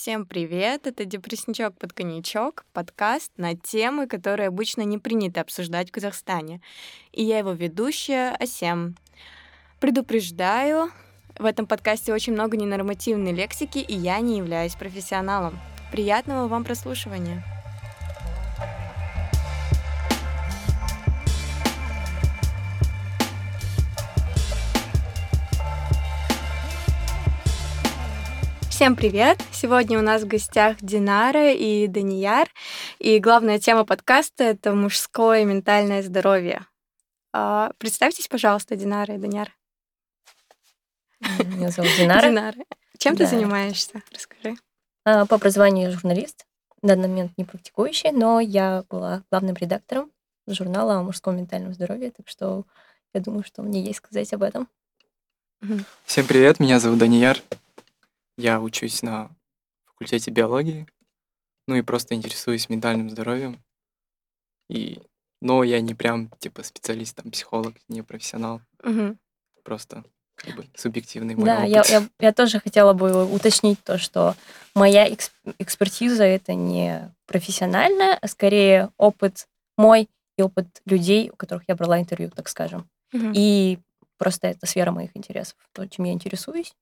Всем 0.00 0.26
привет! 0.26 0.86
Это 0.86 1.04
«Депрессничок 1.04 1.76
под 1.76 1.92
коньячок», 1.92 2.64
подкаст 2.72 3.32
на 3.36 3.56
темы, 3.56 4.06
которые 4.06 4.46
обычно 4.46 4.82
не 4.82 4.96
принято 4.96 5.40
обсуждать 5.40 5.88
в 5.88 5.92
Казахстане. 5.92 6.60
И 7.10 7.24
я 7.24 7.38
его 7.38 7.50
ведущая 7.50 8.36
Асем. 8.38 8.94
Предупреждаю, 9.80 10.92
в 11.36 11.44
этом 11.44 11.66
подкасте 11.66 12.14
очень 12.14 12.34
много 12.34 12.56
ненормативной 12.56 13.32
лексики, 13.32 13.78
и 13.78 13.92
я 13.92 14.20
не 14.20 14.38
являюсь 14.38 14.76
профессионалом. 14.76 15.58
Приятного 15.90 16.46
вам 16.46 16.62
прослушивания! 16.62 17.57
Всем 28.78 28.94
привет! 28.94 29.42
Сегодня 29.50 29.98
у 29.98 30.02
нас 30.02 30.22
в 30.22 30.28
гостях 30.28 30.76
Динара 30.80 31.52
и 31.52 31.88
Данияр, 31.88 32.48
и 33.00 33.18
главная 33.18 33.58
тема 33.58 33.84
подкаста— 33.84 34.44
это 34.44 34.72
мужское 34.72 35.44
ментальное 35.44 36.00
здоровье. 36.00 36.64
А, 37.32 37.72
представьтесь, 37.78 38.28
пожалуйста, 38.28 38.76
Динара 38.76 39.16
и 39.16 39.18
Данияр. 39.18 39.50
Меня 41.20 41.70
зовут 41.70 41.90
Динара. 41.98 42.28
Динара. 42.28 42.56
Чем 42.98 43.16
Да. 43.16 43.24
ты 43.24 43.30
занимаешься? 43.30 44.00
Расскажи. 44.12 44.54
А, 45.04 45.26
По 45.26 45.34
образованию 45.34 45.90
я 45.90 45.90
журналист, 45.90 46.46
на 46.80 46.90
данный 46.90 47.08
момент 47.08 47.32
не 47.36 47.44
практикующий, 47.44 48.12
но 48.12 48.38
я 48.38 48.84
была 48.88 49.24
главным 49.32 49.56
редактором 49.56 50.12
журнала 50.46 50.98
о 50.98 51.02
мужском 51.02 51.36
ментальном 51.36 51.74
здоровье, 51.74 52.12
так 52.12 52.28
что 52.28 52.64
я 53.12 53.20
думаю, 53.20 53.42
что 53.42 53.62
мне 53.62 53.82
есть 53.82 53.98
сказать 53.98 54.32
об 54.32 54.44
этом. 54.44 54.68
Всем 56.04 56.24
привет, 56.28 56.60
меня 56.60 56.78
зовут 56.78 57.00
Данияр. 57.00 57.42
Я 58.38 58.60
учусь 58.60 59.02
на 59.02 59.30
факультете 59.84 60.30
биологии, 60.30 60.86
ну 61.66 61.74
и 61.74 61.82
просто 61.82 62.14
интересуюсь 62.14 62.68
ментальным 62.68 63.10
здоровьем. 63.10 63.60
И, 64.70 65.02
но 65.40 65.64
я 65.64 65.80
не 65.80 65.92
прям 65.94 66.30
типа 66.38 66.62
специалист, 66.62 67.16
там, 67.16 67.32
психолог, 67.32 67.74
не 67.88 68.02
профессионал, 68.02 68.60
Мгм. 68.84 69.18
просто 69.64 70.04
как 70.36 70.54
бы 70.54 70.64
субъективный 70.76 71.34
мой 71.34 71.46
Да, 71.46 71.64
я, 71.64 71.80
опыт. 71.80 71.90
я, 71.90 72.08
я 72.20 72.32
тоже 72.32 72.60
хотела 72.60 72.92
бы 72.92 73.24
уточнить 73.26 73.82
то, 73.82 73.98
что 73.98 74.36
моя 74.72 75.04
экс- 75.08 75.32
экспертиза 75.58 76.22
это 76.22 76.54
не 76.54 77.12
профессиональная, 77.26 78.16
а 78.22 78.28
скорее 78.28 78.90
опыт 78.98 79.48
мой 79.76 80.08
и 80.36 80.42
опыт 80.42 80.80
людей, 80.84 81.30
у 81.30 81.34
которых 81.36 81.64
я 81.66 81.74
брала 81.74 81.98
интервью, 81.98 82.30
так 82.30 82.48
скажем. 82.48 82.88
Мгм. 83.12 83.32
И 83.34 83.80
просто 84.16 84.46
это 84.46 84.64
сфера 84.66 84.92
моих 84.92 85.16
интересов, 85.16 85.56
то, 85.72 85.84
чем 85.88 86.04
я 86.04 86.12
интересуюсь. 86.12 86.72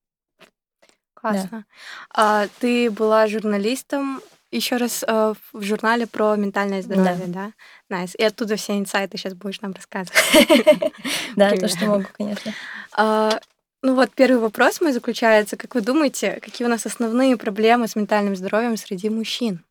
Классно. 1.32 1.64
А, 2.10 2.46
ты 2.60 2.90
была 2.90 3.26
журналистом 3.26 4.20
еще 4.50 4.76
раз 4.76 5.04
э, 5.06 5.34
в 5.52 5.62
журнале 5.62 6.06
про 6.06 6.36
ментальное 6.36 6.80
здоровье, 6.82 7.26
да? 7.26 7.52
Nice. 7.88 8.14
И 8.14 8.22
оттуда 8.22 8.56
все 8.56 8.78
инсайты 8.78 9.18
сейчас 9.18 9.34
будешь 9.34 9.60
нам 9.60 9.72
рассказывать. 9.72 10.16
Да, 11.36 11.50
то, 11.50 11.68
что 11.68 11.86
могу, 11.86 12.06
конечно. 12.16 12.52
А, 12.92 13.40
ну 13.82 13.94
вот 13.94 14.12
первый 14.14 14.38
вопрос 14.38 14.80
мой 14.80 14.92
заключается. 14.92 15.56
Как 15.56 15.74
вы 15.74 15.80
думаете, 15.80 16.38
какие 16.40 16.66
у 16.66 16.70
нас 16.70 16.86
основные 16.86 17.36
проблемы 17.36 17.88
с 17.88 17.96
ментальным 17.96 18.36
здоровьем 18.36 18.76
среди 18.76 19.10
мужчин? 19.10 19.64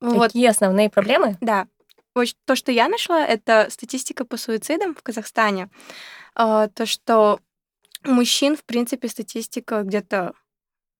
Какие 0.00 0.46
основные 0.48 0.90
проблемы? 0.90 1.36
да. 1.40 1.66
То, 2.44 2.54
что 2.54 2.70
я 2.70 2.88
нашла, 2.88 3.26
это 3.26 3.68
статистика 3.70 4.26
по 4.26 4.36
суицидам 4.36 4.94
в 4.94 5.02
Казахстане. 5.02 5.70
А, 6.34 6.68
То, 6.68 6.84
что 6.84 7.40
мужчин, 8.04 8.56
в 8.56 8.64
принципе, 8.64 9.08
статистика 9.08 9.82
где-то 9.82 10.32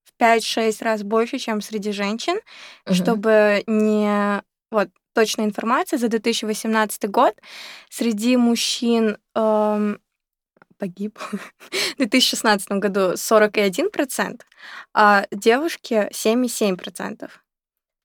в 0.04 0.22
5-6 0.22 0.82
раз 0.84 1.02
больше, 1.02 1.38
чем 1.38 1.60
среди 1.60 1.92
женщин. 1.92 2.38
Мгм. 2.86 2.94
Чтобы 2.94 3.62
не... 3.66 4.42
Вот, 4.70 4.88
точная 5.14 5.44
информация 5.44 5.98
за 5.98 6.08
2018 6.08 7.10
год 7.10 7.34
среди 7.90 8.36
мужчин 8.36 9.18
эм, 9.34 10.00
погиб 10.78 11.18
в 11.70 11.96
2016 11.98 12.68
году 12.72 13.12
41%, 13.12 14.40
а 14.94 15.26
девушки 15.30 16.08
7,7%. 16.12 17.30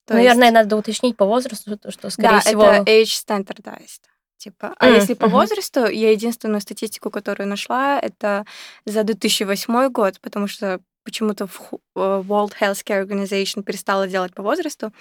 То 0.05 0.13
Наверное, 0.13 0.47
есть- 0.47 0.53
надо 0.53 0.77
уточнить 0.77 1.17
по 1.17 1.25
возрасту, 1.25 1.77
то, 1.77 1.91
что, 1.91 2.09
скорее 2.09 2.29
да, 2.29 2.39
всего... 2.39 2.63
это 2.63 2.83
age 2.83 3.03
standardized. 3.25 4.01
Типа. 4.37 4.75
А 4.77 4.87
М, 4.87 4.95
если 4.95 5.13
по 5.15 5.27
мгм. 5.27 5.35
возрасту, 5.35 5.87
я 5.87 6.11
единственную 6.11 6.61
статистику, 6.61 7.09
которую 7.09 7.47
нашла, 7.47 7.99
это 7.99 8.45
за 8.85 9.03
2008 9.03 9.89
год, 9.89 10.19
потому 10.21 10.47
что 10.47 10.79
почему-то 11.03 11.45
э, 11.45 11.77
World 11.95 12.53
Health 12.59 12.83
Care 12.85 13.05
Organization 13.07 13.63
перестала 13.63 14.07
делать 14.07 14.33
по 14.33 14.43
возрасту. 14.43 14.91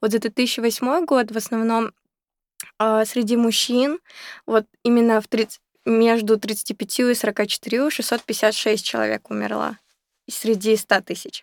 Вот 0.00 0.12
за 0.12 0.18
2008 0.18 1.04
год 1.06 1.30
в 1.30 1.36
основном 1.36 1.92
а, 2.78 3.04
среди 3.04 3.36
мужчин 3.36 3.98
вот 4.46 4.66
именно 4.84 5.20
в 5.20 5.28
30 5.28 5.60
между 5.84 6.38
35 6.38 7.00
и 7.00 7.14
44 7.14 7.90
656 7.90 8.84
человек 8.84 9.30
умерло 9.30 9.78
среди 10.28 10.76
100 10.76 11.00
тысяч. 11.02 11.42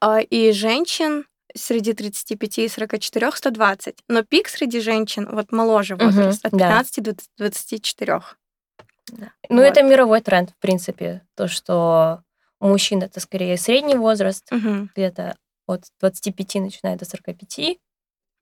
А, 0.00 0.20
И 0.20 0.52
женщин 0.52 1.26
среди 1.54 1.92
35 1.92 2.58
и 2.58 2.68
44 2.68 3.32
120. 3.32 4.04
Но 4.08 4.22
пик 4.22 4.48
среди 4.48 4.80
женщин, 4.80 5.28
вот 5.30 5.52
моложе 5.52 5.96
возраст, 5.96 6.44
от 6.44 6.52
да. 6.52 6.68
15 6.82 7.02
до 7.02 7.14
24. 7.38 8.20
Ну, 9.10 9.26
Вот. 9.50 9.62
это 9.62 9.82
мировой 9.82 10.20
тренд, 10.20 10.50
в 10.50 10.56
принципе. 10.56 11.22
То, 11.34 11.48
что 11.48 12.22
у 12.60 12.68
мужчин 12.68 13.02
это 13.02 13.20
скорее 13.20 13.56
средний 13.56 13.96
возраст, 13.96 14.50
Мгм, 14.50 14.90
где-то 14.94 15.36
от 15.66 15.84
25 16.00 16.54
начиная 16.60 16.96
до 16.96 17.04
45, 17.04 17.78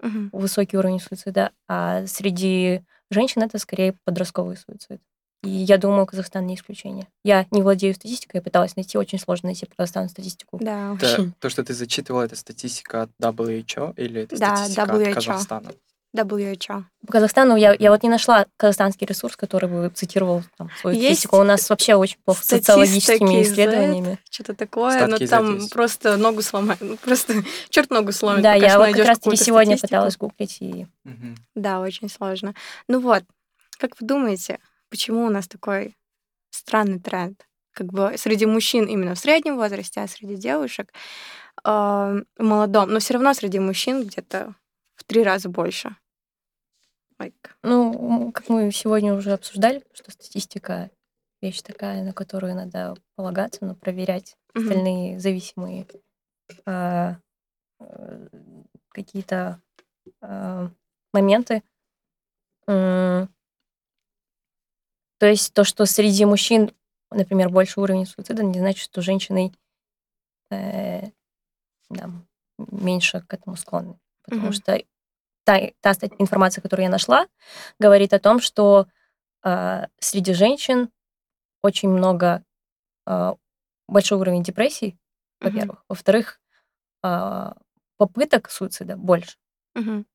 мгм. 0.03 0.31
высокий 0.33 0.77
уровень 0.77 1.01
суицида, 1.01 1.53
а 1.69 2.07
среди 2.07 2.83
женщин 3.11 3.43
это 3.43 3.59
скорее 3.59 3.97
подростковый 4.05 4.57
суицид. 4.57 5.01
И 5.43 5.49
я 5.49 5.79
думаю, 5.79 6.05
Казахстан 6.07 6.47
не 6.47 6.55
исключение. 6.55 7.07
Я 7.25 7.47
не 7.51 7.63
владею 7.63 7.95
статистикой, 7.95 8.39
я 8.39 8.43
пыталась 8.43 8.77
найти, 8.77 8.99
очень 8.99 9.19
сложно 9.19 9.47
найти 9.49 9.65
по 9.67 9.75
Казахстану 9.75 10.09
статистику. 10.11 10.59
Да, 10.61 10.95
Это 10.99 11.15
очень. 11.15 11.33
то, 11.39 11.49
что 11.49 11.65
ты 11.65 11.73
зачитывала, 11.73 12.23
это 12.25 12.37
статистика 12.37 13.03
от 13.03 13.11
WHO 13.21 13.95
или 13.97 14.23
это 14.23 14.37
Да, 14.39 14.57
статистика 14.57 14.83
WHO. 14.93 15.09
от 15.09 15.15
Казахстана? 15.15 15.73
WHO. 16.15 16.85
По 17.07 17.13
Казахстану 17.13 17.55
я, 17.57 17.73
я 17.79 17.91
вот 17.93 18.03
не 18.03 18.09
нашла 18.09 18.45
казахстанский 18.57 19.07
ресурс, 19.07 19.37
который 19.37 19.69
бы 19.71 19.89
цитировал 19.95 20.43
там, 20.59 20.69
свою 20.81 20.97
Есть 20.97 21.07
статистику. 21.07 21.37
У 21.39 21.45
нас 21.45 21.71
вообще 21.71 21.95
очень 21.95 22.19
плохо 22.25 22.43
с 22.43 22.47
социологическими 22.47 23.43
исследованиями. 23.43 24.19
Что-то 24.29 24.55
такое, 24.55 24.99
Статки 25.07 25.23
но 25.23 25.29
там 25.29 25.55
есть. 25.57 25.73
просто 25.73 26.17
ногу 26.17 26.43
сломает. 26.43 26.81
Ну, 26.81 26.97
просто 26.97 27.35
черт 27.71 27.91
ногу 27.91 28.11
сломит. 28.13 28.43
Да, 28.43 28.55
пока 28.55 28.67
я 28.67 28.79
вот 28.79 28.89
как 28.95 29.07
раз 29.07 29.19
таки 29.21 29.37
сегодня 29.37 29.77
статистику. 29.77 29.87
пыталась 29.89 30.17
гуглить 30.17 30.57
и 30.61 30.87
Мгм. 31.05 31.37
Да, 31.55 31.81
очень 31.81 32.11
сложно. 32.11 32.55
Ну 32.89 32.99
вот, 33.01 33.23
как 33.79 33.93
вы 34.01 34.07
думаете, 34.07 34.59
почему 34.91 35.25
у 35.25 35.31
нас 35.31 35.49
такой 35.49 35.97
странный 36.51 37.01
тренд? 37.01 37.47
Как 37.73 37.87
бы 37.87 38.15
среди 38.17 38.47
мужчин 38.47 38.87
именно 38.87 39.15
в 39.15 39.19
среднем 39.19 39.57
возрасте, 39.57 40.01
а 40.01 40.09
среди 40.09 40.37
девушек 40.37 40.93
э, 41.65 41.69
в 41.71 42.25
молодом. 42.43 42.91
Но 42.91 42.99
все 42.99 43.15
равно 43.15 43.33
среди 43.35 43.59
мужчин 43.59 44.05
где-то 44.05 44.55
в 44.97 45.05
три 45.05 45.23
раза 45.23 45.49
больше. 45.49 45.97
Like, 47.21 47.35
Ну, 47.63 48.33
как 48.33 48.49
мы 48.49 48.73
сегодня 48.73 49.15
уже 49.15 49.33
обсуждали, 49.33 49.85
что 49.93 50.11
статистика 50.11 50.91
вещь 51.43 51.63
такая, 51.63 52.03
на 52.03 52.13
которую 52.13 52.55
надо 52.55 52.97
полагаться, 53.15 53.65
но 53.65 53.75
проверять 53.75 54.37
мгм. 54.55 54.65
остальные 54.69 55.21
зависимые 55.21 55.87
а, 56.67 57.17
э, 57.81 58.29
какие-то 58.91 59.61
а, 60.23 60.71
моменты. 61.13 61.63
М, 62.67 63.29
То 65.21 65.27
есть 65.27 65.53
то, 65.53 65.65
что 65.65 65.85
среди 65.85 66.25
мужчин, 66.25 66.73
например, 67.11 67.51
больше 67.51 67.79
уровень 67.79 68.07
суицида, 68.07 68.43
не 68.43 68.59
значит, 68.59 68.83
что 68.83 69.03
женщины 69.03 69.53
э, 70.51 71.11
да, 71.91 72.11
меньше 72.57 73.21
к 73.21 73.35
этому 73.35 73.57
склонны. 73.57 74.01
Потому 74.25 74.45
Мгм. 74.45 74.53
что 74.53 74.83
та, 75.45 75.61
та 75.81 75.93
информация, 76.19 76.63
которую 76.63 76.85
я 76.85 76.91
нашла, 76.91 77.27
говорит 77.79 78.15
о 78.15 78.19
том, 78.19 78.41
что 78.41 78.87
а, 79.43 79.89
среди 79.99 80.33
женщин 80.33 80.91
очень 81.63 81.91
много 81.91 82.43
а, 83.07 83.37
большой 83.89 84.19
уровень 84.19 84.43
депрессии, 84.43 84.99
во-первых. 85.41 85.85
Во-вторых, 85.89 86.41
а, 87.03 87.57
попыток 87.99 88.51
суицида 88.51 88.97
больше. 88.97 89.37
Мгм. 89.75 90.07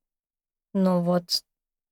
Но 0.73 1.03
вот 1.03 1.43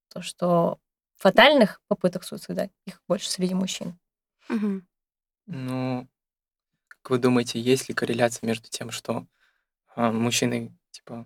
то, 0.09 0.21
что 0.21 0.79
фатальных 1.23 1.79
попыток 1.87 2.23
суицида, 2.25 2.69
их 2.85 3.01
больше 3.07 3.29
среди 3.29 3.53
мужчин. 3.53 3.97
Мгм. 4.49 4.85
Ну, 5.47 6.07
как 6.89 7.11
вы 7.11 7.17
думаете, 7.17 7.61
есть 7.61 7.87
ли 7.87 7.95
корреляция 7.95 8.45
между 8.45 8.67
тем, 8.69 8.91
что 8.91 9.25
а, 9.95 10.11
мужчины, 10.11 10.75
типа, 10.91 11.25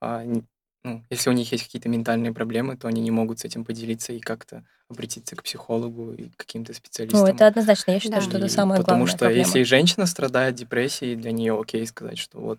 а, 0.00 0.24
не- 0.24 0.44
ну, 0.82 1.04
если 1.08 1.30
у 1.30 1.32
них 1.32 1.52
есть 1.52 1.64
какие-то 1.64 1.88
ментальные 1.88 2.32
проблемы, 2.34 2.76
то 2.76 2.88
они 2.88 3.00
не 3.00 3.10
могут 3.12 3.38
с 3.38 3.44
этим 3.44 3.64
поделиться 3.64 4.12
и 4.12 4.18
как-то 4.18 4.66
обратиться 4.88 5.36
к 5.36 5.42
психологу 5.44 6.12
и 6.12 6.30
к 6.30 6.36
каким-то 6.36 6.74
специалистам. 6.74 7.20
Ну, 7.20 7.26
это 7.32 7.46
однозначно. 7.46 7.92
Я 7.92 8.00
считаю, 8.00 8.22
Да. 8.22 8.28
что 8.28 8.38
это 8.38 8.46
И 8.46 8.50
самая 8.50 8.78
потому 8.80 9.06
что 9.06 9.18
проблема. 9.18 9.38
если 9.46 9.62
женщина 9.62 10.06
страдает 10.06 10.56
депрессией, 10.56 11.14
для 11.14 11.30
нее 11.32 11.58
окей 11.58 11.86
сказать, 11.86 12.18
что 12.18 12.40
вот 12.40 12.58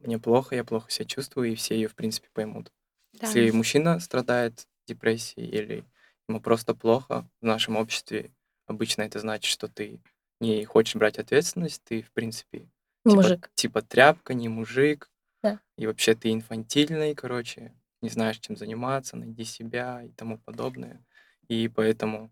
мне 0.00 0.18
плохо, 0.18 0.54
я 0.54 0.64
плохо 0.64 0.90
себя 0.90 1.06
чувствую, 1.06 1.50
и 1.50 1.54
все 1.54 1.74
ее, 1.76 1.88
в 1.88 1.94
принципе, 1.94 2.28
поймут. 2.32 2.70
Да. 3.14 3.26
Если 3.26 3.50
мужчина 3.50 3.98
страдает 4.00 4.66
депрессией 4.90 5.48
или 5.48 5.84
ему 6.28 6.40
просто 6.40 6.74
плохо, 6.74 7.28
в 7.40 7.44
нашем 7.44 7.76
обществе 7.76 8.30
обычно 8.66 9.02
это 9.02 9.18
значит, 9.18 9.50
что 9.50 9.68
ты 9.68 10.00
не 10.40 10.64
хочешь 10.64 10.94
брать 10.96 11.18
ответственность, 11.18 11.82
ты, 11.84 12.02
в 12.02 12.10
принципе, 12.12 12.68
Не 13.04 13.12
типа, 13.12 13.22
мужик. 13.22 13.50
типа 13.54 13.82
тряпка, 13.82 14.34
не 14.34 14.48
мужик, 14.48 15.10
Да. 15.42 15.60
и 15.76 15.86
вообще 15.86 16.14
ты 16.14 16.32
инфантильный, 16.32 17.14
короче, 17.14 17.72
не 18.02 18.08
знаешь, 18.08 18.38
чем 18.38 18.56
заниматься, 18.56 19.16
найди 19.16 19.44
себя 19.44 20.02
и 20.02 20.10
тому 20.12 20.38
подобное. 20.38 21.04
И 21.48 21.68
поэтому, 21.68 22.30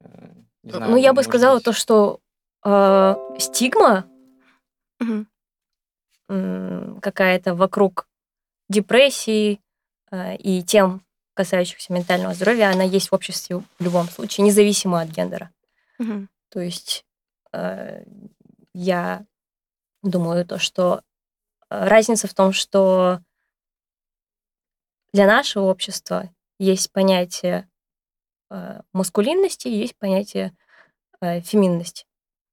э, 0.00 0.34
не 0.62 0.70
знаю, 0.72 0.90
ну, 0.92 0.96
я 0.96 1.12
бы 1.12 1.22
сказала 1.22 1.56
быть, 1.56 1.64
то, 1.64 1.72
что 1.72 2.20
э, 2.64 3.14
стигма 3.38 4.08
какая-то 6.28 7.54
вокруг 7.54 8.08
депрессии 8.68 9.60
э, 10.10 10.36
и 10.36 10.62
тем, 10.62 11.04
касающихся 11.34 11.92
ментального 11.92 12.34
здоровья, 12.34 12.70
она 12.70 12.84
есть 12.84 13.10
в 13.10 13.14
обществе 13.14 13.58
в 13.58 13.66
любом 13.80 14.08
случае, 14.08 14.46
независимо 14.46 15.00
от 15.00 15.08
гендера. 15.08 15.50
Мгм. 15.98 16.28
То 16.50 16.60
есть 16.60 17.04
э, 17.52 18.04
я 18.74 19.24
думаю 20.02 20.44
то, 20.44 20.58
что 20.58 21.02
э, 21.70 21.88
разница 21.88 22.28
в 22.28 22.34
том, 22.34 22.52
что 22.52 23.20
для 25.12 25.26
нашего 25.26 25.64
общества 25.64 26.30
есть 26.58 26.90
понятие 26.92 27.68
э, 28.50 28.80
маскулинности, 28.92 29.68
есть 29.68 29.96
понятие 29.96 30.56
э, 31.20 31.40
феминности, 31.40 32.06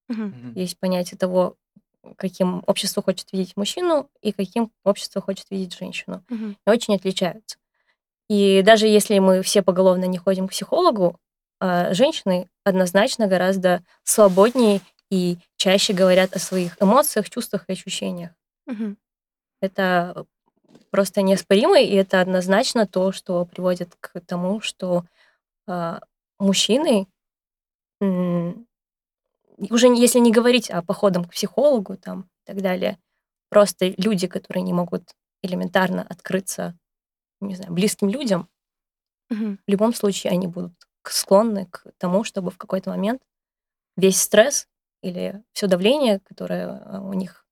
мгм. 0.08 0.54
есть 0.54 0.78
понятие 0.80 1.18
того, 1.18 1.56
каким 2.18 2.64
общество 2.66 3.04
хочет 3.04 3.32
видеть 3.32 3.58
мужчину 3.58 4.10
и 4.22 4.32
каким 4.32 4.72
общество 4.84 5.22
хочет 5.22 5.50
видеть 5.50 5.78
женщину. 5.78 6.24
Мгм. 6.30 6.58
И 6.66 6.70
очень 6.70 6.96
отличаются. 6.96 7.58
И 8.30 8.62
даже 8.64 8.88
если 8.88 9.20
мы 9.20 9.42
все 9.42 9.62
поголовно 9.64 10.06
не 10.06 10.18
ходим 10.18 10.48
к 10.48 10.52
психологу, 10.52 11.18
а, 11.60 11.94
женщины 11.94 12.48
однозначно 12.64 13.28
гораздо 13.28 13.84
свободнее 14.04 14.82
и 15.10 15.38
чаще 15.58 15.94
говорят 15.94 16.36
о 16.36 16.40
своих 16.40 16.78
эмоциях, 16.82 17.30
чувствах 17.30 17.66
и 17.68 17.74
ощущениях. 17.74 18.32
Мгм. 18.68 18.98
Это 19.62 20.26
просто 20.92 21.22
неоспоримо, 21.24 21.80
и 21.82 21.94
это 21.96 22.22
однозначно 22.22 22.88
то, 22.88 23.12
что 23.12 23.46
приводит 23.46 23.96
к 24.00 24.20
тому, 24.22 24.62
что 24.62 25.06
а, 25.68 26.02
мужчины, 26.40 27.08
уже 28.02 29.88
если 29.88 30.20
не 30.20 30.32
говорить 30.32 30.70
о 30.72 30.82
походах 30.82 31.28
к 31.28 31.32
психологу 31.32 31.98
там, 31.98 32.30
и 32.46 32.54
так 32.54 32.62
далее, 32.62 32.98
просто 33.50 33.94
люди, 33.98 34.28
которые 34.28 34.64
не 34.64 34.74
могут 34.74 35.04
элементарно 35.44 36.06
открыться, 36.10 36.79
не 37.42 37.56
знаю, 37.56 37.74
близким 37.74 38.10
людям, 38.10 38.48
Мгм. 39.30 39.60
в 39.66 39.72
любом 39.72 39.94
случае 39.94 40.32
они 40.32 40.48
будут 40.48 40.74
склонны 41.04 41.66
к 41.68 41.84
тому, 41.98 42.24
чтобы 42.24 42.52
в 42.52 42.58
какой-то 42.58 42.90
момент 42.90 43.22
весь 43.98 44.22
стресс 44.22 44.68
или 45.02 45.44
все 45.54 45.68
давление, 45.68 46.20
которое 46.20 46.68
а, 46.68 47.02
у 47.02 47.14
них 47.14 47.46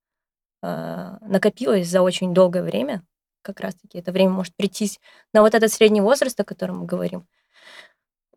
а, 0.62 1.18
накопилось 1.22 1.88
за 1.88 2.02
очень 2.02 2.34
долгое 2.34 2.64
время, 2.64 3.04
как 3.42 3.60
раз-таки 3.62 3.98
это 4.00 4.12
время 4.12 4.32
может 4.32 4.56
прийтись 4.56 5.00
на 5.34 5.42
вот 5.42 5.56
этот 5.56 5.72
средний 5.72 6.02
возраст, 6.02 6.40
о 6.40 6.44
котором 6.44 6.80
мы 6.80 6.86
говорим, 6.86 7.28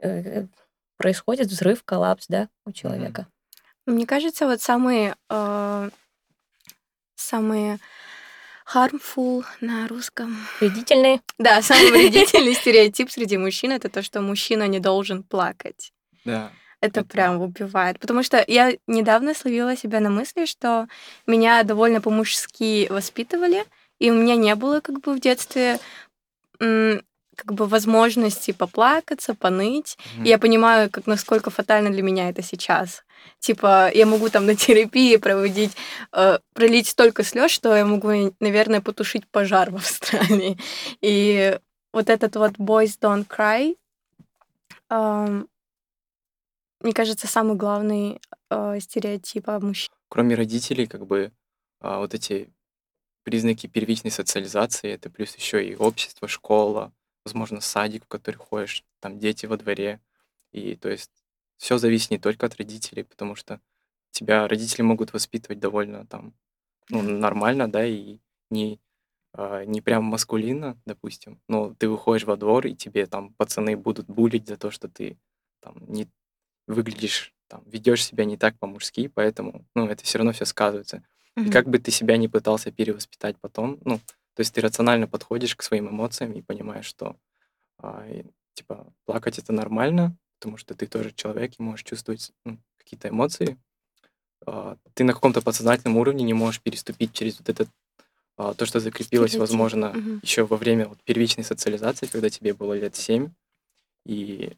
э, 0.01 0.47
происходит 0.97 1.49
взрыв, 1.49 1.83
коллапс, 1.85 2.27
да, 2.29 2.49
у 2.65 2.73
человека. 2.73 3.27
Мне 3.87 4.07
кажется, 4.07 4.47
вот 4.47 4.61
самые, 4.61 5.17
э, 5.29 5.91
самые 7.17 7.79
harmful 8.75 9.45
на 9.61 9.89
русском. 9.89 10.37
Вредительные. 10.61 11.21
Да, 11.39 11.63
самый 11.63 11.91
вредительный 11.93 12.55
стереотип 12.55 13.11
среди 13.11 13.37
мужчин 13.37 13.73
это 13.73 13.89
то, 13.89 14.03
что 14.03 14.21
мужчина 14.21 14.67
не 14.69 14.81
должен 14.81 15.23
плакать. 15.23 15.93
Да. 16.25 16.51
Это 16.81 17.01
Это- 17.01 17.09
прям 17.09 17.41
убивает. 17.41 17.99
Потому 17.99 18.23
что 18.23 18.43
я 18.47 18.73
недавно 18.87 19.35
словила 19.35 19.77
себя 19.77 20.01
на 20.01 20.11
мысли, 20.11 20.47
что 20.47 20.87
меня 21.27 21.63
довольно 21.63 22.01
по-мужски 22.01 22.87
воспитывали, 22.91 23.65
и 23.99 24.11
у 24.11 24.15
меня 24.15 24.37
не 24.37 24.55
было 24.55 24.81
как 24.81 25.01
бы 25.01 25.15
в 25.15 25.21
детстве 25.21 25.79
как 27.41 27.55
бы 27.55 27.67
возможности 27.67 28.53
поплакаться, 28.53 29.35
поныть. 29.35 29.99
Мгм. 30.15 30.25
И 30.25 30.29
я 30.29 30.39
понимаю, 30.39 30.91
как 30.91 31.07
насколько 31.07 31.51
фатально 31.51 31.91
для 31.91 32.03
меня 32.03 32.29
это 32.29 32.43
сейчас. 32.43 33.05
Типа, 33.39 33.91
я 33.93 34.07
могу 34.07 34.29
там 34.29 34.47
на 34.47 34.55
терапии 34.55 35.17
проводить, 35.17 35.73
э, 36.13 36.39
пролить 36.53 36.89
столько 36.89 37.23
слез, 37.23 37.51
что 37.51 37.75
я 37.77 37.85
могу, 37.85 38.35
наверное, 38.41 38.81
потушить 38.81 39.27
пожар 39.29 39.71
в 39.71 39.77
Австралии. 39.77 40.59
И 41.01 41.59
вот 41.93 42.09
этот 42.09 42.37
вот 42.37 42.53
boys 42.53 42.99
don't 43.01 43.27
cry, 43.27 43.77
эм, 44.91 45.49
мне 46.81 46.93
кажется, 46.93 47.27
самый 47.27 47.57
главный 47.57 48.21
э, 48.51 48.81
стереотип 48.81 49.49
о 49.49 49.61
мужчине. 49.61 49.95
Кроме 50.09 50.35
родителей, 50.35 50.87
как 50.87 51.07
бы 51.07 51.33
а, 51.81 51.99
вот 51.99 52.15
эти 52.15 52.51
признаки 53.23 53.67
первичной 53.67 54.11
социализации, 54.11 54.91
это 54.91 55.11
плюс 55.11 55.37
еще 55.37 55.65
и 55.65 55.77
общество, 55.77 56.29
школа, 56.29 56.93
возможно, 57.25 57.61
садик, 57.61 58.05
в 58.05 58.09
который 58.09 58.37
ходишь, 58.37 58.85
там 59.01 59.19
дети 59.19 59.47
во 59.47 59.57
дворе. 59.57 60.01
И 60.53 60.77
то 60.77 60.89
есть 60.89 61.11
все 61.59 61.79
зависит 61.79 62.11
не 62.11 62.19
только 62.19 62.47
от 62.47 62.57
родителей, 62.57 63.05
потому 63.05 63.35
что 63.35 63.61
тебя 64.11 64.49
родители 64.49 64.83
могут 64.83 65.13
воспитывать 65.13 65.61
довольно 65.61 66.07
там 66.07 66.35
ну, 66.91 67.03
нормально, 67.03 67.71
да, 67.71 67.87
и 67.87 68.19
не, 68.51 68.81
а, 69.33 69.65
не 69.65 69.81
прям 69.81 70.05
маскулинно, 70.05 70.81
допустим, 70.87 71.41
но 71.49 71.75
ты 71.75 71.89
выходишь 71.89 72.27
во 72.27 72.37
двор, 72.37 72.67
и 72.67 72.75
тебе 72.77 73.07
там 73.07 73.35
пацаны 73.35 73.77
будут 73.77 74.07
булить 74.09 74.49
за 74.49 74.57
то, 74.57 74.71
что 74.71 74.89
ты 74.89 75.19
там 75.61 75.77
не 75.89 76.09
выглядишь, 76.67 77.35
там, 77.49 77.63
ведешь 77.67 78.05
себя 78.05 78.25
не 78.25 78.37
так 78.37 78.59
по-мужски, 78.59 79.09
поэтому, 79.09 79.67
ну, 79.75 79.89
это 79.89 80.05
все 80.05 80.19
равно 80.19 80.33
все 80.33 80.45
сказывается. 80.45 81.05
И 81.37 81.41
Мгм. 81.41 81.53
как 81.53 81.69
бы 81.69 81.79
ты 81.79 81.91
себя 81.91 82.17
не 82.17 82.29
пытался 82.29 82.71
перевоспитать 82.73 83.37
потом, 83.41 83.79
ну, 83.85 84.01
то 84.35 84.41
есть 84.41 84.55
ты 84.55 84.61
рационально 84.61 85.07
подходишь 85.07 85.57
к 85.57 85.63
своим 85.63 85.89
эмоциям 85.89 86.33
и 86.33 86.43
понимаешь, 86.43 86.87
что, 86.87 87.17
а, 87.79 88.07
и, 88.09 88.25
типа, 88.55 88.93
плакать 89.07 89.39
это 89.39 89.53
нормально, 89.53 90.17
потому 90.39 90.57
что 90.57 90.75
ты 90.75 90.87
тоже 90.87 91.13
человек 91.13 91.53
и 91.59 91.63
можешь 91.63 91.85
чувствовать 91.85 92.33
ну, 92.45 92.59
какие-то 92.79 93.09
эмоции. 93.09 93.59
А, 94.47 94.77
ты 94.95 95.05
на 95.05 95.13
каком-то 95.13 95.43
подсознательном 95.43 95.97
уровне 95.99 96.25
не 96.25 96.35
можешь 96.35 96.61
переступить 96.61 97.13
через 97.13 97.39
вот 97.39 97.49
этот 97.49 97.69
а, 98.37 98.55
то, 98.55 98.67
что 98.67 98.81
закрепилось, 98.81 99.35
возможно, 99.37 99.91
Мгм. 99.91 100.21
еще 100.23 100.47
во 100.47 100.57
время 100.57 100.89
вот 100.89 101.03
первичной 101.05 101.45
социализации, 101.45 102.07
когда 102.07 102.31
тебе 102.31 102.55
было 102.55 102.75
лет 102.75 102.97
7. 102.97 103.31
И 104.07 104.57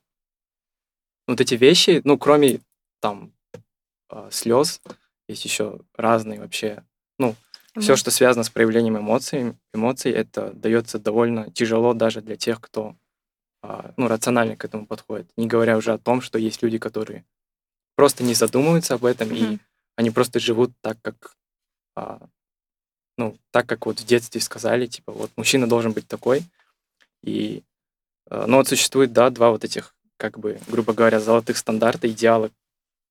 вот 1.27 1.41
эти 1.41 1.55
вещи, 1.55 2.01
ну, 2.05 2.19
кроме 2.19 2.61
там 3.01 3.33
слез, 4.31 4.81
есть 5.29 5.45
еще 5.45 5.81
разные 5.95 6.41
вообще, 6.41 6.85
все, 7.81 7.97
что 7.97 8.11
связано 8.11 8.45
с 8.45 8.51
проявлением 8.51 8.99
эмоций, 8.99 9.57
эмоций, 9.73 10.13
это 10.13 10.53
дается 10.53 10.99
довольно 10.99 11.51
тяжело 11.51 11.95
даже 11.95 12.21
для 12.21 12.37
тех, 12.37 12.61
кто 12.61 12.97
а, 13.63 13.95
ну, 13.97 14.09
рационально 14.09 14.57
к 14.57 14.65
этому 14.65 14.87
подходит. 14.87 15.31
Не 15.37 15.47
говоря 15.47 15.77
уже 15.77 15.93
о 15.93 15.99
том, 15.99 16.21
что 16.21 16.39
есть 16.39 16.63
люди, 16.63 16.79
которые 16.79 17.25
просто 17.97 18.25
не 18.25 18.35
задумываются 18.35 18.95
об 18.95 19.05
этом, 19.05 19.33
и 19.33 19.43
Мгм. 19.43 19.61
они 19.97 20.11
просто 20.11 20.41
живут 20.41 20.73
так, 20.81 20.99
как 21.03 21.37
а, 21.95 22.21
ну, 23.19 23.37
так, 23.51 23.67
как 23.67 23.87
вот 23.87 24.01
в 24.01 24.07
детстве 24.07 24.41
сказали, 24.41 24.87
типа, 24.87 25.13
вот 25.13 25.31
мужчина 25.37 25.69
должен 25.69 25.93
быть 25.93 26.09
такой. 26.09 26.43
И, 27.23 27.63
а, 28.31 28.47
ну, 28.47 28.57
вот 28.57 28.69
существует, 28.69 29.13
да, 29.13 29.31
два 29.31 29.51
вот 29.51 29.65
этих, 29.65 29.95
как 30.17 30.39
бы, 30.39 30.59
грубо 30.69 30.93
говоря, 30.93 31.21
золотых 31.21 31.57
стандарта, 31.57 32.11
идеала 32.11 32.51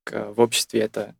в 0.06 0.42
обществе 0.42 0.82
это 0.82 1.16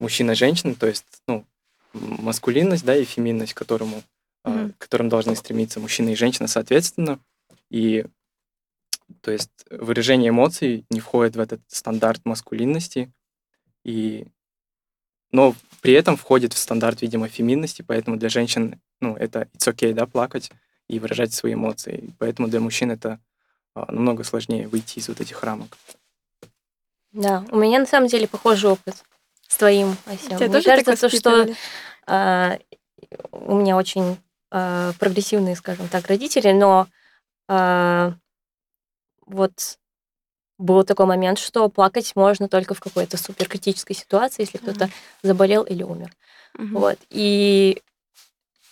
мужчина-женщина, 0.00 0.74
то 0.74 0.86
есть, 0.86 1.04
ну, 1.28 1.46
маскулинность, 1.94 2.84
да, 2.84 2.96
и 2.96 3.04
феминность, 3.04 3.54
к 3.54 3.58
которому, 3.58 4.02
Мгм. 4.44 4.72
к 4.72 4.78
которым 4.78 5.08
должны 5.08 5.36
стремиться 5.36 5.80
мужчина 5.80 6.10
и 6.10 6.16
женщина, 6.16 6.48
соответственно. 6.48 7.18
И, 7.70 8.04
то 9.20 9.30
есть, 9.30 9.50
выражение 9.70 10.30
эмоций 10.30 10.84
не 10.90 11.00
входит 11.00 11.36
в 11.36 11.40
этот 11.40 11.60
стандарт 11.68 12.24
маскулинности, 12.24 13.12
и, 13.84 14.26
но 15.30 15.54
при 15.80 15.94
этом 15.94 16.16
входит 16.16 16.52
в 16.52 16.58
стандарт, 16.58 17.02
видимо, 17.02 17.28
феминности, 17.28 17.82
поэтому 17.82 18.16
для 18.16 18.28
женщин, 18.28 18.80
ну, 19.00 19.16
это 19.16 19.48
it's 19.54 19.72
okay, 19.72 19.92
да, 19.92 20.06
плакать 20.06 20.50
и 20.88 20.98
выражать 20.98 21.32
свои 21.32 21.54
эмоции. 21.54 22.14
Поэтому 22.18 22.48
для 22.48 22.60
мужчин 22.60 22.90
это 22.90 23.18
а, 23.74 23.90
намного 23.90 24.24
сложнее 24.24 24.68
выйти 24.68 24.98
из 24.98 25.08
вот 25.08 25.20
этих 25.20 25.42
рамок. 25.42 25.76
Да, 27.12 27.44
у 27.50 27.56
меня 27.56 27.78
на 27.78 27.86
самом 27.86 28.08
деле 28.08 28.26
похожий 28.26 28.70
опыт 28.70 29.04
с 29.52 29.56
твоим, 29.56 29.96
Ася. 30.06 30.36
Тебя 30.36 30.48
Мне 30.48 30.62
кажется, 30.62 30.96
то, 30.96 31.14
что 31.14 31.46
а, 32.06 32.58
у 33.32 33.54
меня 33.54 33.76
очень 33.76 34.18
э, 34.50 34.92
прогрессивные, 34.98 35.56
скажем 35.56 35.88
так, 35.88 36.06
родители, 36.06 36.52
но 36.52 36.86
э, 37.48 38.12
вот 39.26 39.78
был 40.58 40.84
такой 40.84 41.04
момент, 41.04 41.38
что 41.38 41.68
плакать 41.68 42.12
можно 42.14 42.48
только 42.48 42.72
в 42.72 42.80
какой-то 42.80 43.18
суперкритической 43.18 43.94
ситуации, 43.94 44.42
если 44.42 44.58
кто-то 44.58 44.88
заболел 45.22 45.64
или 45.64 45.82
умер. 45.82 46.10
Мгм. 46.54 46.74
Вот. 46.74 46.98
И 47.10 47.82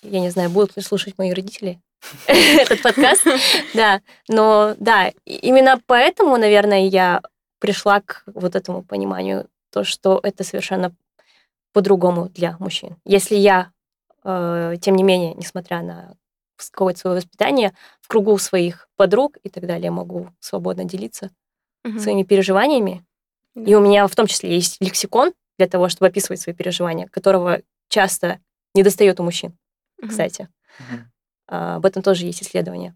я 0.02 0.20
не 0.20 0.30
знаю, 0.30 0.48
будут 0.48 0.76
ли 0.76 0.82
слушать 0.82 1.18
мои 1.18 1.32
родители 1.32 1.78
этот 2.26 2.80
подкаст. 2.80 3.26
Да, 3.74 4.00
но 4.28 4.74
да, 4.78 5.12
именно 5.26 5.78
поэтому, 5.86 6.38
наверное, 6.38 6.86
я 6.86 7.20
пришла 7.58 8.00
к 8.00 8.22
вот 8.26 8.56
этому 8.56 8.82
пониманию, 8.82 9.46
то, 9.70 9.84
что 9.84 10.20
это 10.22 10.44
совершенно 10.44 10.94
по-другому 11.72 12.28
для 12.28 12.56
мужчин. 12.58 12.96
Если 13.04 13.36
я, 13.36 13.72
э, 14.24 14.76
тем 14.80 14.96
не 14.96 15.02
менее, 15.02 15.34
несмотря 15.34 15.82
на 15.82 16.14
какое-то 16.72 17.00
свое 17.00 17.16
воспитание, 17.16 17.72
в 18.02 18.08
кругу 18.08 18.36
своих 18.38 18.88
подруг 18.96 19.36
и 19.42 19.48
так 19.48 19.66
далее 19.66 19.90
могу 19.90 20.28
свободно 20.40 20.84
делиться 20.84 21.30
Мгм. 21.84 21.98
своими 22.00 22.22
переживаниями, 22.22 23.04
и 23.54 23.72
Да. 23.72 23.78
у 23.78 23.80
меня 23.80 24.06
в 24.06 24.14
том 24.14 24.26
числе 24.26 24.54
есть 24.54 24.76
лексикон 24.80 25.32
для 25.58 25.68
того, 25.68 25.88
чтобы 25.88 26.08
описывать 26.08 26.40
свои 26.40 26.54
переживания, 26.54 27.06
которого 27.08 27.62
часто 27.88 28.40
не 28.74 28.82
достает 28.82 29.20
у 29.20 29.22
мужчин, 29.22 29.56
Мгм. 29.98 30.10
кстати. 30.10 30.48
Мгм. 30.78 31.12
А, 31.48 31.76
Об 31.76 31.86
этом 31.86 32.02
тоже 32.02 32.26
есть 32.26 32.42
исследования. 32.42 32.94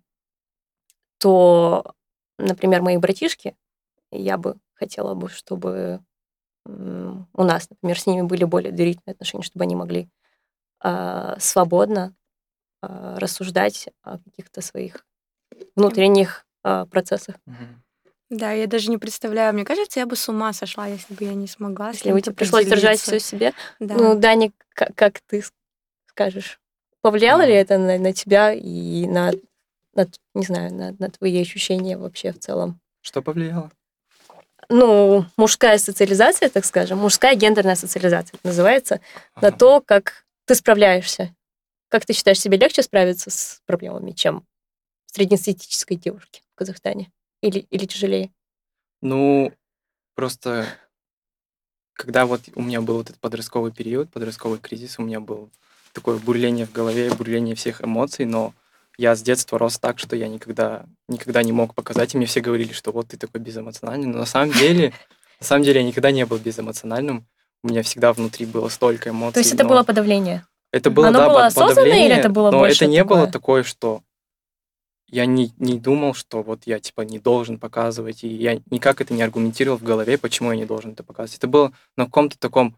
То, 1.18 1.94
например, 2.38 2.82
мои 2.82 2.96
братишки, 2.96 3.56
я 4.10 4.36
бы 4.36 4.56
хотела 4.74 5.14
бы, 5.14 5.28
чтобы 5.28 6.00
у 6.66 7.42
нас, 7.44 7.68
например, 7.68 7.98
с 7.98 8.06
ними 8.06 8.22
были 8.22 8.44
более 8.44 8.72
доверительные 8.72 9.12
отношения, 9.12 9.44
чтобы 9.44 9.64
они 9.64 9.76
могли 9.76 10.08
а, 10.80 11.36
свободно 11.38 12.14
а, 12.80 13.18
рассуждать 13.18 13.88
о 14.02 14.18
каких-то 14.18 14.60
своих 14.62 15.06
внутренних 15.76 16.46
а, 16.62 16.86
процессах. 16.86 17.36
Да, 18.30 18.52
я 18.52 18.66
даже 18.66 18.90
не 18.90 18.98
представляю. 18.98 19.52
Мне 19.52 19.64
кажется, 19.64 20.00
я 20.00 20.06
бы 20.06 20.16
с 20.16 20.28
ума 20.28 20.52
сошла, 20.52 20.86
если 20.86 21.14
бы 21.14 21.24
я 21.24 21.34
не 21.34 21.46
смогла. 21.46 21.90
Если 21.90 22.10
бы 22.10 22.20
тебе 22.20 22.34
пришлось 22.34 22.66
держать 22.66 23.00
все 23.00 23.20
себе, 23.20 23.52
Да. 23.78 23.94
Ну, 23.94 24.18
Даник, 24.18 24.54
как, 24.70 24.94
как 24.94 25.20
ты 25.20 25.44
скажешь, 26.06 26.58
повлияло 27.00 27.42
Ну. 27.42 27.48
ли 27.48 27.54
это 27.54 27.76
на, 27.78 27.98
на 27.98 28.12
тебя 28.12 28.52
и 28.52 29.06
на, 29.06 29.32
на 29.94 30.06
не 30.32 30.44
знаю, 30.44 30.74
на, 30.74 30.96
на 30.98 31.10
твои 31.10 31.40
ощущения 31.40 31.98
вообще 31.98 32.32
в 32.32 32.38
целом? 32.38 32.80
Что 33.02 33.20
повлияло? 33.20 33.70
Ну, 34.68 35.26
мужская 35.36 35.78
социализация, 35.78 36.48
так 36.48 36.64
скажем, 36.64 36.98
мужская 36.98 37.34
гендерная 37.34 37.76
социализация 37.76 38.38
называется, 38.44 39.00
на 39.40 39.48
Ага. 39.48 39.56
то, 39.56 39.80
как 39.80 40.24
ты 40.46 40.54
справляешься. 40.54 41.34
Как 41.88 42.06
ты 42.06 42.12
считаешь, 42.12 42.40
себе 42.40 42.56
легче 42.56 42.82
справиться 42.82 43.30
с 43.30 43.60
проблемами, 43.66 44.12
чем 44.12 44.44
среднестатистической 45.06 45.96
девушке 45.96 46.42
в 46.54 46.58
Казахстане? 46.58 47.10
Или, 47.40 47.66
или 47.70 47.86
тяжелее? 47.86 48.32
Ну, 49.00 49.52
просто 50.14 50.66
когда 51.94 52.26
вот 52.26 52.42
у 52.54 52.62
меня 52.62 52.80
был 52.80 53.00
этот 53.00 53.18
подростковый 53.18 53.72
период, 53.72 54.10
подростковый 54.10 54.58
кризис, 54.58 54.98
у 54.98 55.02
меня 55.02 55.20
был 55.20 55.50
такое 55.92 56.18
бурление 56.18 56.66
в 56.66 56.72
голове, 56.72 57.12
бурление 57.12 57.54
всех 57.54 57.82
эмоций, 57.82 58.24
но 58.26 58.52
я 58.98 59.14
с 59.14 59.22
детства 59.22 59.58
рос 59.58 59.78
так, 59.78 59.98
что 59.98 60.16
я 60.16 60.28
никогда, 60.28 60.84
никогда 61.08 61.42
не 61.42 61.52
мог 61.52 61.74
показать, 61.74 62.14
и 62.14 62.16
мне 62.16 62.26
все 62.26 62.40
говорили, 62.40 62.72
что 62.72 62.92
вот 62.92 63.08
ты 63.08 63.16
такой 63.16 63.40
безэмоциональный, 63.40 64.06
но 64.06 64.18
на 64.18 64.26
самом 64.26 64.52
деле, 64.52 64.92
на 65.40 65.46
самом 65.46 65.64
деле 65.64 65.80
я 65.80 65.86
никогда 65.86 66.10
не 66.10 66.24
был 66.26 66.38
безэмоциональным, 66.38 67.26
у 67.62 67.68
меня 67.68 67.82
всегда 67.82 68.12
внутри 68.12 68.46
было 68.46 68.68
столько 68.68 69.10
эмоций. 69.10 69.34
То 69.34 69.40
есть 69.40 69.54
это 69.54 69.64
было 69.64 69.82
подавление? 69.82 70.46
это 70.74 70.90
было, 70.90 71.08
Оно 71.08 71.18
да, 71.18 71.28
было 71.28 71.34
под- 71.36 71.44
осознанно 71.46 71.74
подавление, 71.74 72.06
или 72.08 72.16
это 72.16 72.28
было 72.28 72.50
но 72.50 72.58
больше 72.58 72.84
это 72.84 72.90
не 72.90 73.04
было 73.04 73.26
такое? 73.26 73.32
такое, 73.32 73.62
что 73.62 74.02
я 75.08 75.26
не, 75.26 75.52
не 75.58 75.78
думал, 75.78 76.14
что 76.14 76.42
вот 76.42 76.62
я 76.66 76.80
типа 76.80 77.02
не 77.02 77.20
должен 77.20 77.58
показывать, 77.58 78.24
и 78.24 78.28
я 78.28 78.60
никак 78.70 79.00
это 79.00 79.14
не 79.14 79.22
аргументировал 79.22 79.78
в 79.78 79.84
голове, 79.84 80.18
почему 80.18 80.50
я 80.50 80.56
не 80.58 80.64
должен 80.64 80.92
это 80.92 81.04
показывать. 81.04 81.38
Это 81.38 81.46
было 81.46 81.72
на 81.96 82.06
каком-то 82.06 82.36
таком... 82.38 82.76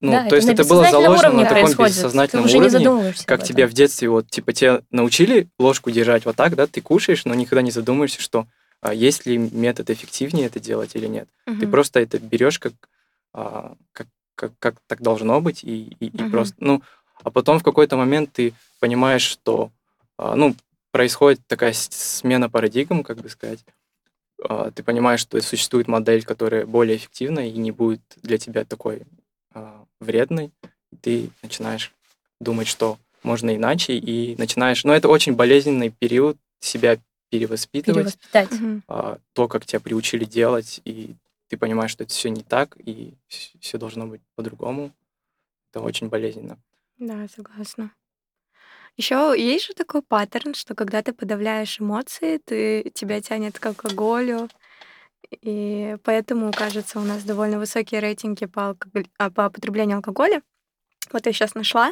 Ну, 0.00 0.12
да, 0.12 0.28
то 0.30 0.36
есть 0.36 0.48
на 0.48 0.52
это 0.52 0.64
было 0.64 0.88
заложено 0.88 1.34
на 1.34 1.44
таком 1.44 1.62
происходит. 1.64 1.92
бессознательном 1.96 2.44
ты 2.44 2.48
уже 2.48 2.56
не 2.58 2.62
уровне, 2.68 2.78
задумываешься 2.78 3.26
как 3.26 3.42
тебя 3.44 3.66
в 3.66 3.72
детстве, 3.72 4.08
вот, 4.08 4.30
типа, 4.30 4.52
тебя 4.54 4.82
научили 4.90 5.48
ложку 5.58 5.90
держать 5.90 6.24
вот 6.24 6.36
так, 6.36 6.56
да, 6.56 6.66
ты 6.66 6.80
кушаешь, 6.80 7.26
но 7.26 7.34
никогда 7.34 7.60
не 7.60 7.70
задумываешься, 7.70 8.22
что 8.22 8.46
а, 8.80 8.94
есть 8.94 9.26
ли 9.26 9.36
метод 9.36 9.90
эффективнее 9.90 10.46
это 10.46 10.58
делать 10.58 10.92
или 10.96 11.06
нет. 11.06 11.28
Ты 11.44 11.52
Мгм. 11.52 11.70
просто 11.70 12.00
это 12.00 12.18
берешь 12.18 12.58
как, 12.58 12.72
а, 13.34 13.74
как, 13.92 14.06
как, 14.36 14.52
как 14.58 14.76
так 14.86 15.02
должно 15.02 15.40
быть, 15.42 15.62
и, 15.64 15.94
и, 16.00 16.06
и 16.06 16.22
Мгм. 16.22 16.30
просто, 16.30 16.54
ну, 16.60 16.82
а 17.22 17.30
потом 17.30 17.58
в 17.58 17.62
какой-то 17.62 17.98
момент 17.98 18.30
ты 18.32 18.54
понимаешь, 18.78 19.22
что, 19.22 19.70
а, 20.16 20.34
ну, 20.34 20.54
происходит 20.92 21.40
такая 21.46 21.74
смена 21.74 22.48
парадигм, 22.48 23.02
как 23.04 23.18
бы 23.18 23.28
сказать. 23.28 23.60
А, 24.42 24.70
Ты 24.70 24.82
понимаешь, 24.82 25.20
что 25.20 25.40
существует 25.42 25.88
модель, 25.88 26.24
которая 26.24 26.64
более 26.64 26.96
эффективна 26.96 27.40
и 27.48 27.52
не 27.52 27.70
будет 27.70 28.00
для 28.22 28.38
тебя 28.38 28.64
такой 28.64 29.02
вредной. 30.00 30.50
И 30.92 30.96
Ты 30.96 31.30
начинаешь 31.42 31.92
думать, 32.40 32.66
что 32.66 32.98
можно 33.22 33.54
иначе, 33.54 33.96
и 33.96 34.34
начинаешь... 34.36 34.84
Ну, 34.84 34.92
это 34.92 35.08
очень 35.08 35.34
болезненный 35.34 35.90
период 35.90 36.36
себя 36.58 36.98
перевоспитывать 37.30 38.18
Перевоспитать. 38.18 38.82
А, 38.88 39.18
то, 39.34 39.48
как 39.48 39.66
тебя 39.66 39.80
приучили 39.80 40.24
делать, 40.24 40.80
и 40.84 41.14
ты 41.48 41.56
понимаешь, 41.56 41.90
что 41.90 42.04
это 42.04 42.12
все 42.12 42.28
не 42.28 42.42
так, 42.42 42.76
и 42.78 43.14
все 43.28 43.78
должно 43.78 44.06
быть 44.06 44.20
по-другому. 44.34 44.92
Это 45.70 45.80
очень 45.80 46.08
болезненно. 46.08 46.58
Да, 46.98 47.26
согласна. 47.34 47.92
Еще 48.96 49.34
есть 49.36 49.66
же 49.66 49.74
такой 49.74 50.02
паттерн, 50.02 50.54
что 50.54 50.74
когда 50.74 51.02
ты 51.02 51.12
подавляешь 51.12 51.80
эмоции, 51.80 52.38
ты 52.38 52.90
тебя 52.94 53.20
тянет 53.20 53.58
к 53.58 53.66
алкоголю, 53.66 54.48
и 55.30 55.96
поэтому, 56.04 56.52
кажется, 56.52 56.98
у 56.98 57.02
нас 57.02 57.22
довольно 57.22 57.58
высокие 57.58 58.00
рейтинги 58.00 58.46
по, 58.46 58.70
алкоголь- 58.70 59.08
а, 59.18 59.30
по 59.30 59.48
потреблению 59.50 59.96
алкоголя. 59.98 60.42
Вот 61.12 61.26
я 61.26 61.32
сейчас 61.32 61.54
нашла, 61.54 61.90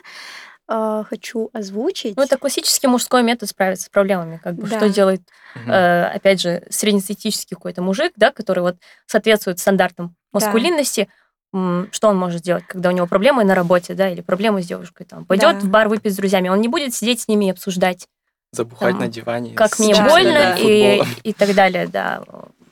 а, 0.69 1.05
хочу 1.05 1.51
озвучить. 1.53 2.17
Ну, 2.17 2.23
это 2.23 2.37
классический 2.37 2.87
мужской 2.89 3.23
метод 3.23 3.49
справиться 3.49 3.87
с 3.87 3.89
проблемами. 3.89 4.41
Как 4.43 4.55
бы, 4.55 4.67
Да. 4.69 4.77
Что 4.77 4.89
делает, 4.91 5.23
э, 5.67 6.05
опять 6.05 6.41
же, 6.41 6.63
среднестатистический 6.71 7.55
какой-то 7.55 7.83
мужик, 7.83 8.13
да, 8.17 8.31
который 8.33 8.61
вот 8.61 8.77
соответствует 9.07 9.59
стандартам 9.59 10.09
Да. 10.09 10.15
маскулинности, 10.33 11.09
м, 11.55 11.89
что 11.93 12.09
он 12.09 12.17
может 12.19 12.41
сделать, 12.41 12.65
когда 12.67 12.91
у 12.91 12.93
него 12.93 13.07
проблемы 13.07 13.45
на 13.45 13.55
работе, 13.55 13.95
да, 13.95 14.11
или 14.11 14.21
проблемы 14.21 14.63
с 14.63 14.67
девушкой, 14.67 15.05
там, 15.07 15.25
пойдет 15.25 15.59
Да. 15.61 15.67
в 15.67 15.69
бар 15.71 15.89
выпить 15.89 16.13
с 16.13 16.17
друзьями, 16.17 16.51
он 16.51 16.61
не 16.61 16.69
будет 16.69 16.95
сидеть 16.95 17.21
с 17.21 17.29
ними 17.29 17.47
и 17.47 17.51
обсуждать, 17.51 18.07
Забухать 18.53 18.91
там, 18.93 19.01
на 19.01 19.09
диване. 19.09 19.55
как 19.55 19.75
с 19.75 19.79
мне 19.79 19.95
Да, 19.95 20.09
больно 20.09 20.33
да, 20.35 20.53
да. 20.55 20.59
и, 20.59 21.03
и 21.23 21.33
так 21.33 21.55
далее, 21.55 21.87
да. 21.87 22.23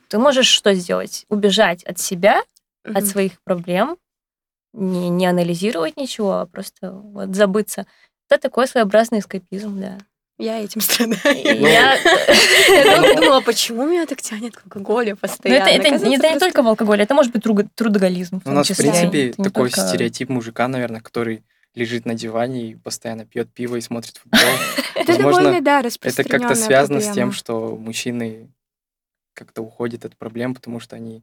Ты 0.08 0.18
можешь 0.18 0.46
что 0.48 0.74
сделать? 0.74 1.24
Убежать 1.28 1.82
от 1.84 1.98
себя, 1.98 2.42
от 2.84 3.02
Мгм. 3.02 3.06
своих 3.06 3.40
проблем, 3.42 3.96
не, 4.72 5.08
не 5.08 5.26
анализировать 5.26 5.96
ничего, 5.96 6.40
а 6.40 6.46
просто 6.46 6.92
вот 6.92 7.34
забыться. 7.34 7.86
Это 8.28 8.42
такой 8.42 8.66
своеобразный 8.68 9.20
эскапизм, 9.20 9.80
да. 9.80 9.98
Я 10.38 10.62
этим 10.62 10.82
страдаю. 10.82 11.18
Я- 11.34 11.96
думала, 13.16 13.40
почему 13.40 13.86
меня 13.86 14.04
так 14.06 14.20
тянет 14.20 14.54
к 14.54 14.64
алкоголю 14.64 15.12
Но 15.12 15.16
постоянно. 15.16 15.68
это, 15.68 16.06
не, 16.06 16.18
только 16.38 16.62
в 16.62 16.68
алкоголе, 16.68 17.04
это 17.04 17.14
может 17.14 17.32
быть 17.32 17.42
трудоголизм. 17.74 18.42
У 18.44 18.50
нас, 18.50 18.68
в 18.68 18.76
принципе, 18.76 19.32
такой 19.32 19.70
стереотип 19.70 20.28
мужика, 20.28 20.68
наверное, 20.68 21.00
который 21.00 21.42
лежит 21.74 22.06
на 22.06 22.14
диване 22.14 22.70
и 22.70 22.74
постоянно 22.74 23.24
пьет 23.24 23.52
пиво 23.52 23.76
и 23.76 23.80
смотрит 23.80 24.16
футбол. 24.22 24.40
Это 24.94 25.18
довольно, 25.18 25.60
да, 25.60 25.80
Это 25.80 26.24
как-то 26.24 26.54
связано 26.54 27.00
с 27.00 27.10
тем, 27.12 27.32
что 27.32 27.76
мужчины 27.76 28.48
как-то 29.36 29.62
уходят 29.62 30.04
от 30.04 30.16
проблем, 30.16 30.54
потому 30.54 30.80
что 30.80 30.96
они 30.96 31.22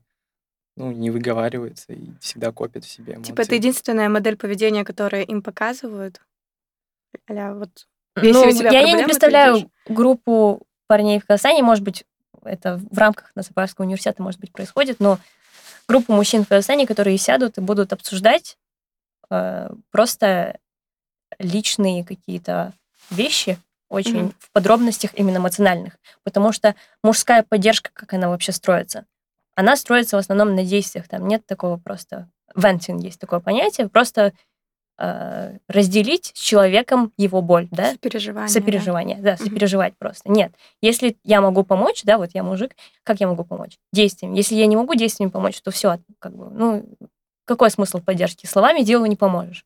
ну, 0.75 0.91
не 0.91 1.11
выговариваются 1.11 1.93
и 1.93 2.11
всегда 2.19 2.51
копят 2.51 2.85
в 2.85 2.89
себе 2.89 3.15
эмоции. 3.15 3.31
Типа, 3.31 3.41
это 3.41 3.55
единственная 3.55 4.09
модель 4.09 4.37
поведения, 4.37 4.83
которую 4.85 5.25
им 5.25 5.41
показывают. 5.41 6.21
Аля, 7.29 7.53
вот 7.53 7.87
Если 8.15 8.31
Ну, 8.31 8.41
у 8.47 8.51
тебя 8.51 8.71
я, 8.71 8.79
не 8.81 8.85
проблемы, 8.85 8.97
ты 8.97 9.05
представляю 9.05 9.57
идёшь. 9.57 9.69
группу 9.87 10.61
парней 10.87 11.19
в 11.19 11.25
Казахстане, 11.25 11.63
может 11.63 11.83
быть, 11.83 12.05
это 12.43 12.79
в 12.91 12.97
рамках 12.97 13.31
Назарбаевского 13.35 13.85
университета, 13.85 14.21
может 14.21 14.39
быть, 14.39 14.51
происходит, 14.51 14.99
но 14.99 15.19
группу 15.87 16.13
мужчин 16.13 16.43
в 16.43 16.47
Казахстане, 16.47 16.87
которые 16.87 17.17
сядут 17.17 17.57
и 17.57 17.61
будут 17.61 17.93
обсуждать 17.93 18.57
э, 19.29 19.69
просто 19.91 20.59
личные 21.39 22.03
какие-то 22.03 22.73
вещи, 23.09 23.57
очень 23.93 24.23
Мгм. 24.25 24.33
в 24.39 24.51
подробностях 24.51 25.11
именно 25.15 25.37
эмоциональных. 25.37 25.97
Потому 26.23 26.51
что 26.51 26.75
мужская 27.03 27.43
поддержка, 27.43 27.91
как 27.93 28.13
она 28.13 28.29
вообще 28.29 28.51
строится? 28.51 29.05
Она 29.55 29.75
строится 29.75 30.17
в 30.17 30.19
основном 30.19 30.55
на 30.55 30.63
действиях. 30.63 31.07
Там 31.07 31.27
нет 31.27 31.45
такого 31.45 31.77
просто... 31.77 32.29
Venting 32.55 32.99
есть 33.01 33.19
такое 33.19 33.39
понятие. 33.39 33.87
Просто 33.87 34.33
э, 34.99 35.57
разделить 35.67 36.31
с 36.35 36.39
человеком 36.39 37.11
его 37.17 37.41
боль, 37.41 37.67
да? 37.71 37.91
сопереживание. 37.91 38.47
да. 38.47 38.53
Сопереживание, 38.53 39.17
да, 39.17 39.33
Мгм. 39.33 39.45
сопереживать 39.45 39.97
просто. 39.97 40.29
Нет. 40.31 40.53
Если 40.81 41.17
я 41.23 41.41
могу 41.41 41.63
помочь, 41.63 42.03
да, 42.03 42.17
вот 42.17 42.31
я 42.33 42.43
мужик, 42.43 42.75
как 43.03 43.19
я 43.19 43.27
могу 43.27 43.43
помочь? 43.43 43.77
Действием. 43.91 44.33
Если 44.33 44.55
я 44.55 44.65
не 44.67 44.75
могу 44.75 44.93
действиями 44.95 45.31
помочь, 45.31 45.59
то 45.61 45.71
все, 45.71 45.99
как 46.19 46.35
бы, 46.35 46.49
ну, 46.51 46.85
какой 47.45 47.71
смысл 47.71 47.99
поддержки? 47.99 48.45
Словами 48.45 48.81
делу 48.81 49.05
не 49.05 49.15
поможешь. 49.15 49.65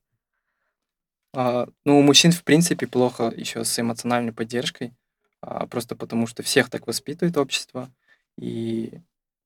А, 1.40 1.68
ну, 1.86 2.00
у 2.00 2.02
мужчин, 2.02 2.32
в 2.32 2.44
принципе, 2.44 2.88
плохо 2.88 3.32
еще 3.36 3.64
с 3.64 3.80
эмоциональной 3.80 4.34
поддержкой, 4.34 4.96
а, 5.40 5.68
просто 5.68 5.96
потому 5.96 6.26
что 6.26 6.42
всех 6.42 6.68
так 6.72 6.88
воспитывает 6.88 7.38
общество. 7.38 7.92
И, 8.40 8.92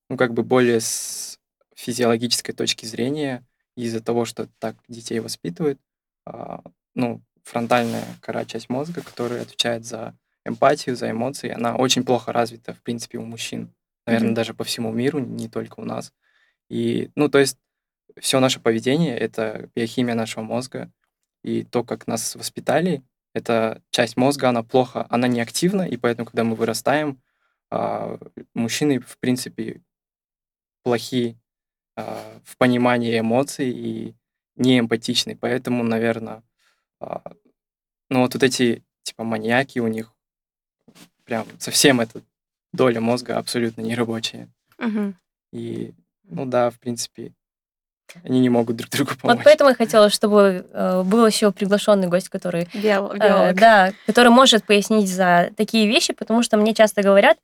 ну, 0.10 0.15
как 0.15 0.33
бы 0.33 0.43
более 0.43 0.79
с 0.79 1.38
физиологической 1.75 2.55
точки 2.55 2.86
зрения, 2.86 3.45
из-за 3.75 4.00
того, 4.01 4.24
что 4.24 4.48
так 4.60 4.77
детей 4.88 5.19
воспитывают, 5.19 5.81
а, 6.25 6.62
ну, 6.95 7.21
фронтальная 7.43 8.05
кора 8.21 8.45
часть 8.45 8.69
мозга, 8.69 9.01
которая 9.01 9.41
отвечает 9.41 9.83
за 9.86 10.15
эмпатию, 10.45 10.95
за 10.95 11.12
эмоции, 11.12 11.50
она 11.50 11.75
очень 11.75 12.05
плохо 12.05 12.31
развита, 12.31 12.74
в 12.74 12.81
принципе, 12.83 13.17
у 13.17 13.25
мужчин. 13.25 13.69
Наверное, 14.07 14.27
Мгм. 14.29 14.36
даже 14.36 14.53
по 14.53 14.63
всему 14.63 14.93
миру, 14.93 15.19
не 15.19 15.50
только 15.50 15.81
у 15.81 15.83
нас. 15.83 16.13
И, 16.69 17.12
ну, 17.15 17.29
то 17.29 17.39
есть 17.39 17.57
все 18.19 18.39
наше 18.39 18.60
поведение— 18.62 19.17
это 19.17 19.69
биохимия 19.75 20.15
нашего 20.15 20.43
мозга, 20.43 20.91
и 21.43 21.63
то, 21.63 21.83
как 21.83 22.07
нас 22.07 22.36
воспитали, 22.36 23.03
эта 23.33 23.81
часть 23.91 24.17
мозга, 24.17 24.50
она 24.50 24.63
плохо, 24.63 25.05
она 25.10 25.27
не 25.27 25.41
активна, 25.41 25.83
и 25.83 25.98
поэтому, 25.98 26.25
когда 26.25 26.43
мы 26.43 26.55
вырастаем, 26.55 27.21
а, 27.69 28.17
мужчины, 28.53 29.00
в 29.00 29.17
принципе, 29.19 29.81
плохие 30.83 31.39
а, 31.95 32.39
в 32.43 32.57
понимании 32.57 33.19
эмоций 33.19 33.69
и 33.69 34.15
не 34.55 34.79
эмпатичны. 34.79 35.36
Поэтому, 35.38 35.83
наверное, 35.83 36.43
ну 37.00 38.19
вот, 38.21 38.33
вот 38.33 38.43
эти 38.43 38.83
типа 39.03 39.24
маньяки 39.24 39.79
у 39.79 39.88
них 39.88 40.13
прям 41.24 41.48
совсем 41.60 42.01
эта 42.01 42.21
доля 42.74 43.00
мозга 43.00 43.38
абсолютно 43.38 43.81
нерабочая. 43.81 44.50
Мгм. 44.77 45.15
И, 45.51 45.93
ну 46.24 46.45
да, 46.45 46.69
в 46.69 46.79
принципе, 46.79 47.33
они 48.24 48.39
не 48.39 48.50
могут 48.50 48.75
друг 48.75 48.89
другу 48.89 49.12
помочь. 49.22 49.38
Вот 49.38 49.44
поэтому 49.44 49.70
я 49.70 49.75
хотела, 49.75 50.10
чтобы 50.10 50.65
э, 50.72 51.03
был 51.03 51.25
еще 51.25 51.51
приглашенный 51.51 52.08
гость, 52.08 52.30
который 52.30 52.68
Биол- 52.74 53.12
Э, 53.13 53.18
биолог. 53.18 53.56
да, 53.56 53.91
который 54.06 54.30
может 54.30 54.65
пояснить 54.65 55.10
за 55.10 55.51
такие 55.58 55.88
вещи, 55.88 56.13
потому 56.13 56.44
что 56.44 56.58
мне 56.58 56.74
часто 56.74 57.01
говорят, 57.01 57.38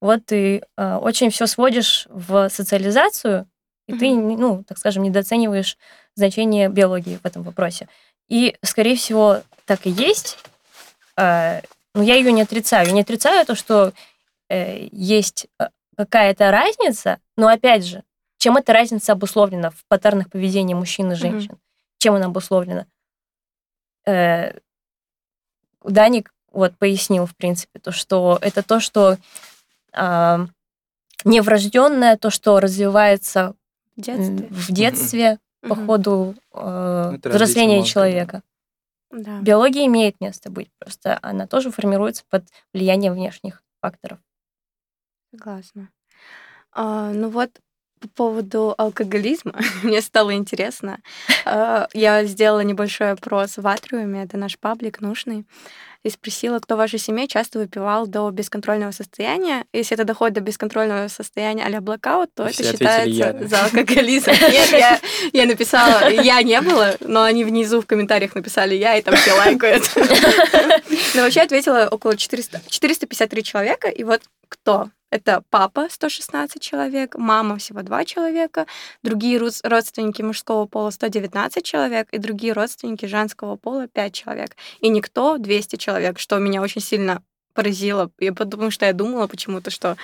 вот 0.00 0.24
ты 0.26 0.62
э, 0.76 0.94
очень 0.96 1.30
все 1.30 1.46
сводишь 1.46 2.06
в 2.10 2.48
социализацию, 2.48 3.46
и 3.86 3.92
ты, 3.98 4.14
ну, 4.14 4.62
так 4.66 4.78
скажем, 4.78 5.02
недооцениваешь 5.02 5.76
значение 6.14 6.68
биологии 6.68 7.18
в 7.22 7.26
этом 7.26 7.42
вопросе. 7.42 7.88
И, 8.28 8.56
скорее 8.62 8.96
всего, 8.96 9.42
так 9.66 9.86
и 9.86 9.90
есть. 9.90 10.38
Э, 11.16 11.60
но 11.94 12.02
я 12.02 12.14
ее 12.14 12.30
не 12.32 12.42
отрицаю. 12.42 12.86
Я 12.86 12.92
не 12.92 13.00
отрицаю 13.02 13.44
то, 13.44 13.54
что 13.54 13.92
э, 14.48 14.88
есть 14.92 15.48
э, 15.58 15.68
какая-то 15.96 16.50
разница, 16.50 17.18
но 17.36 17.48
опять 17.48 17.84
же, 17.84 18.02
чем 18.40 18.56
эта 18.56 18.72
разница 18.72 19.12
обусловлена 19.12 19.68
в 19.70 19.84
паттернах 19.86 20.30
поведения 20.30 20.74
мужчин 20.74 21.12
и 21.12 21.14
женщин? 21.14 21.58
Чем 21.98 22.14
она 22.14 22.26
обусловлена? 22.26 22.86
Э, 24.06 24.58
Даник 25.84 26.32
вот 26.50 26.76
пояснил, 26.78 27.26
в 27.26 27.36
принципе, 27.36 27.78
то, 27.80 27.92
что 27.92 28.38
это 28.40 28.62
то, 28.62 28.80
что 28.80 29.18
а, 29.92 30.46
неврожденное, 31.24 32.16
то, 32.16 32.30
что 32.30 32.60
развивается 32.60 33.54
В 33.96 34.00
детстве. 34.00 34.46
в 34.50 34.72
детстве 34.72 35.38
по 35.60 35.74
Мгм. 35.74 35.86
ходу 35.86 36.34
э, 36.54 37.12
это 37.16 37.28
взросления 37.28 37.84
человека. 37.84 38.42
Да. 39.10 39.40
Биология 39.42 39.84
имеет 39.86 40.18
место 40.20 40.50
быть, 40.50 40.70
просто 40.78 41.18
она 41.20 41.46
тоже 41.46 41.70
формируется 41.70 42.24
под 42.30 42.44
влиянием 42.72 43.12
внешних 43.12 43.62
факторов. 43.82 44.18
Согласна. 45.30 45.90
А, 46.72 47.10
ну 47.10 47.28
вот 47.28 47.50
по 48.00 48.08
поводу 48.08 48.74
алкоголизма 48.78 49.54
мне 49.82 50.00
стало 50.00 50.34
интересно. 50.34 50.98
А, 51.44 51.88
я 51.92 52.24
сделала 52.24 52.60
небольшой 52.60 53.12
опрос 53.12 53.58
в 53.58 53.66
Атриуме, 53.66 54.24
это 54.24 54.36
наш 54.36 54.58
паблик 54.58 55.00
нужный, 55.00 55.44
и 56.02 56.08
спросила, 56.08 56.58
кто 56.60 56.76
в 56.76 56.78
вашей 56.78 56.98
семье 56.98 57.28
часто 57.28 57.58
выпивал 57.58 58.06
до 58.06 58.30
бесконтрольного 58.30 58.90
состояния. 58.90 59.66
Если 59.74 59.94
это 59.94 60.04
доходит 60.04 60.34
до 60.34 60.40
бесконтрольного 60.40 61.08
состояния 61.08 61.64
а-ля 61.64 61.82
блокаут, 61.82 62.30
то 62.34 62.44
это 62.44 62.52
все 62.54 62.70
ответили 62.70 62.78
считается 62.78 63.38
«я», 63.38 63.48
за 63.48 63.64
алкоголизм. 63.64 64.30
Нет, 64.30 64.70
я, 64.72 65.00
я 65.34 65.46
написала, 65.46 66.08
я 66.08 66.42
не 66.42 66.58
было, 66.62 66.96
но 67.00 67.22
они 67.22 67.44
внизу 67.44 67.82
в 67.82 67.86
комментариях 67.86 68.34
написали 68.34 68.74
я, 68.74 68.96
и 68.96 69.02
там 69.02 69.14
все 69.16 69.34
лайкают. 69.34 69.90
Но 71.14 71.22
вообще 71.22 71.42
ответила 71.42 71.88
около 71.90 72.16
400, 72.16 72.62
453 72.68 73.42
человека, 73.44 73.88
и 73.88 74.02
вот 74.02 74.22
кто? 74.48 74.88
Это 75.10 75.42
папа 75.50 75.88
116 75.90 76.62
человек, 76.62 77.16
мама 77.16 77.56
всего 77.58 77.82
2 77.82 78.04
человека, 78.04 78.66
другие 79.02 79.38
родственники 79.38 80.22
мужского 80.22 80.66
пола 80.66 80.90
119 80.90 81.64
человек 81.64 82.08
и 82.12 82.18
другие 82.18 82.52
родственники 82.52 83.06
женского 83.06 83.56
пола 83.56 83.88
5 83.88 84.12
человек. 84.14 84.56
И 84.80 84.88
никто 84.88 85.36
200 85.38 85.76
человек, 85.76 86.18
что 86.20 86.38
меня 86.38 86.62
очень 86.62 86.80
сильно 86.80 87.22
поразило, 87.54 88.10
я 88.20 88.32
потому 88.32 88.70
что 88.70 88.86
я 88.86 88.92
думала 88.92 89.26
почему-то, 89.26 89.70
что 89.70 89.96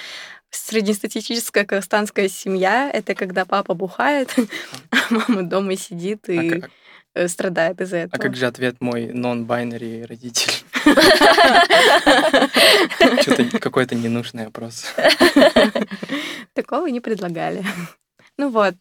среднестатистическая 0.51 1.65
казахстанская 1.65 2.29
семья— 2.29 2.91
это 2.93 3.15
когда 3.15 3.45
папа 3.45 3.75
бухает, 3.75 4.35
а 4.91 4.97
мама 5.11 5.43
дома 5.45 5.77
сидит 5.77 6.29
А 6.29 6.33
и 6.33 6.61
как- 6.61 6.71
э, 7.15 7.29
страдает 7.29 7.81
из-за 7.81 7.97
А 7.97 8.01
этого. 8.01 8.21
как 8.23 8.35
же 8.37 8.47
ответ 8.47 8.77
мой 8.81 9.07
non-binary 9.07 10.05
родитель? 10.07 10.53
Что-то 13.21 13.59
какой-то 13.59 13.95
ненужный 13.95 14.47
опрос. 14.47 14.87
Такого 16.55 16.87
не 16.87 17.01
предлагали. 17.01 17.65
Ну 18.39 18.51
вот, 18.51 18.75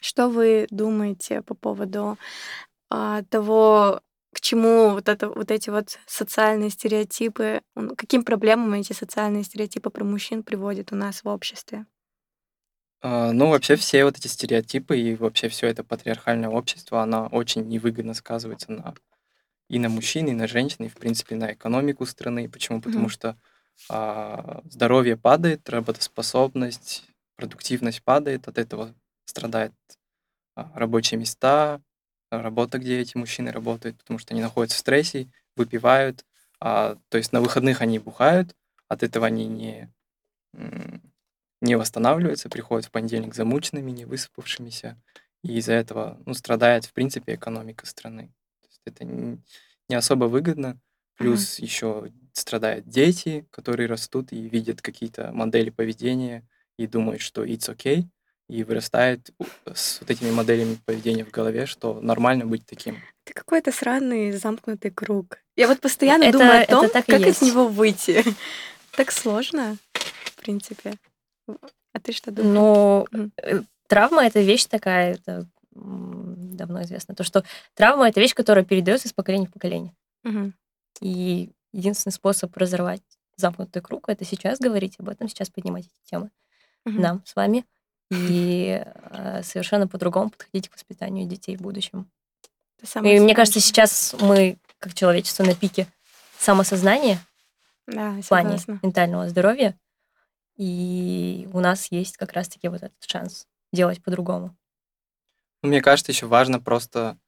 что 0.00 0.28
вы 0.28 0.66
думаете 0.70 1.42
по 1.42 1.54
поводу 1.54 2.18
а, 2.90 3.22
того, 3.24 4.00
к 4.34 4.40
чему 4.40 4.90
вот, 4.90 5.08
это, 5.08 5.28
вот 5.28 5.50
эти 5.50 5.70
вот 5.70 5.98
социальные 6.06 6.70
стереотипы, 6.70 7.62
каким 7.96 8.24
проблемам 8.24 8.74
эти 8.74 8.92
социальные 8.92 9.44
стереотипы 9.44 9.90
про 9.90 10.04
мужчин 10.04 10.42
приводят 10.42 10.92
у 10.92 10.96
нас 10.96 11.24
в 11.24 11.28
обществе? 11.28 11.86
А, 13.00 13.32
Ну, 13.32 13.48
вообще 13.48 13.76
все 13.76 14.04
вот 14.04 14.18
эти 14.18 14.26
стереотипы 14.26 14.98
и 14.98 15.14
вообще 15.14 15.48
все 15.48 15.68
это 15.68 15.84
патриархальное 15.84 16.48
общество, 16.48 17.02
оно 17.02 17.28
очень 17.32 17.66
невыгодно 17.68 18.14
сказывается 18.14 18.72
на 18.72 18.94
и 19.68 19.78
на 19.78 19.88
мужчин, 19.88 20.28
и 20.28 20.32
на 20.32 20.46
женщин, 20.46 20.84
и, 20.84 20.88
в 20.88 20.94
принципе, 20.94 21.36
на 21.36 21.52
экономику 21.52 22.06
страны. 22.06 22.48
Почему? 22.48 22.80
Потому 22.80 23.04
Мгм. 23.04 23.10
что 23.10 23.36
а, 23.90 24.62
здоровье 24.70 25.16
падает, 25.16 25.68
работоспособность, 25.68 27.04
продуктивность 27.36 28.02
падает, 28.02 28.48
от 28.48 28.58
этого 28.58 28.94
страдают 29.26 29.74
а, 30.56 30.70
рабочие 30.74 31.18
места, 31.18 31.80
работа, 32.30 32.78
где 32.78 33.00
эти 33.00 33.16
мужчины 33.16 33.52
работают, 33.52 33.98
потому 33.98 34.18
что 34.18 34.34
они 34.34 34.42
находятся 34.42 34.76
в 34.78 34.80
стрессе, 34.80 35.28
выпивают, 35.56 36.24
а, 36.60 36.96
то 37.08 37.18
есть 37.18 37.32
на 37.32 37.40
выходных 37.40 37.80
они 37.82 37.98
бухают, 37.98 38.54
от 38.88 39.02
этого 39.02 39.26
они 39.26 39.46
не, 39.46 39.92
не 41.60 41.76
восстанавливаются, 41.76 42.48
приходят 42.48 42.86
в 42.86 42.90
понедельник 42.90 43.34
замученными, 43.34 43.90
не 43.90 44.04
выспавшимися, 44.04 45.00
и 45.42 45.56
из-за 45.58 45.72
этого 45.72 46.20
ну, 46.26 46.34
страдает, 46.34 46.84
в 46.84 46.92
принципе, 46.92 47.34
экономика 47.34 47.86
страны. 47.86 48.32
Это 48.86 49.04
не 49.04 49.94
особо 49.94 50.24
выгодно. 50.26 50.78
Плюс 51.16 51.58
еще 51.58 52.10
страдают 52.32 52.88
дети, 52.88 53.46
которые 53.50 53.86
растут 53.88 54.32
и 54.32 54.48
видят 54.48 54.82
какие-то 54.82 55.30
модели 55.32 55.70
поведения 55.70 56.42
и 56.76 56.86
думают, 56.88 57.22
что 57.22 57.44
it's 57.44 57.72
okay, 57.72 58.02
и 58.48 58.64
вырастают 58.64 59.30
у- 59.38 59.44
с 59.72 60.00
вот 60.00 60.10
этими 60.10 60.30
моделями 60.32 60.76
поведения 60.84 61.24
в 61.24 61.30
голове, 61.30 61.66
что 61.66 62.00
нормально 62.00 62.46
быть 62.46 62.66
таким. 62.66 62.96
Это 63.24 63.34
какой-то 63.34 63.70
сранный 63.72 64.32
замкнутый 64.32 64.90
круг. 64.90 65.38
Я 65.56 65.68
вот 65.68 65.80
постоянно 65.80 66.24
Это- 66.24 66.38
думаю 66.38 66.58
о 66.58 66.62
это 66.62 66.72
том, 66.80 66.90
как 66.90 67.08
из 67.20 67.40
него 67.42 67.68
выйти. 67.68 68.22
Так 68.96 69.10
сложно, 69.10 69.76
в 69.92 70.36
принципе. 70.36 70.94
А 71.48 72.00
ты 72.00 72.12
что 72.12 72.30
думаешь? 72.30 72.54
Но 72.54 73.06
Мгм. 73.10 73.32
э, 73.42 73.62
травма 73.88 74.24
это 74.24 74.40
вещь 74.40 74.66
такая, 74.66 75.14
это 75.14 75.48
давно 75.74 76.82
известно, 76.82 77.14
то 77.14 77.24
что 77.24 77.44
травма 77.74 78.08
это 78.08 78.20
вещь, 78.20 78.34
которая 78.34 78.64
передается 78.64 79.08
из 79.08 79.12
поколения 79.12 79.46
в 79.46 79.52
поколение. 79.52 79.94
Мгм. 80.22 80.54
И 81.00 81.50
единственный 81.72 82.12
способ 82.12 82.56
разорвать 82.56 83.02
замкнутый 83.36 83.82
круг 83.82 84.08
это 84.08 84.24
сейчас 84.24 84.58
говорить 84.60 84.94
об 84.98 85.08
этом, 85.08 85.28
сейчас 85.28 85.50
поднимать 85.50 85.86
эти 85.86 86.10
темы 86.10 86.30
Мгм. 86.84 87.00
нам 87.00 87.22
с 87.26 87.34
вами 87.34 87.64
и 88.10 88.84
э, 88.84 89.42
совершенно 89.42 89.88
по-другому 89.88 90.30
подходить 90.30 90.68
к 90.68 90.74
воспитанию 90.74 91.26
детей 91.26 91.56
в 91.56 91.62
будущем. 91.62 92.08
И 93.02 93.18
мне 93.18 93.34
кажется, 93.34 93.60
сложное. 93.60 93.86
сейчас 93.86 94.14
мы 94.20 94.58
как 94.78 94.92
человечество 94.94 95.42
на 95.42 95.54
пике 95.54 95.86
самосознания 96.38 97.18
Да, 97.86 98.10
в 98.20 98.28
плане 98.28 98.58
согласна. 98.58 98.80
ментального 98.82 99.28
здоровья, 99.28 99.74
и 100.56 101.48
у 101.52 101.60
нас 101.60 101.90
есть 101.90 102.16
как 102.18 102.32
раз-таки 102.32 102.68
вот 102.68 102.82
этот 102.82 103.02
шанс 103.04 103.46
делать 103.72 104.02
по-другому. 104.02 104.54
Ну, 105.64 105.70
мне 105.70 105.82
кажется, 105.82 106.12
еще 106.12 106.26
важно 106.26 106.60
просто 106.60 107.18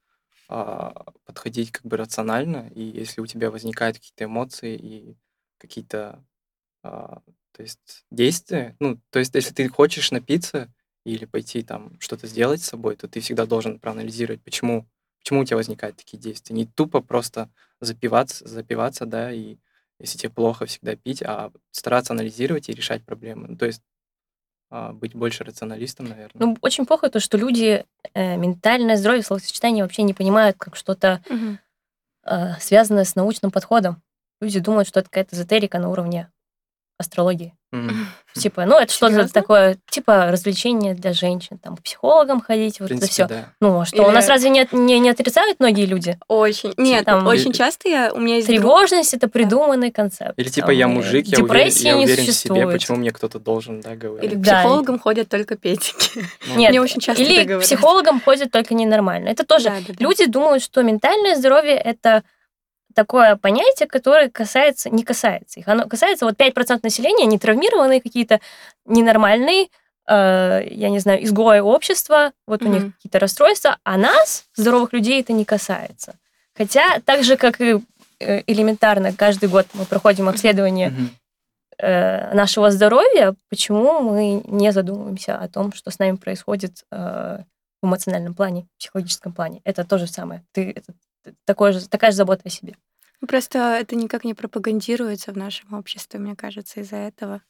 а, 0.48 1.12
подходить 1.26 1.72
как 1.72 1.84
бы 1.86 1.96
рационально, 1.98 2.70
и 2.74 2.82
если 2.82 3.20
у 3.22 3.26
тебя 3.26 3.50
возникают 3.50 3.98
какие-то 3.98 4.24
эмоции 4.26 4.76
и 4.76 5.16
какие-то 5.58 6.24
а, 6.84 7.22
то 7.52 7.62
есть 7.62 8.04
действия, 8.10 8.76
ну, 8.80 9.00
то 9.10 9.18
есть 9.20 9.34
если 9.34 9.54
ты 9.54 9.68
хочешь 9.68 10.10
напиться 10.12 10.72
или 11.04 11.26
пойти 11.26 11.62
там 11.62 11.98
что-то 12.00 12.26
сделать 12.28 12.62
с 12.62 12.66
собой, 12.68 12.96
то 12.96 13.08
ты 13.08 13.20
всегда 13.20 13.46
должен 13.46 13.80
проанализировать, 13.80 14.42
почему, 14.44 14.88
почему 15.20 15.40
у 15.42 15.44
тебя 15.46 15.56
возникают 15.58 15.96
такие 15.98 16.18
действия? 16.18 16.56
Не 16.56 16.66
тупо 16.66 17.02
просто 17.02 17.50
запиваться, 17.80 18.48
запиваться, 18.48 19.06
да, 19.06 19.32
и 19.32 19.58
если 20.00 20.18
тебе 20.18 20.30
плохо, 20.30 20.66
всегда 20.66 20.96
пить, 20.96 21.22
а 21.22 21.52
стараться 21.72 22.12
анализировать 22.14 22.68
и 22.68 22.74
решать 22.74 23.04
проблемы. 23.04 23.48
Ну, 23.48 23.56
то 23.58 23.66
есть 23.66 23.82
быть 24.70 25.14
больше 25.14 25.44
рационалистом, 25.44 26.06
наверное. 26.06 26.46
Ну, 26.46 26.56
очень 26.60 26.86
плохо 26.86 27.08
то, 27.08 27.20
что 27.20 27.38
люди 27.38 27.84
э, 28.14 28.36
ментальное 28.36 28.96
здоровье, 28.96 29.22
словосочетание 29.22 29.84
вообще 29.84 30.02
не 30.02 30.14
понимают 30.14 30.56
как 30.58 30.74
что-то 30.76 31.22
Мгм. 31.28 31.58
э, 32.24 32.54
связанное 32.60 33.04
с 33.04 33.14
научным 33.14 33.50
подходом. 33.52 34.02
Люди 34.40 34.58
думают, 34.60 34.88
что 34.88 35.00
это 35.00 35.08
какая-то 35.08 35.36
эзотерика 35.36 35.78
на 35.78 35.88
уровне 35.88 36.30
астрологии. 36.98 37.54
Типа, 38.34 38.66
ну, 38.66 38.78
это 38.78 38.92
что-то 38.92 39.32
такое, 39.32 39.78
типа, 39.88 40.26
развлечение 40.30 40.92
для 40.94 41.14
женщин, 41.14 41.56
там, 41.58 41.76
к 41.76 41.82
психологам 41.82 42.42
ходить, 42.42 42.80
вот 42.80 42.90
это 42.90 43.06
все. 43.06 43.26
да. 43.26 43.46
Ну, 43.60 43.80
а 43.80 43.86
что, 43.86 44.02
у 44.06 44.10
нас 44.10 44.28
разве 44.28 44.50
не, 44.50 44.68
не, 44.72 44.98
не 44.98 45.08
отрицают 45.08 45.58
многие 45.58 45.86
люди? 45.86 46.18
Очень. 46.28 46.74
Нет, 46.76 47.06
Там- 47.06 47.26
очень 47.26 47.52
часто 47.52 47.88
я, 47.88 48.12
у 48.12 48.20
меня 48.20 48.36
есть 48.36 48.46
друг- 48.48 48.58
Тревожность 48.60 49.14
это 49.14 49.28
придуманный 49.28 49.90
концепт. 49.90 50.34
Или 50.36 50.48
типа 50.48 50.66
Там, 50.68 50.76
я 50.76 50.88
мужик, 50.88 51.26
я 51.26 51.38
уверен, 51.38 51.70
в 51.70 52.32
себе, 52.32 52.66
почему 52.66 52.98
мне 52.98 53.10
кто-то 53.10 53.38
должен, 53.38 53.80
да, 53.80 53.94
говорить. 53.94 54.30
Или 54.30 54.34
к 54.38 54.42
Да, 54.42 54.60
психологам 54.60 54.98
ходят 54.98 55.28
только 55.30 55.56
педики. 55.56 55.96
Ну, 56.48 56.56
Нет, 56.56 56.70
Мне 56.70 56.80
очень 56.82 57.00
часто 57.00 57.22
или 57.22 57.44
к 57.44 57.60
психологам 57.60 58.20
ходят 58.20 58.50
только 58.50 58.74
ненормально. 58.74 59.28
Это 59.28 59.46
тоже 59.46 59.70
Да, 59.70 59.76
да, 59.86 59.94
да. 59.94 59.94
Люди 59.98 60.26
думают, 60.26 60.62
что 60.62 60.82
ментальное 60.82 61.36
здоровье 61.36 61.74
это 61.74 62.22
такое 62.96 63.36
понятие, 63.36 63.86
которое 63.86 64.30
касается, 64.30 64.88
не 64.90 65.04
касается 65.04 65.60
их. 65.60 65.68
Оно 65.68 65.86
касается 65.86 66.24
вот 66.24 66.34
5% 66.34 66.80
населения, 66.82 67.24
они 67.24 67.38
травмированные 67.38 68.00
какие-то, 68.00 68.40
ненормальные, 68.86 69.68
э, 70.08 70.66
я 70.70 70.88
не 70.88 70.98
знаю, 70.98 71.22
изгои 71.22 71.60
общества, 71.60 72.32
вот 72.46 72.62
у 72.62 72.68
них 72.68 72.94
какие-то 72.96 73.18
расстройства, 73.18 73.76
а 73.84 73.98
нас, 73.98 74.46
здоровых 74.54 74.94
людей, 74.94 75.20
это 75.20 75.34
не 75.34 75.44
касается. 75.44 76.14
Хотя 76.56 77.00
так 77.04 77.22
же, 77.22 77.36
как 77.36 77.60
и 77.60 77.82
э, 78.18 78.42
элементарно, 78.46 79.12
каждый 79.12 79.50
год 79.50 79.66
мы 79.74 79.84
проходим 79.84 80.30
обследование 80.30 80.88
мгм. 80.88 81.10
э, 81.78 82.34
нашего 82.34 82.70
здоровья, 82.70 83.34
почему 83.50 84.00
мы 84.00 84.42
не 84.46 84.72
задумываемся 84.72 85.36
о 85.36 85.48
том, 85.48 85.74
что 85.74 85.90
с 85.90 85.98
нами 85.98 86.16
происходит 86.16 86.82
э, 86.90 87.40
в 87.82 87.86
эмоциональном 87.86 88.32
плане, 88.32 88.62
в 88.62 88.78
психологическом 88.78 89.34
плане. 89.34 89.60
Это 89.64 89.84
то 89.84 89.98
же 89.98 90.06
самое. 90.06 90.42
Ты, 90.52 90.70
это 90.70 90.94
такое 91.44 91.72
же, 91.72 91.88
такая 91.88 92.10
же 92.10 92.16
забота 92.16 92.42
о 92.44 92.50
себе. 92.50 92.76
Ну, 93.20 93.28
Просто 93.28 93.58
это 93.80 93.96
никак 93.96 94.24
не 94.24 94.34
пропагандируется 94.34 95.32
в 95.32 95.36
нашем 95.36 95.72
обществе, 95.74 96.20
мне 96.20 96.36
кажется, 96.36 96.80
из-за 96.80 96.96
этого. 96.96 97.40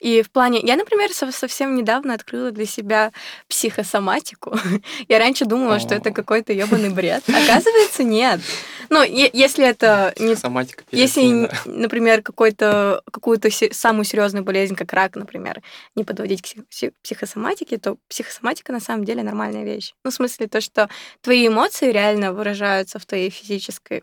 И 0.00 0.22
в 0.22 0.30
плане... 0.30 0.60
Я, 0.62 0.76
например, 0.76 1.12
со- 1.12 1.30
совсем 1.30 1.76
недавно 1.76 2.14
открыла 2.14 2.50
для 2.50 2.66
себя 2.66 3.12
психосоматику. 3.48 4.56
Я 5.08 5.18
раньше 5.18 5.44
думала, 5.44 5.78
что 5.78 5.94
это 5.94 6.10
какой-то 6.10 6.52
ебаный 6.52 6.90
бред. 6.94 7.22
Оказывается, 7.28 8.02
нет. 8.02 8.40
Ну, 8.88 9.02
если 9.04 9.64
это 9.64 10.12
не 10.18 10.34
Соматика 10.34 10.82
Если, 10.90 11.48
например, 11.64 12.22
какой-то, 12.22 13.02
какую-то 13.12 13.48
самую 13.72 14.04
серьезную 14.04 14.42
болезнь, 14.44 14.74
как 14.74 14.92
рак, 14.92 15.14
например, 15.14 15.62
не 15.94 16.02
подводить 16.02 16.42
к 16.42 16.46
псих- 16.46 16.64
пси- 16.70 16.92
психосоматике, 17.02 17.78
то 17.78 17.98
психосоматика 18.08 18.72
на 18.72 18.80
самом 18.80 19.04
деле 19.04 19.22
нормальная 19.22 19.64
вещь. 19.64 19.92
Ну, 20.04 20.10
в 20.10 20.14
смысле, 20.14 20.48
то, 20.48 20.60
что 20.60 20.88
твои 21.20 21.46
эмоции 21.46 21.92
реально 21.92 22.32
выражаются 22.32 22.98
в 22.98 23.06
твоей 23.06 23.30
физической 23.30 24.02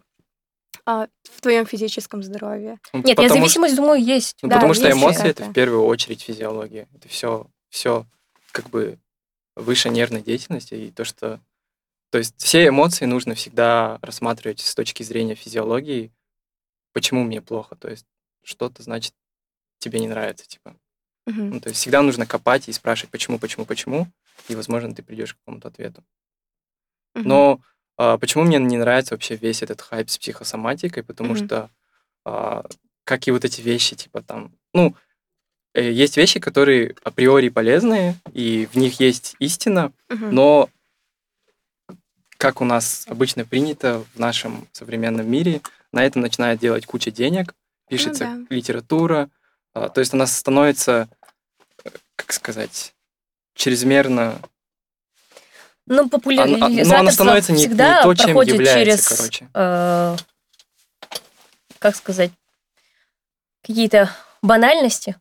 а, 0.89 1.07
в 1.23 1.41
твоем 1.41 1.65
физическом 1.65 2.23
здоровье. 2.23 2.79
Ну, 2.93 2.99
Нет, 2.99 3.09
я 3.09 3.15
потому 3.15 3.29
что- 3.29 3.39
зависимость, 3.39 3.75
думаю, 3.75 4.01
есть. 4.01 4.37
Ну, 4.41 4.47
Да, 4.47 4.55
потому 4.55 4.73
что 4.73 4.89
эмоции 4.89 5.27
это 5.27 5.43
в 5.43 5.53
первую 5.53 5.83
очередь 5.83 6.21
физиология. 6.21 6.87
Это 6.95 7.09
все, 7.09 7.47
все 7.69 8.05
как 8.53 8.69
бы 8.69 8.97
выше 9.55 9.89
нервной 9.89 10.21
деятельности 10.21 10.75
и 10.75 10.91
то, 10.91 11.03
что, 11.03 11.41
то 12.09 12.17
есть 12.19 12.35
все 12.41 12.69
эмоции 12.69 13.03
нужно 13.05 13.35
всегда 13.35 13.99
рассматривать 14.01 14.61
с 14.61 14.73
точки 14.75 15.03
зрения 15.03 15.35
физиологии. 15.35 16.13
Почему 16.93 17.23
мне 17.25 17.41
плохо? 17.41 17.75
То 17.75 17.89
есть 17.89 18.05
что-то 18.43 18.81
значит 18.81 19.13
тебе 19.79 19.99
не 19.99 20.07
нравится, 20.07 20.47
типа. 20.47 20.73
Мгм. 21.25 21.49
Ну, 21.49 21.59
то 21.59 21.67
есть 21.67 21.81
всегда 21.81 22.01
нужно 22.01 22.25
копать 22.25 22.69
и 22.69 22.71
спрашивать, 22.71 23.11
почему, 23.11 23.39
почему, 23.39 23.65
почему, 23.65 24.07
и, 24.47 24.55
возможно, 24.55 24.95
ты 24.95 25.03
придешь 25.03 25.33
к 25.33 25.37
какому-то 25.39 25.67
ответу. 25.67 26.01
Мгм. 27.13 27.27
Но 27.27 27.61
почему 27.97 28.43
мне 28.43 28.59
не 28.59 28.77
нравится 28.77 29.15
вообще 29.15 29.35
весь 29.35 29.63
этот 29.63 29.81
хайп 29.81 30.09
с 30.09 30.17
психосоматикой? 30.17 31.03
Потому 31.03 31.33
Мгм. 31.33 31.45
что, 31.45 31.69
а, 32.25 32.63
как 33.03 33.27
и 33.27 33.31
вот 33.31 33.43
эти 33.43 33.61
вещи, 33.61 33.95
типа 33.95 34.21
там, 34.21 34.51
ну, 34.73 34.95
э, 35.73 35.91
есть 35.91 36.15
вещи, 36.17 36.39
которые 36.39 36.95
априори 37.03 37.49
полезные, 37.49 38.15
и 38.33 38.67
в 38.71 38.75
них 38.77 38.99
есть 38.99 39.35
истина, 39.39 39.91
Мгм. 40.09 40.33
но 40.35 40.69
как 42.37 42.61
у 42.61 42.65
нас 42.65 43.05
обычно 43.07 43.45
принято 43.45 44.03
в 44.13 44.19
нашем 44.19 44.67
современном 44.71 45.29
мире, 45.29 45.61
на 45.91 46.05
этом 46.05 46.21
начинает 46.21 46.59
делать 46.59 46.85
куча 46.85 47.09
денег, 47.09 47.55
пишется 47.89 48.25
да. 48.25 48.55
литература, 48.55 49.29
а, 49.73 49.89
то 49.89 50.01
есть 50.01 50.13
она 50.13 50.27
становится, 50.27 51.09
э, 51.83 51.89
как 52.15 52.31
сказать, 52.33 52.93
чрезмерно 53.55 54.39
Ну, 55.87 56.09
популяризаторство 56.09 56.93
но 56.93 56.99
оно 56.99 57.11
становится 57.11 57.51
не- 57.53 57.59
не 57.59 57.67
всегда 57.67 58.03
то, 58.03 58.13
чем 58.13 58.25
проходит 58.27 58.53
является, 58.55 58.79
через, 58.85 59.07
короче. 59.17 59.49
э, 59.53 60.15
как 61.79 61.95
сказать, 61.95 62.31
какие-то 63.65 64.09
банальности. 64.41 65.15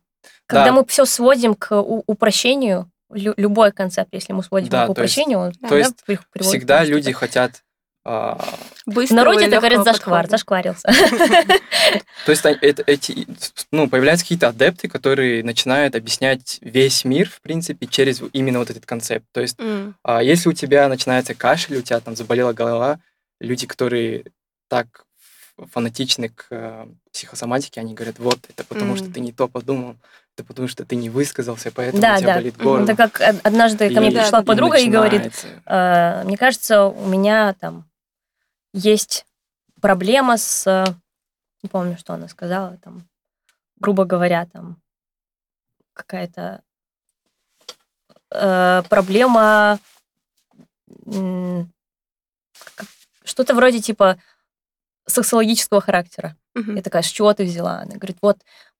Когда 0.45 0.65
Да. 0.67 0.71
мы 0.73 0.85
все 0.85 1.05
сводим 1.05 1.55
к 1.55 1.79
упрощению, 1.81 2.89
лю- 3.11 3.33
любой 3.37 3.71
концепт, 3.71 4.09
если 4.13 4.33
мы 4.33 4.43
сводим 4.43 4.69
Да, 4.69 4.83
к 4.87 4.93
то 4.93 5.01
есть- 5.01 5.13
упрощению, 5.17 5.39
он 5.39 5.53
то 5.53 5.77
есть 5.77 5.95
всегда 6.41 6.83
люди 6.83 7.11
хотят 7.11 7.63
а, 8.09 8.37
В 8.85 8.93
Быстрого 8.93 9.17
народе 9.25 9.45
это 9.47 9.57
говорят 9.57 9.79
лёгкого 9.79 9.93
зашквар, 9.93 10.27
подхода. 10.27 10.37
зашкварился. 10.37 10.87
То 12.25 12.31
есть 12.31 12.45
это- 12.45 12.83
эти, 12.87 13.27
ну, 13.71 13.89
появляются 13.89 14.23
какие-то 14.25 14.47
адепты, 14.49 14.87
которые 14.87 15.43
начинают 15.43 15.95
объяснять 15.95 16.57
весь 16.61 17.03
мир, 17.05 17.29
в 17.29 17.41
принципе, 17.41 17.85
через 17.87 18.21
именно 18.33 18.59
вот 18.59 18.69
этот 18.69 18.85
концепт. 18.85 19.25
То 19.33 19.41
есть, 19.41 19.57
а, 20.03 20.21
если 20.23 20.49
у 20.49 20.53
тебя 20.53 20.87
начинается 20.87 21.33
кашель, 21.33 21.77
у 21.77 21.81
тебя 21.81 21.99
там 21.99 22.15
заболела 22.15 22.53
голова, 22.53 22.99
люди, 23.41 23.67
которые 23.67 24.23
так 24.69 25.03
фанатичны 25.73 26.29
к 26.29 26.45
э, 26.51 26.85
психосоматике, 27.11 27.81
они 27.81 27.93
говорят, 27.95 28.19
вот, 28.19 28.37
это 28.47 28.63
потому 28.63 28.95
что 28.95 29.11
ты 29.11 29.19
не 29.19 29.31
то 29.31 29.47
подумал, 29.47 29.95
это 30.35 30.43
потому 30.45 30.67
что 30.67 30.85
ты 30.85 30.95
не 30.95 31.09
высказался, 31.09 31.71
поэтому 31.71 31.99
Да, 31.99 32.13
у 32.13 32.17
тебя 32.19 32.27
да. 32.27 32.35
болит 32.35 32.57
горло. 32.57 32.83
Это 32.83 32.95
как 32.95 33.19
од- 33.19 33.41
однажды 33.43 33.91
ко 33.91 33.99
мне 33.99 34.11
И- 34.11 34.15
пришла 34.15 34.43
подруга 34.43 34.77
и 34.77 34.87
говорит, 34.87 35.33
э, 35.65 36.21
мне 36.25 36.37
кажется, 36.37 36.83
у 36.85 37.07
меня 37.07 37.55
там 37.59 37.85
есть 38.77 39.25
проблема 39.81 40.37
с... 40.37 40.85
Не 41.63 41.69
помню, 41.69 41.97
что 41.97 42.13
она 42.13 42.27
сказала, 42.27 42.77
там, 42.77 43.07
грубо 43.79 44.05
говоря, 44.05 44.45
там 44.45 44.77
какая-то 45.93 46.61
э, 48.31 48.83
проблема... 48.89 49.79
Что-то 53.23 53.53
вроде 53.55 53.79
типа 53.81 54.17
социологического 55.05 55.81
характера. 55.81 56.35
Мгм. 56.55 56.75
Я 56.75 56.81
такая, 56.81 57.01
с 57.01 57.07
чего 57.07 57.33
ты 57.33 57.43
взяла? 57.43 57.79
Она 57.79 57.95
говорит, 57.95 58.17
вот 58.21 58.37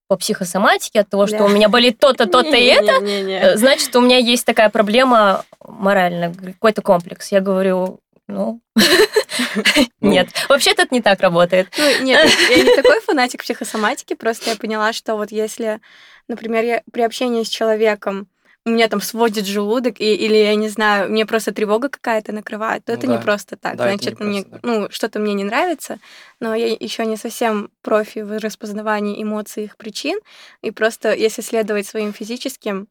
по 0.08 0.16
психосоматике 0.16 1.02
от 1.02 1.10
того, 1.10 1.28
что 1.28 1.40
Да. 1.40 1.44
у 1.46 1.50
меня 1.50 1.68
болит 1.70 2.00
то-то, 2.00 2.26
то-то 2.32 2.56
и 2.56 2.64
это. 2.66 3.04
Э, 3.04 3.58
Значит, 3.58 3.96
у 3.96 4.02
меня 4.02 4.18
есть 4.18 4.46
такая 4.46 4.70
проблема 4.70 5.44
моральная, 5.66 6.34
какой-то 6.34 6.82
комплекс. 6.82 7.32
Я 7.32 7.42
говорю, 7.42 8.00
Ну, 8.28 8.62
нет. 10.02 10.30
Вообще-то 10.50 10.84
это 10.84 10.94
не 10.94 11.02
так 11.02 11.22
работает. 11.22 11.68
Ну, 11.78 12.04
нет, 12.04 12.30
я 12.50 12.64
не 12.64 12.76
такой 12.76 13.02
фанатик 13.02 13.44
психосоматики, 13.44 14.14
просто 14.14 14.52
я 14.52 14.56
поняла, 14.56 14.94
что 14.94 15.16
вот 15.16 15.32
если, 15.32 15.80
например, 16.28 16.64
я 16.64 16.84
при 16.92 17.02
общении 17.02 17.44
с 17.44 17.50
человеком 17.50 18.28
у 18.68 18.70
меня 18.70 18.90
там 18.90 19.00
сводит 19.00 19.46
желудок, 19.46 20.02
и, 20.02 20.14
или, 20.14 20.36
я 20.36 20.54
не 20.56 20.68
знаю, 20.68 21.10
мне 21.10 21.26
просто 21.26 21.54
тревога 21.54 21.88
какая-то 21.88 22.34
накрывает, 22.34 22.84
то 22.84 22.92
Ну 22.92 22.98
это 22.98 23.08
не 23.08 23.16
да. 23.16 23.22
просто 23.22 23.56
так. 23.56 23.78
Да, 23.78 23.84
Значит, 23.86 24.20
не 24.20 24.26
мне, 24.26 24.42
просто 24.44 24.52
так. 24.52 24.64
ну, 24.64 24.88
что-то 24.92 25.20
мне 25.20 25.34
не 25.34 25.46
нравится, 25.46 26.00
но 26.42 26.54
я 26.54 26.68
еще 26.68 27.06
не 27.06 27.16
совсем 27.16 27.72
профи 27.82 28.20
в 28.20 28.38
распознавании 28.40 29.24
эмоций 29.24 29.64
и 29.64 29.66
их 29.68 29.78
причин, 29.78 30.20
и 30.62 30.72
просто 30.72 31.14
если 31.14 31.42
следовать 31.42 31.88
своим 31.88 32.12
физическим, 32.12 32.90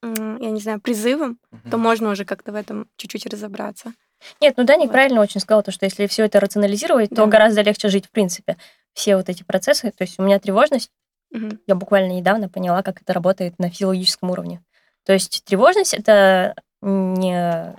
я 0.00 0.50
не 0.50 0.60
знаю, 0.60 0.80
призывам, 0.80 1.38
мгм. 1.50 1.70
то 1.70 1.76
можно 1.76 2.10
уже 2.10 2.24
как-то 2.24 2.52
в 2.52 2.54
этом 2.54 2.88
чуть-чуть 2.96 3.26
разобраться. 3.26 3.94
Нет, 4.40 4.54
ну 4.56 4.64
Даник 4.64 4.86
Вот. 4.86 4.92
правильно 4.92 5.20
очень 5.20 5.40
сказал, 5.40 5.62
то, 5.62 5.70
что 5.70 5.84
если 5.84 6.06
все 6.06 6.24
это 6.24 6.40
рационализировать, 6.40 7.10
то 7.10 7.16
Да. 7.16 7.26
гораздо 7.26 7.62
легче 7.62 7.88
жить 7.88 8.06
в 8.06 8.10
принципе. 8.10 8.56
Все 8.94 9.16
вот 9.16 9.28
эти 9.28 9.42
процессы, 9.42 9.90
то 9.90 10.02
есть 10.02 10.18
у 10.18 10.22
меня 10.22 10.38
тревожность, 10.38 10.90
Мгм. 11.30 11.60
я 11.66 11.74
буквально 11.74 12.12
недавно 12.12 12.48
поняла, 12.48 12.82
как 12.82 13.00
это 13.02 13.12
работает 13.12 13.58
на 13.58 13.70
физиологическом 13.70 14.30
уровне. 14.30 14.62
То 15.04 15.12
есть 15.12 15.44
тревожность 15.44 15.94
это 15.94 16.54
не... 16.82 17.74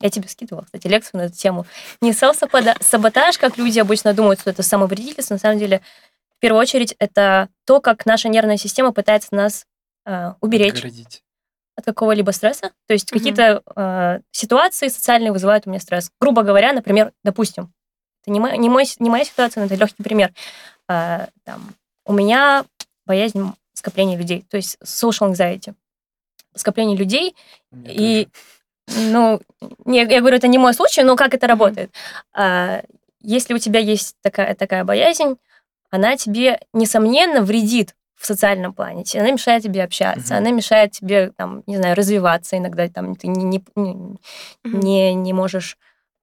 Я 0.00 0.10
тебе 0.10 0.28
скидывала, 0.28 0.64
кстати, 0.64 0.88
лекцию 0.88 1.20
на 1.20 1.26
эту 1.26 1.36
тему. 1.36 1.64
Не 2.00 2.12
селф-саботаж, 2.12 3.38
как 3.38 3.56
люди 3.56 3.78
обычно 3.78 4.12
думают, 4.14 4.40
что 4.40 4.50
это 4.50 4.62
самовредительство. 4.64 5.34
На 5.34 5.38
самом 5.38 5.58
деле, 5.60 5.80
в 6.36 6.40
первую 6.40 6.60
очередь, 6.60 6.96
это 6.98 7.48
то, 7.66 7.80
как 7.80 8.04
наша 8.04 8.28
нервная 8.28 8.56
система 8.56 8.92
пытается 8.92 9.32
нас 9.34 9.64
а, 10.04 10.34
уберечь, 10.40 10.74
Отгородить. 10.74 11.22
От 11.76 11.84
какого-либо 11.84 12.30
стресса. 12.30 12.72
То 12.86 12.92
есть 12.92 13.10
Мгм. 13.10 13.18
какие-то 13.18 13.62
э, 13.76 14.20
ситуации 14.30 14.88
социальные 14.88 15.32
вызывают 15.32 15.66
у 15.66 15.70
меня 15.70 15.80
стресс. 15.80 16.10
Грубо 16.20 16.42
говоря, 16.42 16.72
например, 16.72 17.12
допустим, 17.24 17.72
это 18.22 18.30
не, 18.30 18.40
мой, 18.40 18.56
не, 18.58 18.68
мой, 18.68 18.84
не 18.98 19.10
моя 19.10 19.24
ситуация, 19.24 19.60
но 19.60 19.66
это 19.66 19.74
легкий 19.74 20.02
пример. 20.02 20.32
А, 20.88 21.28
там, 21.44 21.74
у 22.04 22.12
меня 22.12 22.64
боязнь 23.06 23.52
скопления 23.74 24.16
людей, 24.16 24.44
то 24.48 24.56
есть 24.56 24.78
social 24.82 25.32
anxiety. 25.32 25.74
Скопление 26.54 26.96
людей, 26.96 27.34
меня 27.70 27.90
и, 27.92 28.28
тоже. 28.86 29.00
ну, 29.10 29.40
не, 29.86 30.00
я 30.04 30.20
говорю, 30.20 30.36
это 30.36 30.48
не 30.48 30.58
мой 30.58 30.74
случай, 30.74 31.02
но 31.02 31.16
как 31.16 31.34
это 31.34 31.46
работает? 31.46 31.90
А, 32.32 32.82
если 33.20 33.54
у 33.54 33.58
тебя 33.58 33.80
есть 33.80 34.16
такая, 34.20 34.54
такая 34.54 34.84
боязнь, 34.84 35.36
она 35.90 36.16
тебе, 36.16 36.60
несомненно, 36.72 37.42
вредит 37.42 37.94
в 38.22 38.26
социальном 38.26 38.72
плане. 38.72 39.04
Она 39.14 39.32
мешает 39.32 39.64
тебе 39.64 39.82
общаться, 39.82 40.34
Мгм. 40.34 40.42
она 40.44 40.50
мешает 40.52 40.92
тебе, 40.92 41.32
там, 41.32 41.64
не 41.66 41.76
знаю, 41.76 41.96
развиваться 41.96 42.56
иногда, 42.56 42.88
там, 42.88 43.16
ты 43.16 43.26
не, 43.26 43.42
не, 43.44 43.64
не- 43.74 43.92
Мгм. 44.62 44.80
не, 44.80 45.14
не 45.14 45.32
можешь 45.32 45.76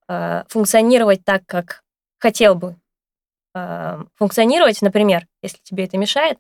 э, 0.08 0.44
функционировать 0.48 1.26
так, 1.26 1.46
как 1.46 1.84
хотел 2.18 2.56
бы 2.56 2.78
э, 3.54 4.04
функционировать, 4.16 4.82
например, 4.82 5.28
если 5.42 5.58
тебе 5.62 5.84
это 5.84 5.98
мешает, 5.98 6.40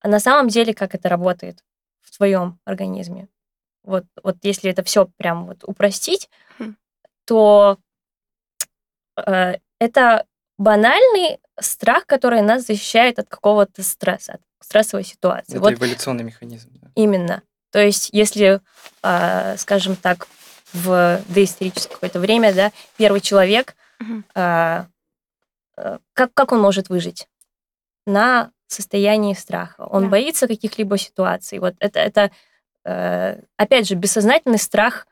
а 0.00 0.08
на 0.08 0.20
самом 0.20 0.48
деле 0.48 0.72
как 0.72 0.94
это 0.94 1.10
работает 1.10 1.62
в 2.00 2.16
твоем 2.16 2.58
организме. 2.64 3.28
Вот, 3.84 4.04
вот 4.22 4.36
если 4.42 4.70
это 4.70 4.82
все 4.82 5.06
прям 5.18 5.44
вот 5.46 5.64
упростить, 5.64 6.30
Мгм. 6.58 6.78
то 7.26 7.76
э, 9.26 9.56
это 9.78 10.24
банальный 10.56 11.40
страх, 11.62 12.06
который 12.06 12.42
нас 12.42 12.66
защищает 12.66 13.18
от 13.18 13.28
какого-то 13.28 13.82
стресса, 13.82 14.34
от 14.34 14.40
стрессовой 14.60 15.04
ситуации. 15.04 15.52
Это 15.54 15.60
Вот 15.60 15.72
эволюционный 15.74 16.24
механизм. 16.24 16.68
да. 16.74 16.88
Именно. 16.94 17.42
То 17.70 17.80
есть, 17.80 18.10
если, 18.12 18.60
а, 19.02 19.56
скажем 19.56 19.96
так, 19.96 20.26
в 20.72 21.20
доисторическое 21.28 21.94
какое-то 21.94 22.20
время, 22.20 22.52
да, 22.54 22.72
первый 22.96 23.20
человек, 23.20 23.74
а, 24.34 24.86
как, 26.12 26.34
как 26.34 26.52
он 26.52 26.60
может 26.60 26.88
выжить? 26.88 27.28
На 28.06 28.50
состоянии 28.66 29.34
страха. 29.34 29.82
Он 29.84 30.04
Да. 30.04 30.08
боится 30.10 30.46
каких-либо 30.48 30.96
ситуаций. 30.98 31.58
Вот 31.58 31.74
это, 31.78 32.00
это 32.00 32.30
э, 32.84 33.40
опять 33.56 33.86
же, 33.86 33.94
бессознательный 33.94 34.58
страх 34.58 35.06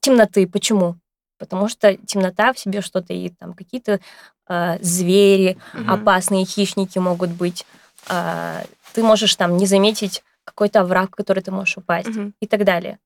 темноты. 0.00 0.46
Почему? 0.46 0.96
Потому 1.40 1.68
что 1.68 1.96
темнота 1.96 2.52
в 2.52 2.58
себе 2.58 2.82
что-то 2.82 3.12
и 3.14 3.30
там 3.30 3.54
какие-то 3.54 3.98
а, 4.46 4.76
звери, 4.82 5.56
Мгм. 5.74 5.90
опасные 5.90 6.44
хищники 6.44 6.98
могут 6.98 7.30
быть. 7.30 7.66
А, 8.08 8.62
Ты 8.92 9.02
можешь 9.02 9.34
там 9.36 9.56
не 9.56 9.66
заметить 9.66 10.22
какой-то 10.44 10.80
овраг, 10.80 11.10
в 11.10 11.14
который 11.16 11.42
ты 11.42 11.50
можешь 11.50 11.76
упасть 11.78 12.08
Мгм. 12.08 12.34
и 12.40 12.46
так 12.46 12.64
далее. 12.64 12.98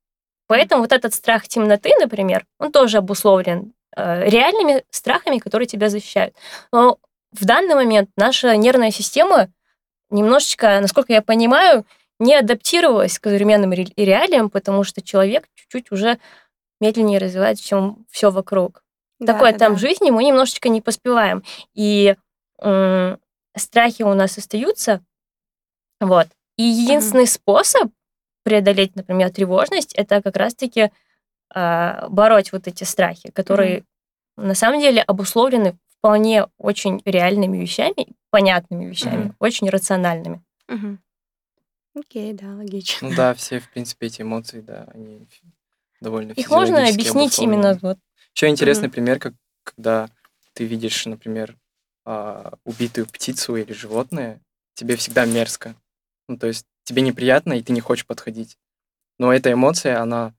Поэтому 0.46 0.82
вот 0.82 0.92
этот 0.92 1.14
страх 1.14 1.46
темноты, 1.46 1.90
например, 2.00 2.44
он 2.58 2.72
тоже 2.72 2.98
обусловлен 2.98 3.72
э, 3.96 4.28
реальными 4.28 4.82
страхами, 4.90 5.38
которые 5.38 5.66
тебя 5.66 5.88
защищают. 5.88 6.34
Но 6.72 6.98
в 7.32 7.44
данный 7.44 7.74
момент 7.74 8.10
наша 8.16 8.56
нервная 8.56 8.90
система 8.90 9.48
немножечко, 10.10 10.80
насколько 10.80 11.12
я 11.12 11.22
понимаю, 11.22 11.84
не 12.18 12.34
адаптировалась 12.34 13.18
к 13.18 13.24
современным 13.28 13.72
ре- 13.72 13.92
реалиям, 13.96 14.48
потому 14.50 14.84
что 14.84 15.02
человек 15.02 15.44
чуть-чуть 15.54 15.92
уже 15.92 16.18
медленнее 16.80 17.18
развивается, 17.18 17.64
чем 17.64 18.04
все 18.10 18.30
вокруг. 18.30 18.82
Да, 19.20 19.32
Такой 19.32 19.52
да, 19.52 19.58
темп 19.58 19.76
да. 19.76 19.80
жизни 19.80 20.10
мы 20.10 20.24
немножечко 20.24 20.68
не 20.68 20.80
поспеваем. 20.80 21.42
И 21.74 22.16
м, 22.60 23.18
страхи 23.56 24.02
у 24.02 24.14
нас 24.14 24.36
остаются. 24.38 25.02
Вот. 26.00 26.28
И 26.56 26.62
единственный 26.62 27.26
способ 27.26 27.90
преодолеть, 28.42 28.94
например, 28.96 29.30
тревожность, 29.30 29.94
это 29.94 30.20
как 30.22 30.36
раз-таки 30.36 30.90
а, 31.54 32.08
бороть 32.08 32.52
вот 32.52 32.66
эти 32.66 32.84
страхи, 32.84 33.30
которые 33.30 33.84
на 34.36 34.54
самом 34.54 34.80
деле 34.80 35.00
обусловлены 35.02 35.78
вполне 35.98 36.46
очень 36.58 37.00
реальными 37.04 37.56
вещами, 37.56 38.08
понятными 38.30 38.84
вещами, 38.86 39.24
Мгм. 39.26 39.36
очень 39.38 39.70
рациональными. 39.70 40.42
Окей, 41.96 42.32
да, 42.32 42.56
логично. 42.56 43.08
Ну 43.08 43.14
да, 43.16 43.32
все, 43.34 43.60
в 43.60 43.70
принципе, 43.70 44.08
эти 44.08 44.22
эмоции, 44.22 44.60
да, 44.60 44.88
они 44.92 45.26
довольно 46.04 46.32
Их 46.32 46.50
можно 46.50 46.86
объяснить 46.88 47.38
именно 47.40 47.78
вот 47.82 47.98
Еще 48.34 48.48
интересный 48.48 48.88
Мгм. 48.88 48.92
пример, 48.92 49.18
как 49.18 49.34
когда 49.64 50.08
ты 50.52 50.64
видишь, 50.64 51.06
например, 51.06 51.56
а, 52.04 52.54
убитую 52.64 53.06
птицу 53.06 53.56
или 53.56 53.72
животное, 53.72 54.40
тебе 54.74 54.94
всегда 54.96 55.24
мерзко. 55.24 55.74
Ну, 56.28 56.36
то 56.36 56.46
есть 56.46 56.66
тебе 56.84 57.02
неприятно, 57.02 57.54
и 57.54 57.62
ты 57.62 57.72
не 57.72 57.80
хочешь 57.80 58.06
подходить. 58.06 58.56
Но 59.18 59.32
эта 59.32 59.52
эмоция, 59.52 60.00
она 60.00 60.34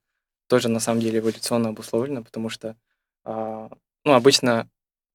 тоже 0.47 0.69
на 0.69 0.79
самом 0.79 1.01
деле 1.01 1.19
эволюционно 1.19 1.69
обусловлена, 1.69 2.21
потому 2.21 2.49
что, 2.49 2.75
а, 3.23 3.69
ну, 4.03 4.13
обычно 4.13 4.69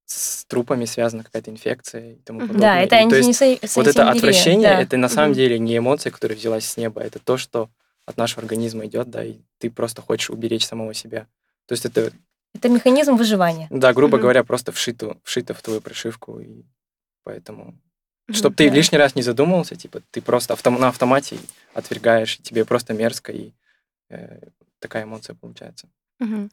с 0.06 0.44
трупами 0.46 0.86
связана 0.86 1.22
какая-то 1.22 1.50
инфекция 1.52 2.14
и 2.14 2.16
тому 2.16 2.40
подобное. 2.40 2.60
Да, 2.60 2.80
это 2.80 2.96
И 2.96 3.08
то 3.08 3.16
есть 3.16 3.76
вот 3.76 3.86
это 3.86 4.10
отвращение, 4.10 4.72
это 4.82 4.96
на 4.96 5.08
самом 5.08 5.34
деле 5.34 5.58
не 5.58 5.78
эмоция, 5.78 6.10
которая 6.10 6.36
взялась 6.36 6.68
с 6.68 6.76
неба, 6.76 7.00
это 7.00 7.20
то, 7.20 7.36
что 7.36 7.70
от 8.10 8.16
нашего 8.18 8.42
организма 8.42 8.84
идет, 8.86 9.08
да, 9.10 9.24
и 9.24 9.38
ты 9.58 9.70
просто 9.70 10.02
хочешь 10.02 10.30
уберечь 10.30 10.66
самого 10.66 10.94
себя. 10.94 11.26
То 11.66 11.72
есть 11.72 11.84
это, 11.86 12.12
Это 12.54 12.68
механизм 12.68 13.16
выживания. 13.16 13.68
да, 13.70 13.92
грубо 13.92 14.16
Мгм. 14.16 14.22
говоря, 14.22 14.44
просто 14.44 14.72
вшито, 14.72 15.16
вшито 15.24 15.54
в 15.54 15.62
твою 15.62 15.80
прошивку, 15.80 16.40
и 16.40 16.64
поэтому... 17.24 17.74
Чтобы 18.32 18.54
ты 18.54 18.68
Да. 18.68 18.74
лишний 18.76 18.98
раз 18.98 19.16
не 19.16 19.22
задумывался, 19.22 19.74
типа, 19.74 20.02
ты 20.12 20.20
просто 20.22 20.54
автом- 20.54 20.78
на 20.78 20.88
автомате 20.88 21.36
отвергаешь, 21.74 22.38
и 22.38 22.42
тебе 22.42 22.64
просто 22.64 22.94
мерзко, 22.94 23.32
и 23.32 23.52
э, 24.08 24.40
такая 24.78 25.02
эмоция 25.04 25.34
получается. 25.34 25.88
Мгм. 26.20 26.50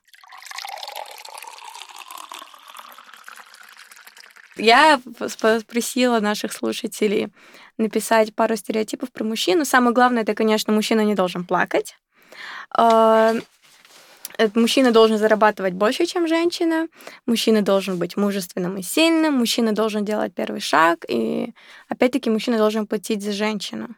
Я 4.58 5.00
попросила 5.20 6.20
наших 6.20 6.54
слушателей 6.54 7.30
написать 7.78 8.34
пару 8.36 8.56
стереотипов 8.56 9.12
про 9.12 9.24
мужчину. 9.24 9.66
Самое 9.66 9.94
главное, 9.94 10.24
это, 10.24 10.34
конечно, 10.34 10.74
мужчина 10.74 11.02
не 11.02 11.16
должен 11.16 11.46
плакать. 11.46 11.96
А, 12.72 13.34
э, 14.38 14.50
Мужчина 14.56 14.92
должен 14.92 15.18
зарабатывать 15.18 15.74
больше, 15.74 16.06
чем 16.06 16.28
женщина. 16.28 16.88
Мужчина 17.26 17.62
должен 17.62 17.98
быть 17.98 18.18
мужественным 18.18 18.78
и 18.78 18.82
сильным. 18.82 19.36
Мужчина 19.36 19.74
должен 19.74 20.06
делать 20.06 20.34
первый 20.34 20.62
шаг. 20.62 21.06
И 21.08 21.54
опять-таки 21.90 22.30
мужчина 22.30 22.58
должен 22.58 22.88
платить 22.88 23.24
за 23.24 23.32
женщину. 23.32 23.96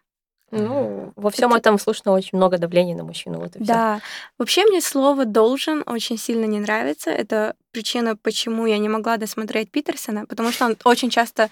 Ну, 0.51 1.13
во 1.15 1.29
всем 1.29 1.49
Это- 1.51 1.59
этом 1.59 1.79
слышно 1.79 2.11
очень 2.11 2.37
много 2.37 2.57
давления 2.57 2.95
на 2.95 3.03
мужчину. 3.03 3.39
Вот 3.39 3.55
и. 3.55 3.63
Да. 3.63 4.01
Вообще 4.37 4.65
мне 4.65 4.81
слово 4.81 5.25
«должен» 5.25 5.83
очень 5.85 6.17
сильно 6.17 6.45
не 6.45 6.59
нравится. 6.59 7.11
Это 7.11 7.55
причина, 7.71 8.15
почему 8.15 8.65
я 8.65 8.77
не 8.79 8.89
могла 8.89 9.17
досмотреть 9.17 9.69
Питерсона, 9.71 10.25
потому 10.25 10.51
что 10.51 10.65
он 10.65 10.75
очень 10.85 11.09
часто 11.09 11.49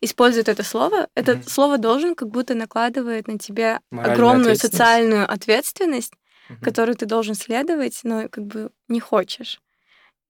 использует 0.00 0.48
это 0.48 0.62
слово. 0.64 1.06
Это 1.14 1.34
Мгм. 1.36 1.42
слово 1.44 1.78
«должен» 1.78 2.14
как 2.14 2.28
будто 2.28 2.54
накладывает 2.54 3.28
на 3.28 3.38
тебя 3.38 3.80
Моральную 3.90 4.14
огромную 4.14 4.52
ответственность. 4.52 4.72
социальную 4.72 5.32
ответственность, 5.32 6.12
Мгм. 6.48 6.60
которую 6.60 6.96
ты 6.96 7.06
должен 7.06 7.34
следовать, 7.34 8.00
но 8.02 8.28
как 8.28 8.44
бы 8.46 8.70
не 8.88 8.98
хочешь. 9.00 9.60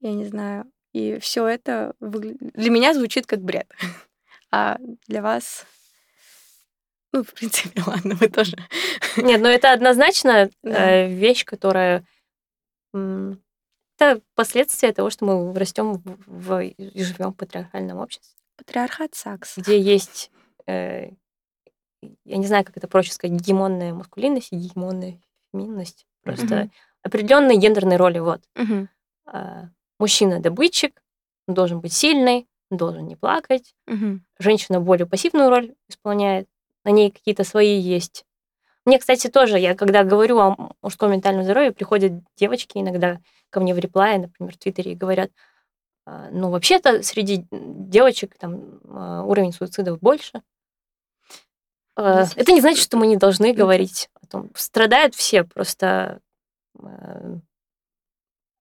Я 0.00 0.12
не 0.12 0.26
знаю. 0.26 0.64
И 0.92 1.18
все 1.20 1.46
это 1.46 1.94
выгля- 2.00 2.36
для 2.54 2.70
меня 2.70 2.92
звучит 2.94 3.26
как 3.26 3.40
бред. 3.40 3.66
А 4.52 4.78
для 5.06 5.22
вас... 5.22 5.64
Ну, 7.12 7.24
в 7.24 7.32
принципе, 7.34 7.82
ладно, 7.86 8.14
вы 8.14 8.28
тоже. 8.28 8.56
Нет, 9.16 9.40
ну 9.40 9.48
это 9.48 9.72
однозначно 9.72 10.50
Да. 10.62 10.90
э, 10.90 11.08
вещь, 11.08 11.44
которая 11.44 12.04
это 12.92 14.20
последствия 14.34 14.92
того, 14.92 15.10
что 15.10 15.24
мы 15.24 15.54
растем 15.58 16.02
в, 16.26 16.60
и 16.64 17.02
живем 17.02 17.32
в 17.32 17.36
патриархальном 17.36 17.98
обществе, 17.98 18.36
Патриархат 18.56 19.14
сакс. 19.14 19.56
где 19.58 19.78
есть, 19.80 20.30
э, 20.66 21.10
я 22.24 22.36
не 22.36 22.46
знаю, 22.46 22.64
как 22.64 22.76
это 22.76 22.88
проще 22.88 23.12
сказать, 23.12 23.38
гегемонная 23.38 23.92
маскулинность 23.94 24.52
и 24.52 24.56
гегемонная 24.56 25.20
феминность. 25.52 26.06
Просто 26.22 26.44
Мгм. 26.56 26.72
определенные 27.02 27.58
гендерные 27.58 27.96
роли. 27.96 28.18
Вот 28.18 28.42
Мгм. 28.54 28.88
А, 29.26 29.68
мужчина 29.98 30.40
добытчик, 30.40 31.02
он 31.46 31.54
должен 31.54 31.80
быть 31.80 31.92
сильный, 31.92 32.48
он 32.70 32.76
должен 32.78 33.06
не 33.06 33.16
плакать. 33.16 33.74
Мгм. 33.86 34.24
Женщина 34.38 34.80
более 34.80 35.06
пассивную 35.06 35.48
роль 35.50 35.74
исполняет, 35.88 36.48
на 36.84 36.90
ней 36.90 37.10
какие-то 37.10 37.44
свои 37.44 37.78
есть. 37.78 38.24
Мне, 38.84 38.98
кстати, 38.98 39.28
тоже, 39.28 39.58
я 39.58 39.74
когда 39.74 40.04
говорю 40.04 40.38
о 40.38 40.72
мужском 40.82 41.12
ментальном 41.12 41.44
здоровье, 41.44 41.72
приходят 41.72 42.12
девочки 42.36 42.78
иногда 42.78 43.20
ко 43.50 43.60
мне 43.60 43.74
в 43.74 43.78
реплае, 43.78 44.18
например, 44.18 44.54
в 44.54 44.58
Твиттере, 44.58 44.92
и 44.92 44.96
говорят, 44.96 45.30
«А, 46.06 46.30
ну, 46.30 46.50
вообще-то 46.50 47.02
среди 47.02 47.46
девочек 47.50 48.36
там 48.38 48.80
а, 48.88 49.22
уровень 49.24 49.52
суицидов 49.52 50.00
больше. 50.00 50.42
А, 51.96 52.24
Это 52.36 52.52
не 52.52 52.60
значит, 52.60 52.82
что 52.82 52.96
мы 52.96 53.06
не 53.06 53.16
должны 53.16 53.52
говорить 53.52 54.08
о 54.14 54.26
том. 54.26 54.50
Страдают 54.54 55.14
все, 55.14 55.44
просто 55.44 56.20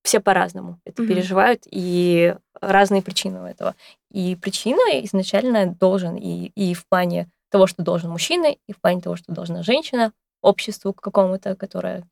все 0.03 0.19
по-разному 0.19 0.79
это 0.85 1.01
Мгм. 1.01 1.09
переживают, 1.09 1.63
и 1.69 2.35
разные 2.61 3.01
причины 3.01 3.41
у 3.41 3.45
этого. 3.45 3.75
И 4.11 4.35
причина 4.35 4.99
изначально 5.05 5.67
должен, 5.67 6.15
и, 6.15 6.47
и 6.55 6.73
в 6.73 6.87
плане 6.87 7.29
того, 7.49 7.67
что 7.67 7.83
должен 7.83 8.09
мужчина, 8.11 8.47
и 8.51 8.73
в 8.73 8.79
плане 8.79 9.01
того, 9.01 9.15
что 9.15 9.31
должна 9.31 9.63
женщина, 9.63 10.13
обществу 10.41 10.93
какому-то, 10.93 11.55
которое 11.55 12.03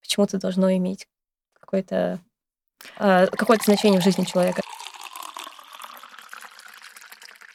почему-то 0.00 0.38
должно 0.38 0.72
иметь 0.74 1.06
какое-то 1.58 2.20
э, 2.98 3.26
какое-то 3.28 3.64
значение 3.64 4.00
в 4.00 4.04
жизни 4.04 4.24
человека. 4.24 4.62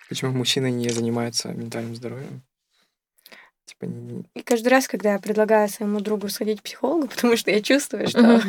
Почему 0.09 0.31
мужчины 0.31 0.71
не 0.71 0.89
занимаются 0.89 1.49
ментальным 1.49 1.95
здоровьем? 1.95 2.41
Типа, 3.65 3.85
не- 3.85 4.23
И 4.35 4.41
каждый 4.41 4.69
раз, 4.69 4.87
когда 4.87 5.13
я 5.13 5.19
предлагаю 5.19 5.67
своему 5.67 5.99
другу 5.99 6.29
сходить 6.29 6.61
к 6.61 6.63
психологу, 6.63 7.07
потому 7.13 7.35
что 7.35 7.51
я 7.51 7.61
чувствую, 7.61 8.07
что 8.07 8.41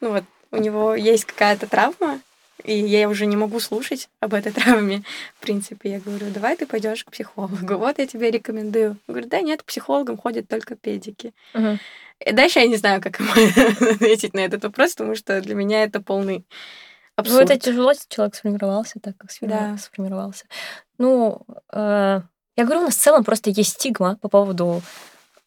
ну 0.00 0.10
вот, 0.10 0.24
у 0.50 0.56
него 0.56 0.94
есть 0.94 1.26
какая-то 1.26 1.66
травма, 1.66 2.20
и 2.64 2.72
я 2.78 3.08
уже 3.08 3.26
не 3.26 3.36
могу 3.36 3.60
слушать 3.60 4.08
об 4.20 4.34
этой 4.34 4.52
травме. 4.52 5.02
В 5.36 5.40
принципе, 5.40 5.90
я 5.92 6.00
говорю, 6.00 6.26
давай 6.30 6.56
ты 6.56 6.66
пойдешь 6.66 7.04
к 7.04 7.10
психологу. 7.10 7.76
Вот 7.78 7.98
я 7.98 8.06
тебе 8.06 8.30
рекомендую. 8.30 8.90
Он 8.90 8.98
говорит, 9.08 9.28
да 9.30 9.40
нет, 9.40 9.62
к 9.62 9.66
психологам 9.66 10.16
ходят 10.16 10.48
только 10.48 10.76
педики. 10.76 11.32
И 12.24 12.32
дальше 12.32 12.60
я 12.60 12.66
не 12.68 12.76
знаю, 12.76 13.00
как 13.02 13.18
ему 13.18 13.30
ответить 13.90 14.32
на 14.34 14.40
этот 14.40 14.62
вопрос, 14.64 14.92
потому 14.94 15.16
что 15.16 15.40
для 15.40 15.54
меня 15.56 15.82
это 15.82 16.00
полный 16.00 16.38
Ну, 16.38 16.44
абсурд. 17.16 17.50
это 17.50 17.58
тяжело, 17.58 17.90
если 17.90 18.08
человек 18.08 18.34
сформировался 18.36 19.00
так, 19.00 19.16
как 19.16 19.30
сформи- 19.30 19.48
Да. 19.48 19.76
сформировался. 19.78 20.44
Ну, 20.98 21.42
э, 21.72 22.20
я 22.56 22.64
говорю, 22.64 22.80
у 22.82 22.84
нас 22.84 22.94
в 22.96 23.00
целом 23.00 23.24
просто 23.24 23.50
есть 23.50 23.72
стигма 23.72 24.16
по 24.20 24.28
поводу 24.28 24.82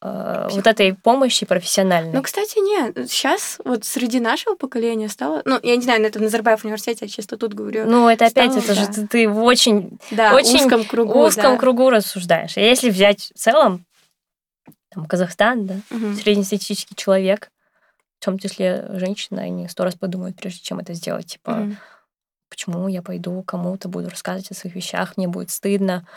э, 0.05 0.47
вот 0.51 0.67
этой 0.67 0.93
помощи 0.93 1.45
профессиональной. 1.45 2.13
Ну, 2.13 2.21
кстати, 2.21 2.59
нет. 2.59 3.09
Сейчас 3.09 3.59
вот 3.65 3.83
среди 3.85 4.19
нашего 4.19 4.55
поколения 4.55 5.09
стало... 5.09 5.41
Ну, 5.45 5.59
я 5.63 5.75
не 5.75 5.81
знаю, 5.81 6.01
на 6.01 6.07
этом 6.07 6.21
Назарбаев 6.23 6.63
университете, 6.63 7.05
я 7.05 7.09
чисто 7.09 7.37
тут 7.37 7.53
говорю. 7.53 7.85
Ну, 7.85 8.07
это 8.07 8.25
опять, 8.25 8.51
стало, 8.51 8.63
это 8.63 8.73
же 8.75 8.87
да. 8.87 8.93
ты, 8.93 9.07
ты 9.07 9.29
в 9.29 9.43
очень 9.43 9.97
да, 10.11 10.33
очень 10.33 10.63
узком 10.63 10.85
кругу. 10.85 11.19
узком 11.25 11.53
да. 11.53 11.57
кругу 11.57 11.89
рассуждаешь. 11.89 12.57
А 12.57 12.61
если 12.61 12.89
взять 12.89 13.31
в 13.33 13.39
целом, 13.39 13.85
там, 14.89 15.05
Казахстан, 15.05 15.65
да, 15.65 15.75
Мгм. 15.89 16.15
среднестатистический 16.15 16.95
человек, 16.95 17.51
в 18.19 18.25
том 18.25 18.39
числе 18.39 18.85
женщина, 18.93 19.41
они 19.43 19.67
сто 19.67 19.83
раз 19.83 19.95
подумают, 19.95 20.37
прежде 20.37 20.61
чем 20.61 20.79
это 20.79 20.93
сделать. 20.93 21.27
Типа, 21.27 21.51
Мгм. 21.51 21.77
почему 22.49 22.87
я 22.87 23.01
пойду 23.01 23.43
кому-то 23.43 23.89
буду 23.89 24.09
рассказывать 24.09 24.49
о 24.51 24.55
своих 24.55 24.75
вещах, 24.75 25.17
мне 25.17 25.27
будет 25.27 25.51
стыдно, 25.51 26.07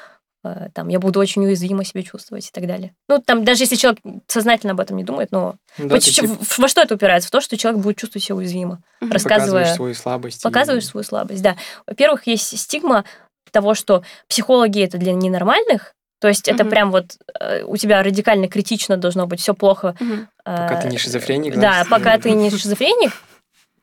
там, 0.75 0.89
я 0.89 0.99
буду 1.01 1.19
очень 1.21 1.45
уязвимо 1.45 1.85
себя 1.85 2.03
чувствовать 2.03 2.47
и 2.47 2.51
так 2.53 2.67
далее. 2.67 2.95
Ну, 3.09 3.19
там, 3.21 3.45
даже 3.45 3.65
если 3.65 3.77
человек 3.77 4.01
сознательно 4.29 4.73
об 4.73 4.81
этом 4.81 4.97
не 4.97 5.05
думает, 5.05 5.33
но 5.33 5.57
Ну 5.79 5.89
да, 5.89 5.99
чуть-чуть- 5.99 6.15
типа, 6.31 6.45
в- 6.45 6.59
во 6.59 6.69
что 6.69 6.81
это 6.81 6.95
упирается? 6.95 7.29
В 7.29 7.33
то, 7.33 7.41
что 7.41 7.57
человек 7.57 7.83
будет 7.83 7.97
чувствовать 7.97 8.25
себя 8.25 8.37
уязвимо, 8.37 8.81
Мгм. 9.01 9.11
рассказывая- 9.13 9.63
показываешь 9.65 9.77
свою 9.77 9.95
слабость. 9.95 10.41
и- 10.41 10.43
показываешь 10.43 10.87
свою 10.87 11.05
слабость, 11.05 11.43
да. 11.43 11.57
Во-первых, 11.87 12.27
есть 12.27 12.57
стигма 12.59 13.05
того, 13.51 13.75
что 13.75 14.03
психологи 14.29 14.83
это 14.85 14.99
для 14.99 15.13
ненормальных, 15.13 15.95
то 16.21 16.29
есть 16.29 16.49
это 16.49 16.65
Мгм. 16.65 16.71
прям 16.71 16.91
вот 16.93 17.17
э, 17.41 17.63
у 17.65 17.77
тебя 17.77 18.03
радикально 18.03 18.49
критично 18.49 18.97
должно 18.97 19.27
быть, 19.27 19.41
все 19.41 19.55
плохо. 19.55 19.97
Мгм. 20.01 20.29
Пока 20.45 20.81
ты 20.83 20.89
э, 20.89 20.91
не 20.91 20.99
шизофреник, 20.99 21.55
Да, 21.55 21.61
значит, 21.61 21.89
пока 21.91 22.15
э, 22.17 22.21
ты 22.21 22.31
не 22.33 22.51
шизофреник. 22.51 23.13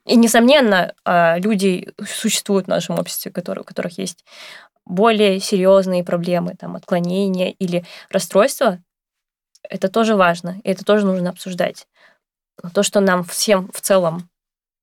И, 0.05 0.15
несомненно, 0.17 0.93
э, 1.05 1.39
люди 1.39 1.89
существуют 2.07 2.67
в 2.67 2.69
нашем 2.69 2.99
обществе, 2.99 3.31
у 3.31 3.63
которых 3.63 3.97
есть 3.97 4.23
более 4.85 5.39
серьезные 5.39 6.03
проблемы, 6.03 6.55
там, 6.55 6.75
отклонения 6.75 7.51
или 7.51 7.85
расстройства. 8.09 8.79
Это 9.63 9.89
тоже 9.89 10.15
важно, 10.15 10.59
и 10.63 10.69
это 10.69 10.85
тоже 10.85 11.05
нужно 11.05 11.29
обсуждать. 11.31 11.87
Но 12.61 12.69
то, 12.69 12.83
что 12.83 12.99
нам 12.99 13.23
всем 13.23 13.69
в 13.73 13.81
целом 13.81 14.29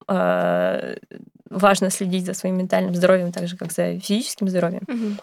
э, 0.09 0.97
важно 1.49 1.91
следить 1.91 2.27
за 2.27 2.35
своим 2.35 2.59
ментальным 2.59 2.95
здоровьем, 2.95 3.33
так 3.33 3.47
же, 3.47 3.57
как 3.57 3.73
за 3.73 3.99
физическим 4.01 4.49
здоровьем, 4.49 4.83
Мгм. 4.89 5.21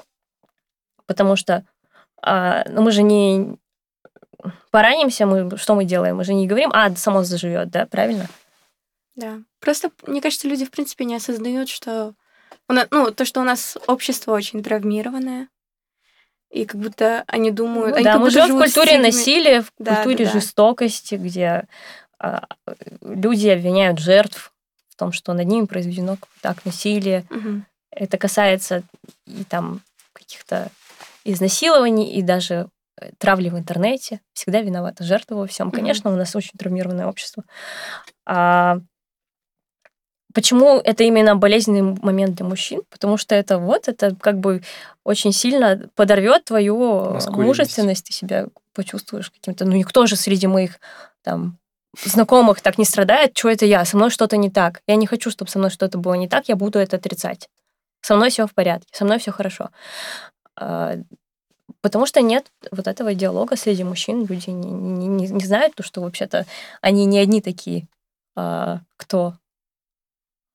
потому 1.06 1.36
что 1.36 1.66
а, 2.22 2.64
ну, 2.70 2.82
мы 2.82 2.92
же 2.92 3.04
не 3.04 3.56
поранимся, 4.72 5.26
мы 5.26 5.58
что 5.58 5.76
мы 5.76 5.86
делаем? 5.86 6.18
Мы 6.18 6.24
же 6.24 6.34
не 6.34 6.48
говорим, 6.48 6.72
а, 6.74 6.94
само 6.96 7.24
заживет, 7.24 7.70
да, 7.70 7.86
правильно? 7.86 8.28
Да. 9.16 9.40
Просто, 9.60 9.92
мне 10.08 10.22
кажется, 10.22 10.48
люди, 10.48 10.66
в 10.66 10.72
принципе, 10.72 11.06
не 11.06 11.16
осознают, 11.16 11.70
что... 11.70 12.14
у 12.70 12.74
на- 12.74 12.88
Ну, 12.92 13.12
то, 13.12 13.26
что 13.26 13.42
у 13.42 13.44
нас 13.44 13.78
общество 13.88 14.32
очень 14.34 14.64
травмированное, 14.64 15.50
и 16.52 16.66
как 16.66 16.80
будто 16.82 17.24
они 17.28 17.52
думают... 17.52 17.90
Ну 17.92 17.96
они 17.96 18.04
да, 18.06 18.18
мы 18.18 18.30
живем 18.32 18.56
в 18.56 18.60
культуре 18.60 18.94
стигме- 18.98 19.02
насилия, 19.02 19.62
в 19.62 19.72
Да, 19.78 19.96
культуре 20.04 20.26
да, 20.26 20.32
да. 20.34 20.40
жестокости, 20.40 21.16
где 21.16 21.68
а, 22.20 22.48
люди 23.02 23.48
обвиняют 23.50 24.00
жертв 24.00 24.52
в 24.90 24.96
том, 24.96 25.12
что 25.12 25.34
над 25.34 25.46
ними 25.48 25.66
произведено 25.66 26.16
какое-то 26.16 26.50
акт 26.50 26.66
насилия. 26.66 27.24
Мгм. 27.30 27.66
Это 27.92 28.18
касается 28.18 28.84
и 29.28 29.44
там 29.44 29.82
каких-то 30.14 30.70
изнасилований, 31.24 32.14
и 32.14 32.22
даже 32.22 32.68
э, 33.00 33.12
травли 33.20 33.50
в 33.50 33.58
интернете. 33.58 34.20
Всегда 34.34 34.62
виновата 34.62 35.04
жертва 35.04 35.36
во 35.36 35.48
всем. 35.48 35.72
Конечно, 35.72 36.12
у 36.12 36.16
нас 36.16 36.36
очень 36.36 36.58
травмированное 36.58 37.08
общество. 37.08 37.44
А 38.26 38.80
почему 40.34 40.78
это 40.80 41.04
именно 41.04 41.36
болезненный 41.36 41.98
момент 42.02 42.36
для 42.36 42.46
мужчин? 42.46 42.82
Потому 42.90 43.18
что 43.18 43.36
это 43.36 43.58
вот, 43.58 43.88
это 43.88 44.16
как 44.16 44.40
бы 44.40 44.62
очень 45.04 45.34
сильно 45.34 45.90
подорвет 45.96 46.46
твою 46.46 47.12
Маскулинность. 47.14 47.48
мужественность, 47.48 48.06
ты 48.06 48.14
себя 48.14 48.48
почувствуешь 48.74 49.30
каким-то... 49.32 49.66
Ну, 49.66 49.72
никто 49.76 50.06
же 50.06 50.16
среди 50.16 50.48
моих 50.48 50.80
там 51.24 51.58
знакомых 52.04 52.62
так 52.62 52.78
не 52.78 52.86
страдает, 52.86 53.38
что 53.38 53.50
это 53.50 53.66
я, 53.66 53.84
со 53.86 53.98
мной 53.98 54.10
что-то 54.12 54.38
не 54.38 54.50
так. 54.50 54.82
Я 54.88 54.96
не 54.96 55.08
хочу, 55.08 55.32
чтобы 55.32 55.50
со 55.50 55.58
мной 55.58 55.72
что-то 55.72 55.98
было 55.98 56.14
не 56.14 56.28
так, 56.28 56.48
я 56.48 56.56
буду 56.56 56.80
это 56.80 56.98
отрицать. 56.98 57.50
Со 58.02 58.16
мной 58.16 58.30
все 58.30 58.46
в 58.48 58.54
порядке, 58.54 58.88
со 58.94 59.06
мной 59.06 59.20
все 59.20 59.32
хорошо. 59.32 59.70
А, 60.56 60.96
Потому 61.82 62.06
что 62.06 62.20
нет 62.22 62.52
вот 62.72 62.88
этого 62.88 63.14
диалога 63.14 63.56
среди 63.56 63.84
мужчин. 63.84 64.26
Люди 64.26 64.50
не, 64.50 64.70
не- 64.70 65.08
не- 65.08 65.28
не 65.30 65.46
знают, 65.46 65.76
то, 65.76 65.84
что 65.84 66.02
вообще-то 66.02 66.46
они 66.82 67.06
не 67.06 67.20
одни 67.20 67.42
такие, 67.42 67.88
а, 68.36 68.80
кто, 68.98 69.36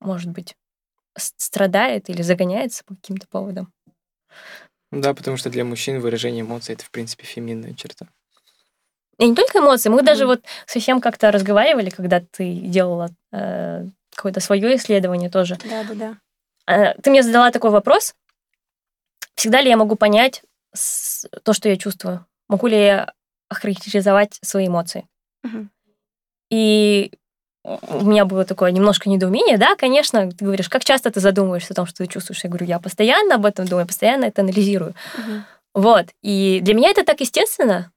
может 0.05 0.31
быть, 0.31 0.55
страдает 1.17 2.09
или 2.11 2.23
загоняется 2.23 2.85
по 2.85 2.95
каким-то 2.95 3.27
поводам. 3.29 3.73
Да, 4.91 5.15
потому 5.15 5.37
что 5.37 5.51
для 5.51 5.65
мужчин 5.65 6.01
выражение 6.01 6.43
эмоций 6.43 6.75
это, 6.75 6.85
в 6.85 6.91
принципе, 6.91 7.25
феминная 7.25 7.75
черта. 7.75 8.07
И 9.19 9.29
не 9.29 9.35
только 9.35 9.59
эмоции. 9.59 9.89
Мы 9.91 10.03
даже 10.03 10.25
Мгм. 10.25 10.35
вот 10.35 10.45
совсем 10.67 11.01
как-то 11.01 11.31
разговаривали, 11.31 11.91
когда 11.91 12.21
ты 12.21 12.53
делала 12.55 13.11
э, 13.33 13.87
какое-то 14.15 14.41
свое 14.41 14.77
исследование 14.77 15.31
тоже. 15.31 15.57
Да-да-да. 15.65 16.17
А, 16.67 16.95
Ты 16.95 17.11
мне 17.11 17.23
задала 17.23 17.51
такой 17.51 17.71
вопрос. 17.71 18.15
Всегда 19.35 19.61
ли 19.61 19.69
я 19.69 19.77
могу 19.77 19.97
понять 19.97 20.43
с- 20.73 21.29
то, 21.43 21.53
что 21.53 21.69
я 21.69 21.77
чувствую? 21.77 22.25
Могу 22.49 22.67
ли 22.69 22.77
я 22.77 23.13
охарактеризовать 23.49 24.39
свои 24.43 24.67
эмоции? 24.69 25.07
Мгм. 25.43 25.71
И 26.51 27.13
у 27.65 28.05
меня 28.05 28.27
было 28.27 28.45
такое 28.45 28.71
немножко 28.71 29.09
недоумение. 29.09 29.57
Да, 29.57 29.75
конечно, 29.75 30.31
ты 30.31 30.45
говоришь, 30.45 30.69
как 30.69 30.85
часто 30.85 31.11
ты 31.11 31.21
задумываешься 31.21 31.73
о 31.73 31.77
том, 31.77 31.87
что 31.87 32.05
ты 32.05 32.07
чувствуешь? 32.07 32.45
Я 32.45 32.51
говорю, 32.51 32.67
я 32.67 32.79
постоянно 32.79 33.37
об 33.37 33.47
этом 33.47 33.67
думаю, 33.67 33.87
постоянно 33.87 34.27
это 34.27 34.43
анализирую. 34.43 34.95
Мгм. 35.17 35.45
Вот. 35.75 36.07
И 36.23 36.61
для 36.63 36.75
меня 36.75 36.91
это 36.91 37.05
так 37.05 37.21
естественно. 37.21 37.91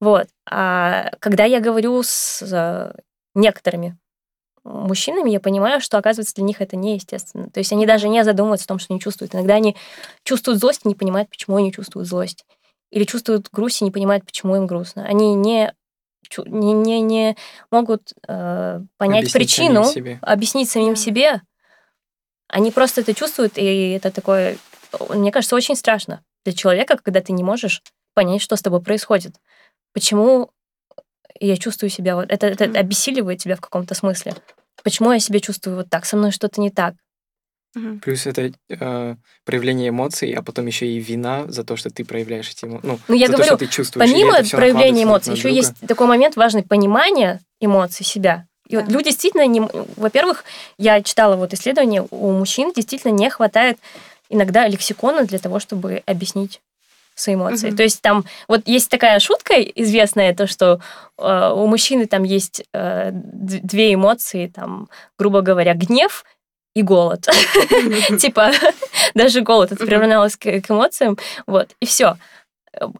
Вот. 0.00 0.26
А 0.50 1.12
когда 1.20 1.44
я 1.44 1.60
говорю 1.60 2.02
с 2.02 2.94
некоторыми 3.34 3.96
мужчинами, 4.64 5.30
я 5.30 5.40
понимаю, 5.40 5.80
что, 5.80 5.98
оказывается, 5.98 6.34
для 6.36 6.44
них 6.44 6.62
это 6.62 6.76
неестественно. 6.76 7.50
То 7.50 7.58
есть 7.58 7.72
они 7.72 7.86
даже 7.86 8.08
не 8.08 8.24
задумываются 8.24 8.64
о 8.64 8.68
том, 8.68 8.78
что 8.78 8.94
они 8.94 9.00
чувствуют. 9.00 9.34
Иногда 9.34 9.54
они 9.54 9.76
чувствуют 10.24 10.60
злость 10.60 10.80
и 10.84 10.88
не 10.88 10.94
понимают, 10.94 11.28
почему 11.28 11.56
они 11.56 11.72
чувствуют 11.72 12.08
злость. 12.08 12.46
Или 12.90 13.04
чувствуют 13.04 13.48
грусть 13.52 13.82
и 13.82 13.84
не 13.84 13.90
понимают, 13.90 14.24
почему 14.24 14.56
им 14.56 14.66
грустно. 14.66 15.04
Они 15.04 15.34
не, 15.34 15.74
не, 16.46 16.72
не, 16.72 17.00
не 17.00 17.36
могут 17.70 18.12
э, 18.26 18.80
понять 18.96 19.20
Объяснить 19.20 19.32
причину, 19.32 19.84
самим 19.84 19.94
себе. 19.94 20.18
объяснить 20.22 20.70
самим 20.70 20.96
себе. 20.96 21.42
Они 22.48 22.70
просто 22.70 23.00
это 23.00 23.14
чувствуют, 23.14 23.58
и 23.58 23.90
это 23.90 24.10
такое, 24.10 24.58
мне 25.08 25.32
кажется, 25.32 25.56
очень 25.56 25.76
страшно 25.76 26.22
для 26.44 26.52
человека, 26.52 26.98
когда 27.02 27.20
ты 27.20 27.32
не 27.32 27.42
можешь 27.42 27.82
понять, 28.14 28.42
что 28.42 28.56
с 28.56 28.62
тобой 28.62 28.82
происходит. 28.82 29.36
Почему 29.92 30.50
я 31.40 31.56
чувствую 31.56 31.90
себя 31.90 32.16
вот... 32.16 32.30
Это, 32.30 32.46
это 32.46 32.64
обессиливает 32.64 33.40
тебя 33.40 33.56
в 33.56 33.60
каком-то 33.60 33.94
смысле. 33.94 34.34
Почему 34.82 35.12
я 35.12 35.18
себя 35.18 35.40
чувствую 35.40 35.76
вот 35.76 35.90
так? 35.90 36.04
Со 36.04 36.16
мной 36.16 36.30
что-то 36.30 36.60
не 36.60 36.70
так. 36.70 36.94
Мгм. 37.74 38.00
Плюс 38.00 38.26
это 38.26 38.52
э, 38.68 39.16
проявление 39.44 39.88
эмоций, 39.88 40.32
а 40.32 40.42
потом 40.42 40.66
еще 40.66 40.86
и 40.86 40.98
вина 40.98 41.44
за 41.48 41.64
то, 41.64 41.76
что 41.76 41.90
ты 41.90 42.04
проявляешь 42.04 42.50
эти 42.50 42.64
эмоции. 42.64 42.86
Ну, 42.86 42.98
Ну, 43.08 43.14
я 43.14 43.26
за 43.26 43.32
говорю, 43.32 43.50
то, 43.50 43.56
что 43.56 43.66
ты 43.66 43.72
чувствуешь. 43.72 44.10
Помимо 44.10 44.42
проявления 44.50 45.04
эмоций, 45.04 45.32
еще 45.34 45.44
друга. 45.44 45.56
есть 45.56 45.74
такой 45.86 46.06
момент 46.06 46.36
важный 46.36 46.62
понимание 46.62 47.40
эмоций 47.60 48.04
себя. 48.04 48.46
И 48.68 48.76
вот 48.76 48.86
Да. 48.86 48.92
люди 48.92 49.06
действительно 49.06 49.46
не... 49.46 49.60
Во-первых, 49.96 50.44
я 50.78 51.02
читала 51.02 51.36
вот 51.36 51.52
исследования, 51.52 52.06
у 52.10 52.32
мужчин 52.32 52.72
действительно 52.74 53.12
не 53.12 53.28
хватает 53.28 53.78
иногда 54.30 54.66
лексикона 54.66 55.24
для 55.24 55.38
того, 55.38 55.58
чтобы 55.58 56.02
объяснить 56.06 56.60
свои 57.14 57.36
эмоции. 57.36 57.68
Мгм. 57.68 57.76
То 57.76 57.82
есть 57.82 58.00
там 58.02 58.24
вот 58.48 58.62
есть 58.66 58.88
такая 58.90 59.18
шутка 59.20 59.54
известная, 59.60 60.34
то, 60.34 60.46
что 60.46 60.80
э, 61.18 61.50
у 61.54 61.66
мужчины 61.66 62.06
там 62.06 62.24
есть 62.24 62.64
э, 62.72 63.10
две 63.12 63.94
эмоции, 63.94 64.50
там, 64.52 64.88
грубо 65.18 65.40
говоря, 65.40 65.74
гнев 65.74 66.24
и 66.74 66.82
голод. 66.82 67.26
Типа 68.18 68.50
даже 69.14 69.40
голод 69.40 69.72
это 69.72 69.86
приравнялось 69.86 70.36
к 70.36 70.70
эмоциям, 70.70 71.16
вот, 71.46 71.74
и 71.80 71.86
все. 71.86 72.16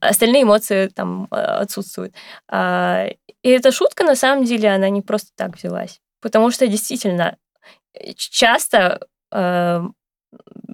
остальные 0.00 0.44
эмоции 0.44 0.88
там 0.88 1.28
э, 1.30 1.36
отсутствуют. 1.36 2.14
А, 2.48 3.06
и 3.42 3.48
эта 3.48 3.72
шутка, 3.72 4.04
на 4.04 4.16
самом 4.16 4.44
деле, 4.44 4.70
она 4.70 4.88
не 4.88 5.02
просто 5.02 5.30
так 5.36 5.56
взялась. 5.56 6.00
Потому 6.20 6.50
что 6.50 6.66
действительно 6.66 7.36
часто 8.16 9.06
э, 9.30 9.82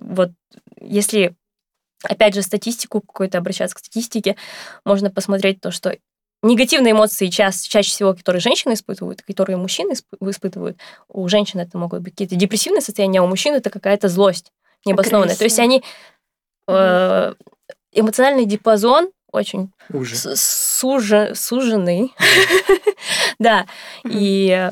вот 0.01 0.31
если 0.81 1.35
опять 2.03 2.35
же 2.35 2.43
статистику 2.43 3.01
какую-то 3.01 3.39
обращаться 3.39 3.77
к 3.77 3.81
статистике, 3.81 4.37
можно 4.85 5.11
посмотреть 5.11 5.61
то, 5.61 5.71
что 5.71 5.97
негативные 6.43 6.93
эмоции 6.93 7.29
чаще, 7.29 7.69
чаще 7.69 7.91
всего, 7.91 8.15
которые 8.15 8.41
женщины 8.41 8.73
испытывают, 8.73 9.23
которые 9.23 9.57
мужчины 9.57 9.95
испытывают, 10.21 10.79
у 11.09 11.29
женщин 11.29 11.61
это 11.61 11.77
могут 11.77 12.03
быть 12.03 12.15
какие-то 12.15 12.37
депрессивные 12.37 12.81
состояния, 12.81 13.21
а 13.21 13.25
у 13.25 13.27
мужчин 13.27 13.55
это 13.55 13.71
какая-то 13.71 14.09
злость 14.09 14.53
необоснованная. 14.85 15.35
Агрессия. 15.35 15.39
То 15.39 15.45
есть 15.45 15.59
они 15.59 15.83
э, 16.69 17.35
эмоциональный 17.93 18.47
диапазон 18.47 19.11
очень 19.33 19.71
Уже. 19.91 20.17
Сужен, 20.37 21.35
суженный. 21.35 22.13
да. 23.39 23.67
И, 24.05 24.71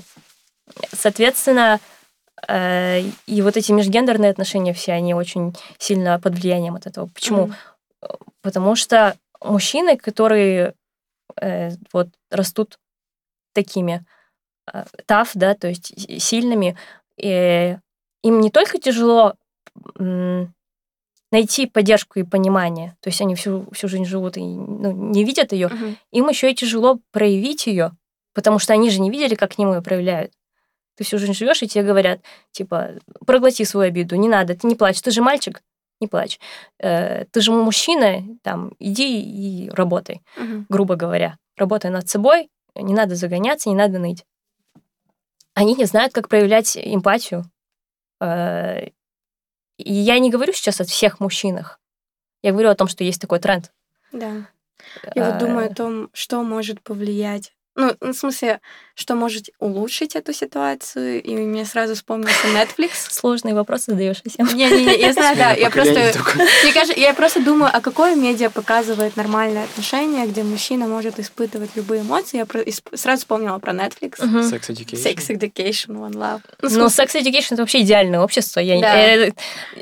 соответственно, 0.93 1.81
э, 2.49 3.03
и 3.27 3.43
вот 3.43 3.57
эти 3.57 3.73
межгендерные 3.73 4.31
отношения 4.31 4.73
все, 4.73 4.93
они 4.93 5.15
очень 5.15 5.55
сильно 5.79 6.19
под 6.19 6.39
влиянием 6.39 6.75
от 6.75 6.87
этого. 6.87 7.09
Почему? 7.15 7.53
Потому 8.43 8.75
что 8.75 9.17
мужчины, 9.41 9.97
которые 9.97 10.75
э, 11.41 11.71
вот 11.93 12.09
растут 12.31 12.79
такими 13.53 14.05
э, 14.73 14.85
да, 15.35 15.55
то 15.55 15.69
есть 15.69 16.23
сильными, 16.23 16.77
им 17.17 18.41
не 18.41 18.51
только 18.51 18.79
тяжело 18.79 19.35
найти 21.31 21.67
поддержку 21.67 22.19
и 22.19 22.23
понимание. 22.23 22.97
То 23.01 23.09
есть 23.09 23.21
они 23.21 23.35
всю, 23.35 23.67
всю 23.73 23.89
жизнь 23.89 24.05
живут 24.05 24.37
и 24.37 24.41
ну, 24.41 24.93
не 24.93 25.25
видят 25.25 25.53
ее. 25.53 25.69
Uh-huh. 25.69 25.97
Им 26.13 26.29
еще 26.29 26.51
и 26.51 26.55
тяжело 26.55 27.01
проявить 27.11 27.67
ее, 27.67 27.93
потому 28.35 28.59
что 28.59 28.73
они 28.73 28.91
же 28.91 29.01
не 29.01 29.11
видели, 29.11 29.35
как 29.35 29.55
к 29.55 29.59
нему 29.59 29.75
ее 29.75 29.83
проявляют. 29.83 30.33
Ты 30.97 31.05
всю 31.05 31.19
жизнь 31.19 31.35
живешь, 31.35 31.63
и 31.63 31.69
тебе 31.69 31.85
говорят, 31.85 32.21
типа, 32.51 32.95
проглоти 33.25 33.65
свою 33.65 33.89
обиду, 33.89 34.17
не 34.17 34.29
надо, 34.29 34.57
ты 34.57 34.67
не 34.67 34.75
плачь, 34.75 35.01
ты 35.01 35.11
же 35.11 35.23
мальчик, 35.23 35.63
не 36.01 36.07
плачь. 36.09 36.39
Э, 36.79 37.25
ты 37.27 37.41
же 37.41 37.53
мужчина, 37.53 38.23
там, 38.43 38.73
иди 38.79 39.21
и 39.21 39.71
работай, 39.71 40.23
uh-huh. 40.37 40.65
грубо 40.69 40.97
говоря. 40.97 41.39
Работай 41.57 41.91
над 41.91 42.09
собой, 42.09 42.51
не 42.75 42.95
надо 42.95 43.15
загоняться, 43.15 43.69
не 43.69 43.75
надо 43.75 43.99
ныть. 43.99 44.25
Они 45.55 45.75
не 45.75 45.87
знают, 45.87 46.13
как 46.13 46.29
проявлять 46.29 46.77
эмпатию. 46.77 47.45
Э, 48.21 48.89
и 49.79 49.93
я 49.93 50.19
не 50.19 50.31
говорю 50.31 50.53
сейчас 50.53 50.81
о 50.81 50.85
всех 50.85 51.21
мужчинах. 51.21 51.81
Я 52.43 52.53
говорю 52.53 52.71
о 52.71 52.75
том, 52.75 52.89
что 52.89 53.05
есть 53.05 53.21
такой 53.21 53.41
тренд. 53.41 53.73
Да. 54.13 54.49
Я 55.15 55.31
вот 55.31 55.39
думаю 55.39 55.69
о 55.69 55.71
э. 55.71 55.75
том, 55.75 56.11
что 56.13 56.43
может 56.43 56.81
повлиять 56.83 57.53
ну, 57.79 57.95
в 58.01 58.13
смысле, 58.13 58.61
что 58.97 59.15
может 59.15 59.51
улучшить 59.61 60.17
эту 60.17 60.33
ситуацию, 60.33 61.23
и 61.23 61.35
мне 61.37 61.65
сразу 61.65 61.95
вспомнился 61.95 62.49
Netflix. 62.49 62.91
Сложные 63.11 63.55
вопросы 63.55 63.93
задаешь 63.93 64.21
всем. 64.27 64.47
Не-не-не, 64.47 64.99
я 64.99 65.13
знаю, 65.13 65.37
да, 65.37 65.53
я 65.53 65.71
просто... 65.71 65.93
Мне 66.65 66.73
кажется, 66.73 67.01
я 67.01 67.15
просто 67.15 67.41
думаю, 67.41 67.71
а 67.73 67.81
какое 67.81 68.17
медиа 68.17 68.51
показывает 68.51 69.17
нормальное 69.17 69.65
отношение, 69.65 70.27
где 70.27 70.43
мужчина 70.43 70.89
может 70.89 71.21
испытывать 71.21 71.71
любые 71.77 72.03
эмоции. 72.03 72.39
Я 72.39 72.47
сразу 72.95 73.21
вспомнила 73.21 73.59
про 73.61 73.73
Netflix. 73.73 74.19
Sex 74.19 74.69
Education. 74.71 74.97
Sex 74.97 75.29
Education, 75.29 76.11
One 76.11 76.15
Love. 76.15 76.41
Ну, 76.63 76.87
Sex 76.87 77.15
Education— 77.15 77.47
это 77.53 77.63
вообще 77.63 77.83
идеальное 77.83 78.21
общество. 78.21 78.59
Я 78.59 79.31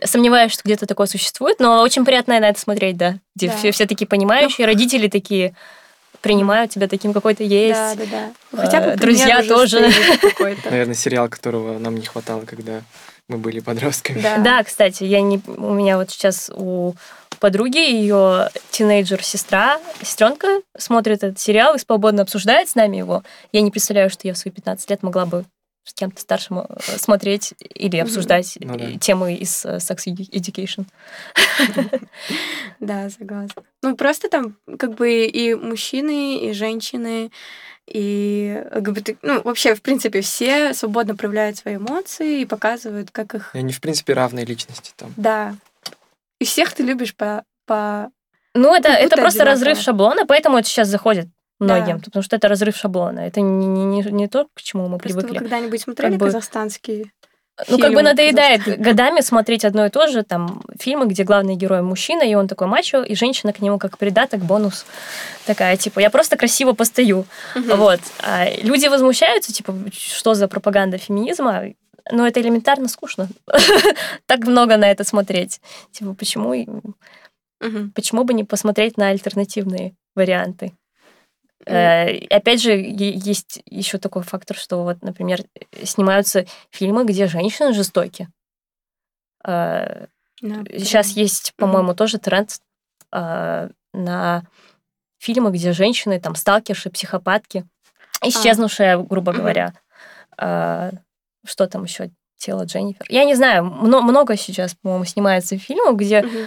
сомневаюсь, 0.04 0.52
что 0.52 0.62
где-то 0.64 0.84
такое 0.84 1.06
существует, 1.06 1.60
но 1.60 1.80
очень 1.80 2.04
приятно 2.04 2.38
на 2.38 2.50
это 2.50 2.60
смотреть, 2.60 2.98
да. 2.98 3.20
Где 3.34 3.50
все 3.72 3.86
такие 3.86 4.06
понимающие, 4.06 4.66
родители 4.66 5.08
такие 5.08 5.54
принимают 6.26 6.70
тебя 6.72 6.88
таким, 6.88 7.12
какой 7.12 7.34
то 7.34 7.44
есть. 7.44 7.78
Да, 7.78 7.94
да, 7.94 8.32
да. 8.52 8.58
Хотя 8.62 8.80
бы 8.80 8.96
друзья 8.96 9.42
тоже. 9.42 9.88
Наверное, 10.70 10.94
сериал, 10.94 11.28
которого 11.28 11.78
нам 11.78 11.94
не 11.94 12.06
хватало, 12.06 12.42
когда 12.42 12.82
мы 13.28 13.38
были 13.38 13.60
подростками. 13.60 14.20
Да, 14.20 14.38
да 14.38 14.64
кстати, 14.64 15.04
я 15.04 15.20
не, 15.20 15.40
у 15.46 15.72
меня 15.72 15.98
вот 15.98 16.10
сейчас 16.10 16.50
у 16.54 16.94
подруги, 17.38 17.78
ее 17.78 18.50
тинейджер-сестра, 18.70 19.80
сестренка 20.02 20.62
смотрит 20.76 21.22
этот 21.22 21.38
сериал 21.38 21.74
и 21.74 21.78
свободно 21.78 22.22
обсуждает 22.22 22.68
с 22.68 22.74
нами 22.74 22.96
его. 22.96 23.22
Я 23.52 23.60
не 23.60 23.70
представляю, 23.70 24.10
что 24.10 24.26
я 24.26 24.34
в 24.34 24.38
свои 24.38 24.52
15 24.52 24.90
лет 24.90 25.02
могла 25.02 25.26
бы 25.26 25.44
с 25.86 25.94
кем-то 25.94 26.20
старшим 26.20 26.58
э, 26.58 26.64
смотреть 26.98 27.54
или 27.74 27.96
обсуждать 27.96 28.58
ну, 28.60 28.76
да. 28.76 28.98
темы 28.98 29.34
из 29.34 29.64
э, 29.64 29.76
Sex 29.76 30.04
Education. 30.06 30.84
Да, 32.80 33.08
согласна. 33.08 33.62
Ну, 33.82 33.96
просто 33.96 34.28
там 34.28 34.56
как 34.78 34.94
бы 34.94 35.24
и 35.24 35.54
мужчины, 35.54 36.38
и 36.38 36.52
женщины, 36.52 37.30
и 37.86 38.62
ЛГБТ, 38.74 39.18
ну, 39.22 39.40
вообще, 39.42 39.74
в 39.74 39.80
принципе, 39.80 40.20
все 40.20 40.74
свободно 40.74 41.16
проявляют 41.16 41.56
свои 41.56 41.76
эмоции 41.76 42.40
и 42.40 42.44
показывают, 42.44 43.10
как 43.12 43.34
их... 43.34 43.54
И 43.54 43.58
они, 43.58 43.72
в 43.72 43.80
принципе, 43.80 44.12
равные 44.12 44.44
личности 44.44 44.92
там. 44.96 45.14
Да. 45.16 45.54
И 46.40 46.44
всех 46.44 46.72
ты 46.72 46.82
любишь 46.82 47.14
по... 47.14 47.44
по... 47.64 48.10
Ну, 48.54 48.74
это, 48.74 48.88
это 48.88 49.16
просто 49.16 49.44
разрыв 49.44 49.78
шаблона, 49.78 50.26
поэтому 50.26 50.58
это 50.58 50.68
сейчас 50.68 50.88
заходит 50.88 51.28
многим, 51.58 51.98
да. 51.98 52.04
потому 52.04 52.22
что 52.22 52.36
это 52.36 52.48
разрыв 52.48 52.76
шаблона. 52.76 53.20
Это 53.20 53.40
не, 53.40 53.66
не, 53.66 53.84
не, 53.84 54.02
не 54.02 54.28
то, 54.28 54.46
к 54.54 54.62
чему 54.62 54.88
мы 54.88 54.98
Просто 54.98 55.18
привыкли. 55.20 55.38
Вы 55.38 55.44
когда-нибудь 55.44 55.80
смотрели 55.80 56.10
как 56.12 56.20
бы... 56.20 56.26
казахстанские 56.26 57.06
ну, 57.68 57.78
как 57.78 57.94
бы 57.94 58.02
надоедает 58.02 58.80
годами 58.80 59.20
смотреть 59.20 59.64
одно 59.64 59.86
и 59.86 59.90
то 59.90 60.06
же, 60.08 60.22
там, 60.22 60.62
фильмы, 60.78 61.06
где 61.06 61.24
главный 61.24 61.56
герой 61.56 61.80
мужчина, 61.80 62.22
и 62.22 62.34
он 62.34 62.48
такой 62.48 62.66
мачо, 62.66 63.02
и 63.02 63.14
женщина 63.14 63.52
к 63.52 63.60
нему 63.60 63.78
как 63.78 63.96
придаток, 63.96 64.40
бонус. 64.40 64.84
Такая, 65.46 65.76
типа, 65.78 66.00
я 66.00 66.10
просто 66.10 66.36
красиво 66.36 66.74
постою. 66.74 67.24
Угу. 67.54 67.76
Вот. 67.76 68.00
А 68.20 68.46
люди 68.62 68.88
возмущаются, 68.88 69.54
типа, 69.54 69.74
что 69.90 70.34
за 70.34 70.48
пропаганда 70.48 70.98
феминизма? 70.98 71.62
Ну, 72.12 72.26
это 72.26 72.40
элементарно 72.40 72.88
скучно. 72.88 73.28
так 74.26 74.40
много 74.40 74.76
на 74.76 74.90
это 74.90 75.04
смотреть. 75.04 75.60
Типа, 75.92 76.14
почему... 76.14 76.54
Почему 77.94 78.24
бы 78.24 78.34
не 78.34 78.44
посмотреть 78.44 78.98
на 78.98 79.08
альтернативные 79.08 79.94
варианты? 80.14 80.74
Э, 81.66 82.18
опять 82.28 82.62
же, 82.62 82.72
есть 82.72 83.60
еще 83.66 83.98
такой 83.98 84.22
фактор, 84.22 84.56
что 84.56 84.84
вот, 84.84 85.02
например, 85.02 85.42
снимаются 85.82 86.46
фильмы, 86.70 87.04
где 87.04 87.26
женщины 87.26 87.72
жестоки. 87.72 88.28
Э, 89.44 90.06
да, 90.42 90.64
Сейчас 90.70 91.10
есть, 91.10 91.54
по-моему, 91.56 91.94
тоже 91.94 92.18
тренд 92.18 92.60
э, 93.12 93.68
на 93.92 94.42
фильмы, 95.18 95.50
где 95.50 95.72
женщины 95.72 96.20
там 96.20 96.36
сталкерши, 96.36 96.90
психопатки, 96.90 97.66
а. 98.20 98.28
исчезнувшие, 98.28 98.94
а. 98.94 98.98
грубо 98.98 99.32
говоря. 99.32 99.74
Что 100.38 101.66
там 101.68 101.84
еще? 101.84 102.10
Тело 102.38 102.64
Дженнифер. 102.64 103.06
Я 103.08 103.24
не 103.24 103.34
знаю, 103.34 103.64
много 103.64 104.36
сейчас, 104.36 104.74
по-моему, 104.74 105.04
снимается 105.04 105.58
фильмов, 105.58 105.96
где 105.96 106.20
угу. 106.20 106.38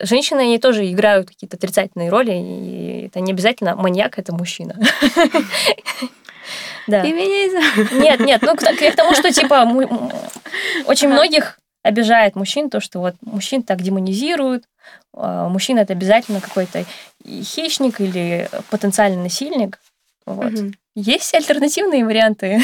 женщины, 0.00 0.40
они 0.40 0.58
тоже 0.58 0.90
играют 0.90 1.28
какие-то 1.28 1.56
отрицательные 1.56 2.10
роли, 2.10 2.32
и 2.32 3.06
это 3.06 3.20
не 3.20 3.32
обязательно 3.32 3.76
маньяк, 3.76 4.18
это 4.18 4.34
мужчина. 4.34 4.76
Да. 6.88 7.02
Меня 7.02 7.14
Нет, 7.92 8.20
нет, 8.20 8.42
ну 8.42 8.56
к 8.56 8.96
тому, 8.96 9.14
что 9.14 9.32
типа 9.32 9.62
очень 10.86 11.08
многих 11.08 11.60
обижает 11.84 12.34
мужчин 12.34 12.70
то, 12.70 12.80
что 12.80 12.98
вот 12.98 13.14
мужчин 13.22 13.62
так 13.62 13.80
демонизируют, 13.82 14.64
а, 15.14 15.48
мужчина 15.48 15.80
это 15.80 15.92
обязательно 15.92 16.40
какой-то 16.40 16.84
хищник 17.24 18.00
или 18.00 18.48
потенциальный 18.70 19.22
насильник. 19.22 19.78
Вот. 20.26 20.52
Угу. 20.52 20.72
Есть 20.94 21.34
альтернативные 21.34 22.04
варианты. 22.04 22.60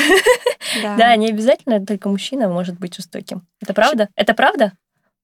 Да. 0.83 0.97
да, 0.97 1.16
не 1.16 1.29
обязательно 1.29 1.85
только 1.85 2.11
мужчина 2.11 2.49
может 2.49 2.79
быть 2.79 2.95
жестоким. 2.95 3.47
Это 3.62 3.72
правда? 3.72 4.09
Это 4.16 4.35
правда? 4.35 4.72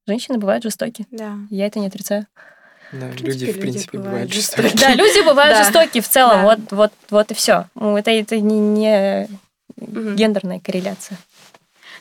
Женщины 0.07 0.39
бывают 0.39 0.65
жестоки. 0.65 1.07
Да. 1.11 1.35
Я 1.51 1.67
это 1.67 1.79
не 1.81 1.87
отрицаю. 1.89 2.27
Да, 2.93 3.11
люди, 3.11 3.53
в 3.53 3.61
принципе, 3.61 3.99
бывают 3.99 4.33
жестокие. 4.33 4.73
Да, 4.75 4.95
люди 4.95 5.25
бывают 5.25 5.59
жестокие 5.59 6.03
в 6.03 6.09
целом. 6.09 6.43
Вот, 6.43 6.59
вот, 6.71 6.93
вот 7.11 7.31
и 7.31 7.35
все. 7.35 7.67
Ну, 7.75 7.97
это, 7.97 8.11
это 8.11 8.39
не, 8.41 8.59
не 8.59 9.29
гендерная 9.77 10.61
корреляция. 10.61 11.19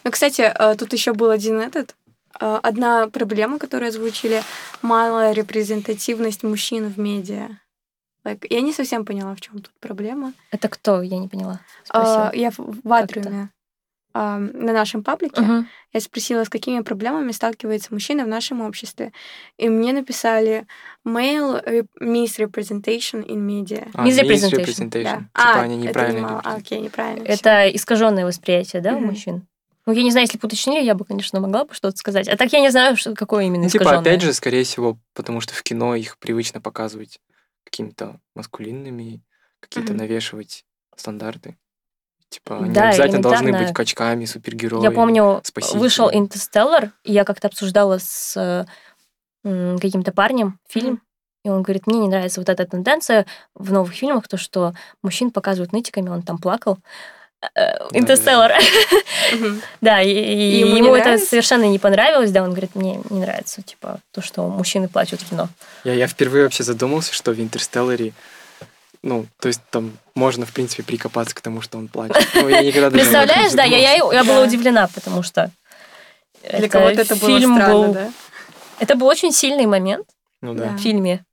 Ну, 0.04 0.12
кстати, 0.12 0.41
э, 0.41 0.76
тут 0.78 0.93
еще 0.93 1.14
был 1.14 1.30
один 1.30 1.60
этот 1.60 1.95
э, 2.39 2.60
одна 2.62 3.08
проблема, 3.08 3.58
которую 3.58 3.89
озвучили, 3.89 4.43
малая 4.82 5.34
репрезентативность 5.34 6.43
мужчин 6.43 6.88
в 6.88 6.99
медиа. 6.99 7.49
Like, 8.26 8.47
я 8.49 8.61
не 8.61 8.74
совсем 8.74 9.05
поняла, 9.05 9.36
в 9.36 9.41
чем 9.41 9.55
тут 9.55 9.71
проблема. 9.80 10.34
Это 10.51 10.69
кто? 10.69 11.01
Я 11.01 11.17
не 11.17 11.28
поняла. 11.28 11.59
Uh, 11.93 12.36
я 12.36 12.51
в, 12.51 12.57
в 12.57 12.93
Атриуме 12.93 13.49
uh, 14.13 14.38
на 14.38 14.71
нашем 14.71 15.03
паблике. 15.03 15.41
Uh-huh. 15.41 15.65
Я 15.91 15.99
спросила, 15.99 16.43
с 16.45 16.49
какими 16.49 16.80
проблемами 16.82 17.32
сталкивается 17.34 17.93
мужчина 17.93 18.24
в 18.24 18.28
нашем 18.28 18.61
обществе. 18.61 19.11
И 19.57 19.67
мне 19.67 19.91
написали 19.91 20.65
male 21.05 21.86
misrepresentation 22.01 23.26
in 23.26 23.45
media. 23.45 23.89
А, 23.93 24.07
misrepresentation. 24.07 24.89
Да. 25.03 25.17
Типа 25.17 25.30
а, 25.34 25.61
они 25.61 25.76
неправильно 25.76 26.26
это 26.26 26.34
не 26.34 26.39
а, 26.43 26.55
окей, 26.55 26.80
неправильно. 26.80 27.26
Это 27.26 27.65
все. 27.65 27.76
искаженное 27.76 28.26
восприятие, 28.26 28.82
да, 28.82 28.91
uh-huh. 28.91 28.97
у 28.97 29.01
мужчин? 29.01 29.47
Ну, 29.86 29.91
я 29.91 30.03
не 30.03 30.11
знаю, 30.11 30.28
если 30.28 30.38
бы 30.38 30.47
уточнили, 30.47 30.82
я 30.82 30.95
бы, 30.95 31.03
конечно, 31.03 31.41
могла 31.41 31.65
бы 31.65 31.74
что-то 31.74 31.97
сказать. 31.97 32.30
А 32.30 32.38
так 32.38 32.53
я 32.53 32.61
не 32.61 32.71
знаю, 32.71 32.95
что, 32.95 33.13
какое 33.15 33.43
именно 33.43 33.65
ну, 33.65 33.69
Типа, 33.69 33.99
опять 33.99 34.21
же, 34.21 34.32
скорее 34.32 34.63
всего, 34.63 34.97
потому 35.13 35.41
что 35.41 35.53
в 35.53 35.61
кино 35.61 35.95
их 35.95 36.17
привычно 36.19 36.61
показывать 36.61 37.19
какими-то 37.74 38.19
маскулинными, 38.36 39.24
какие-то 39.59 39.93
Мгм. 39.93 40.03
навешивать 40.03 40.63
стандарты. 40.95 41.57
Типа, 42.30 42.63
они 42.63 42.74
Да, 42.74 42.89
обязательно 42.89 43.21
должны 43.24 43.45
элементарно. 43.45 43.65
быть 43.65 43.74
качками, 43.76 44.26
супергероями. 44.26 44.84
Я 44.86 44.91
помню, 44.91 45.41
спасителями. 45.43 45.82
вышел 45.82 46.09
Интерстеллар, 46.11 46.91
и 47.03 47.11
я 47.11 47.26
как-то 47.26 47.47
обсуждала 47.47 47.97
с 47.99 48.38
э, 48.38 48.65
м, 49.43 49.80
каким-то 49.80 50.11
парнем 50.11 50.59
фильм, 50.69 51.01
и 51.43 51.49
он 51.49 51.63
говорит, 51.63 51.88
мне 51.88 51.99
не 51.99 52.07
нравится 52.07 52.39
вот 52.41 52.49
эта 52.49 52.65
тенденция 52.65 53.26
в 53.55 53.71
новых 53.71 53.93
фильмах, 53.93 54.28
то, 54.28 54.38
что 54.38 54.74
мужчин 55.01 55.32
показывают 55.32 55.74
нытиками, 55.74 56.09
он 56.09 56.21
там 56.21 56.38
плакал. 56.38 56.78
Э, 57.55 57.77
Интерстеллар. 57.91 58.53
Да, 59.81 60.01
и, 60.01 60.59
Ему 60.59 60.95
это 60.95 61.17
совершенно 61.17 61.63
не 61.65 61.79
понравилось, 61.79 62.31
да, 62.31 62.43
он 62.43 62.51
говорит, 62.51 62.75
мне 62.75 62.99
не 63.09 63.19
нравится, 63.19 63.61
типа, 63.61 63.99
то, 64.11 64.21
что 64.21 64.47
мужчины 64.47 64.87
плачут 64.87 65.21
в 65.21 65.29
кино. 65.29 65.49
Я, 65.83 65.93
я 65.93 66.07
впервые 66.07 66.43
вообще 66.43 66.63
задумался, 66.63 67.13
что 67.13 67.31
в 67.31 67.39
Интерстелларе, 67.39 68.13
ну, 69.01 69.25
то 69.39 69.47
есть 69.47 69.61
там 69.71 69.97
можно, 70.15 70.45
в 70.45 70.51
принципе, 70.53 70.83
прикопаться 70.83 71.35
к 71.35 71.41
тому, 71.41 71.61
что 71.61 71.77
он 71.77 71.87
плачет. 71.87 72.27
Ну, 72.35 72.47
я 72.47 72.61
никогда 72.61 72.89
Представляешь, 72.91 73.51
да, 73.53 73.63
я, 73.63 73.77
я, 73.77 73.93
я 74.13 74.23
была 74.23 74.41
удивлена, 74.41 74.87
потому 74.93 75.23
что 75.23 75.51
Для 76.49 76.69
кого-то 76.69 77.01
это 77.01 77.15
было 77.15 77.39
странно, 77.39 77.73
был- 77.73 77.93
да? 77.93 78.11
Это 78.79 78.95
был 78.95 79.07
очень 79.07 79.31
сильный 79.31 79.65
момент 79.65 80.07
Ну. 80.41 80.53
Да. 80.53 80.69
в 80.69 80.77
фильме, 80.79 81.23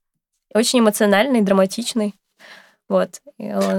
очень 0.54 0.80
эмоциональный, 0.80 1.40
драматичный. 1.40 2.14
Вот. 2.90 3.20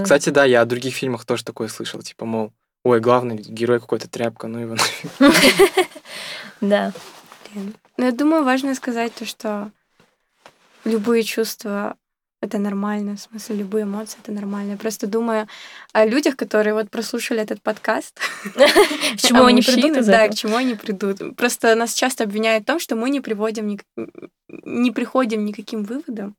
Кстати, 0.03 0.29
да, 0.29 0.45
я 0.45 0.61
о 0.61 0.65
других 0.65 0.95
фильмах 0.95 1.25
тоже 1.25 1.43
такое 1.43 1.67
слышал. 1.67 2.01
Типа, 2.01 2.23
мол, 2.25 2.53
ой, 2.85 3.01
главный 3.01 3.35
герой 3.35 3.81
какой-то 3.81 4.09
тряпка, 4.09 4.47
ну 4.47 4.59
его 4.59 4.75
нафиг. 4.75 5.11
Да. 6.61 6.93
Но 7.97 8.05
я 8.05 8.11
думаю, 8.11 8.43
важно 8.43 8.73
сказать 8.75 9.13
то, 9.15 9.25
что 9.25 9.71
любые 10.85 11.23
чувства 11.23 11.97
это 12.41 12.57
нормально, 12.57 13.17
в 13.17 13.19
смысле, 13.19 13.57
любые 13.57 13.83
эмоции 13.83 14.17
это 14.23 14.31
нормально. 14.31 14.71
Я 14.71 14.77
просто 14.77 15.07
думаю 15.07 15.47
о 15.91 16.05
людях, 16.05 16.37
которые 16.37 16.73
вот 16.73 16.89
прослушали 16.89 17.41
этот 17.41 17.61
подкаст. 17.61 18.19
К 18.55 19.17
чему 19.17 19.43
они 19.45 19.61
придут 19.61 20.05
Да, 20.05 20.27
к 20.27 20.35
чему 20.35 20.55
они 20.55 20.75
придут. 20.75 21.35
Просто 21.35 21.75
нас 21.75 21.93
часто 21.93 22.23
обвиняют 22.23 22.63
в 22.63 22.67
том, 22.67 22.79
что 22.79 22.95
мы 22.95 23.09
не 23.09 23.19
приводим, 23.19 23.77
не 24.47 24.91
приходим 24.91 25.45
ни 25.45 25.51
к 25.51 25.57
каким 25.57 25.83
выводам. 25.83 26.35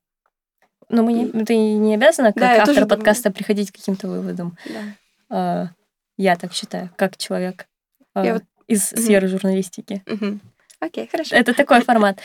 Но 0.93 1.03
мы 1.03 1.13
не, 1.13 1.45
ты 1.45 1.57
не 1.57 1.95
обязана, 1.95 2.33
как 2.33 2.41
Да, 2.41 2.51
автор 2.63 2.75
думаю. 2.75 2.89
подкаста, 2.89 3.31
приходить 3.33 3.73
к 3.73 3.77
каким-то 3.77 4.07
выводам. 4.09 4.57
Да. 4.67 4.83
А, 5.31 5.69
Я 6.17 6.37
так 6.37 6.53
считаю, 6.53 6.91
как 6.97 7.17
человек 7.17 7.67
а, 8.15 8.25
Я 8.25 8.35
вот- 8.35 8.45
из 8.69 8.85
сферы 8.85 9.27
журналистики. 9.27 10.03
Мгм. 10.07 10.41
Окей, 10.81 11.09
хорошо. 11.11 11.35
Это 11.35 11.55
такой 11.55 11.81
формат. 11.83 12.19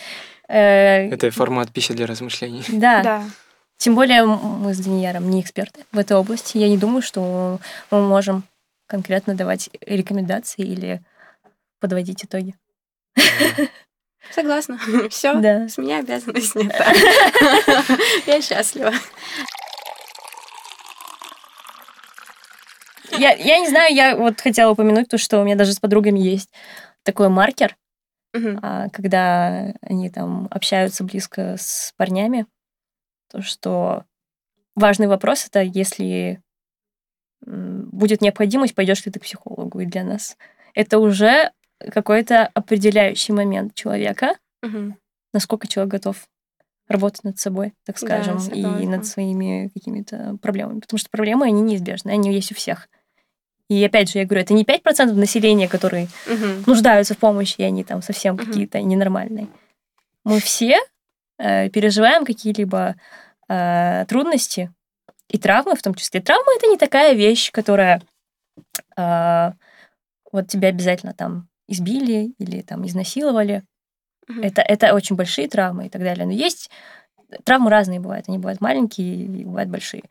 Э, 0.48 1.10
Это 1.10 1.32
формат 1.32 1.72
пищи 1.72 1.94
для 1.94 2.06
размышлений. 2.06 2.64
Да, 2.70 3.02
Да. 3.04 3.24
Тем 3.78 3.94
более 3.96 4.26
мы 4.26 4.74
с 4.74 4.80
Данияром 4.80 5.30
не 5.30 5.40
эксперты 5.42 5.86
в 5.92 5.98
этой 6.00 6.18
области. 6.18 6.58
Я 6.58 6.68
не 6.68 6.78
думаю, 6.78 7.02
что 7.04 7.60
мы 7.92 8.02
можем 8.08 8.44
конкретно 8.88 9.36
давать 9.36 9.70
рекомендации 9.86 10.64
или 10.66 11.02
подводить 11.80 12.24
итоги. 12.26 12.56
Согласна. 14.32 14.80
Все. 15.10 15.34
Да. 15.36 15.68
С 15.68 15.78
меня 15.78 16.00
обязанность 16.00 16.56
нет. 16.56 16.74
Я 18.26 18.42
счастлива. 18.42 18.94
Я, 23.18 23.34
я 23.34 23.60
не 23.60 23.68
знаю, 23.68 23.96
я 23.96 24.16
вот 24.16 24.40
хотела 24.40 24.72
упомянуть 24.72 25.10
то, 25.10 25.18
что 25.18 25.42
у 25.42 25.44
меня 25.44 25.56
даже 25.56 25.74
с 25.74 25.80
подругами 25.80 26.20
есть 26.20 26.52
такой 27.04 27.30
маркер, 27.30 27.76
а, 28.62 28.90
когда 28.90 29.74
они 29.82 30.10
там 30.12 30.48
общаются 30.52 31.04
близко 31.04 31.56
с 31.58 31.94
парнями, 31.98 32.46
то, 33.32 33.42
что 33.42 34.04
важный 34.76 35.08
вопрос 35.08 35.48
это, 35.48 35.62
если 35.62 36.42
будет 37.42 38.22
необходимость, 38.22 38.76
пойдешь 38.76 39.06
ли 39.06 39.12
ты 39.12 39.20
к 39.20 39.24
психологу. 39.24 39.80
И 39.80 39.86
для 39.86 40.04
нас 40.04 40.38
это 40.74 41.00
уже 41.00 41.52
какой-то 41.80 42.48
определяющий 42.54 43.34
момент 43.34 43.74
человека, 43.76 44.36
Мгм. 44.62 44.98
насколько 45.34 45.68
человек 45.68 45.92
готов 45.92 46.28
работать 46.88 47.24
над 47.24 47.38
собой, 47.40 47.74
так 47.86 48.00
Да, 48.00 48.06
скажем, 48.06 48.38
и 48.38 48.40
согласна. 48.62 48.86
над 48.90 49.06
своими 49.06 49.70
какими-то 49.74 50.38
проблемами. 50.42 50.80
Потому 50.80 50.98
что 50.98 51.10
проблемы, 51.10 51.46
они 51.48 51.62
неизбежны, 51.62 52.12
они 52.12 52.34
есть 52.34 52.52
у 52.52 52.56
всех. 52.56 52.88
И 53.70 53.84
опять 53.84 54.10
же, 54.10 54.20
я 54.20 54.26
говорю, 54.26 54.42
это 54.44 54.54
не 54.54 54.64
5% 54.64 55.14
населения, 55.18 55.68
которые 55.68 56.08
Мгм. 56.26 56.64
нуждаются 56.66 57.14
в 57.14 57.18
помощи, 57.18 57.56
и 57.58 57.64
они 57.64 57.84
там 57.84 58.02
совсем 58.02 58.36
Мгм. 58.36 58.46
какие-то 58.46 58.82
ненормальные. 58.82 59.48
Мы 60.24 60.40
все 60.40 60.78
э, 61.40 61.70
переживаем 61.70 62.26
какие-либо 62.26 62.96
э, 63.50 64.06
трудности 64.08 64.74
и 65.28 65.38
травмы 65.38 65.76
в 65.76 65.82
том 65.82 65.94
числе. 65.94 66.20
Травма 66.22 66.52
это 66.58 66.68
не 66.68 66.78
такая 66.78 67.14
вещь, 67.14 67.52
которая 67.52 68.02
э, 68.96 69.52
вот 70.32 70.48
тебя 70.48 70.70
обязательно 70.70 71.14
там 71.14 71.48
избили 71.68 72.34
или 72.38 72.62
там 72.62 72.86
изнасиловали. 72.86 73.64
Мгм. 74.28 74.44
Это, 74.44 74.62
это 74.62 74.94
очень 74.94 75.16
большие 75.16 75.48
травмы 75.48 75.88
и 75.88 75.90
так 75.90 76.02
далее. 76.02 76.26
Но 76.26 76.32
есть 76.32 76.70
травмы 77.44 77.70
разные 77.70 78.00
бывают. 78.00 78.28
Они 78.28 78.38
бывают 78.38 78.62
маленькие 78.62 79.26
и 79.26 79.46
бывают 79.46 79.70
большие. 79.70 80.04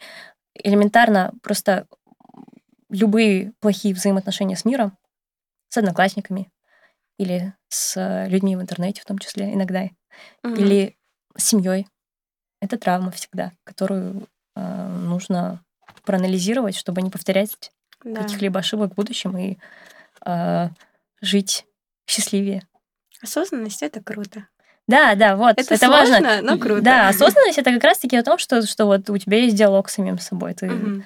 Элементарно 0.55 1.33
просто 1.43 1.87
любые 2.89 3.53
плохие 3.61 3.95
взаимоотношения 3.95 4.57
с 4.57 4.65
миром, 4.65 4.97
с 5.69 5.77
одноклассниками 5.77 6.51
или 7.19 7.53
с 7.69 7.97
э, 7.97 8.29
людьми 8.29 8.57
в 8.57 8.61
интернете 8.63 9.01
в 9.01 9.05
том 9.05 9.19
числе 9.19 9.53
иногда, 9.53 9.89
Мгм. 10.43 10.55
или 10.57 10.97
с 11.37 11.45
семьей. 11.45 11.87
Это 12.61 12.79
травма 12.79 13.11
всегда, 13.11 13.53
которую 13.65 14.29
э, 14.55 14.89
нужно 14.89 15.63
проанализировать, 16.05 16.77
чтобы 16.77 17.03
не 17.03 17.11
повторять 17.11 17.71
Да. 18.05 18.23
каких-либо 18.23 18.61
ошибок 18.61 18.93
в 18.93 18.95
будущем 18.95 19.37
и 19.37 19.59
э, 20.25 20.69
жить 21.27 21.67
счастливее. 22.07 22.67
Осознанность 23.23 23.83
это 23.83 24.03
круто. 24.03 24.47
Да, 24.87 25.15
да, 25.17 25.37
вот. 25.37 25.59
Это 25.59 25.89
важно. 25.89 26.19
сложно, 26.19 26.43
но 26.43 26.59
круто. 26.59 26.81
Да, 26.81 27.09
осознанность 27.09 27.59
это 27.59 27.73
как 27.73 27.83
раз-таки 27.83 28.17
о 28.17 28.23
том, 28.23 28.39
что, 28.39 28.65
что 28.65 28.87
вот 28.87 29.11
у 29.11 29.19
тебя 29.19 29.39
есть 29.39 29.57
диалог 29.57 29.89
с 29.89 29.95
самим 29.95 30.19
собой. 30.19 30.55
Ты 30.55 30.67
Мгм. 30.67 31.05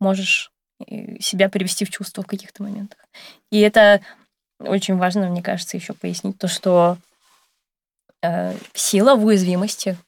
можешь 0.00 0.50
э, 0.86 1.18
себя 1.20 1.48
привести 1.50 1.84
в 1.84 1.90
чувство 1.90 2.22
в 2.22 2.26
каких-то 2.26 2.62
моментах. 2.62 2.98
И 3.50 3.60
это 3.60 4.00
очень 4.58 4.96
важно, 4.96 5.28
мне 5.28 5.42
кажется, 5.42 5.76
еще 5.76 5.92
пояснить 5.92 6.38
то, 6.38 6.48
что 6.48 6.96
э, 8.22 8.54
сила 8.72 9.16
в 9.16 9.24
уязвимости. 9.24 9.98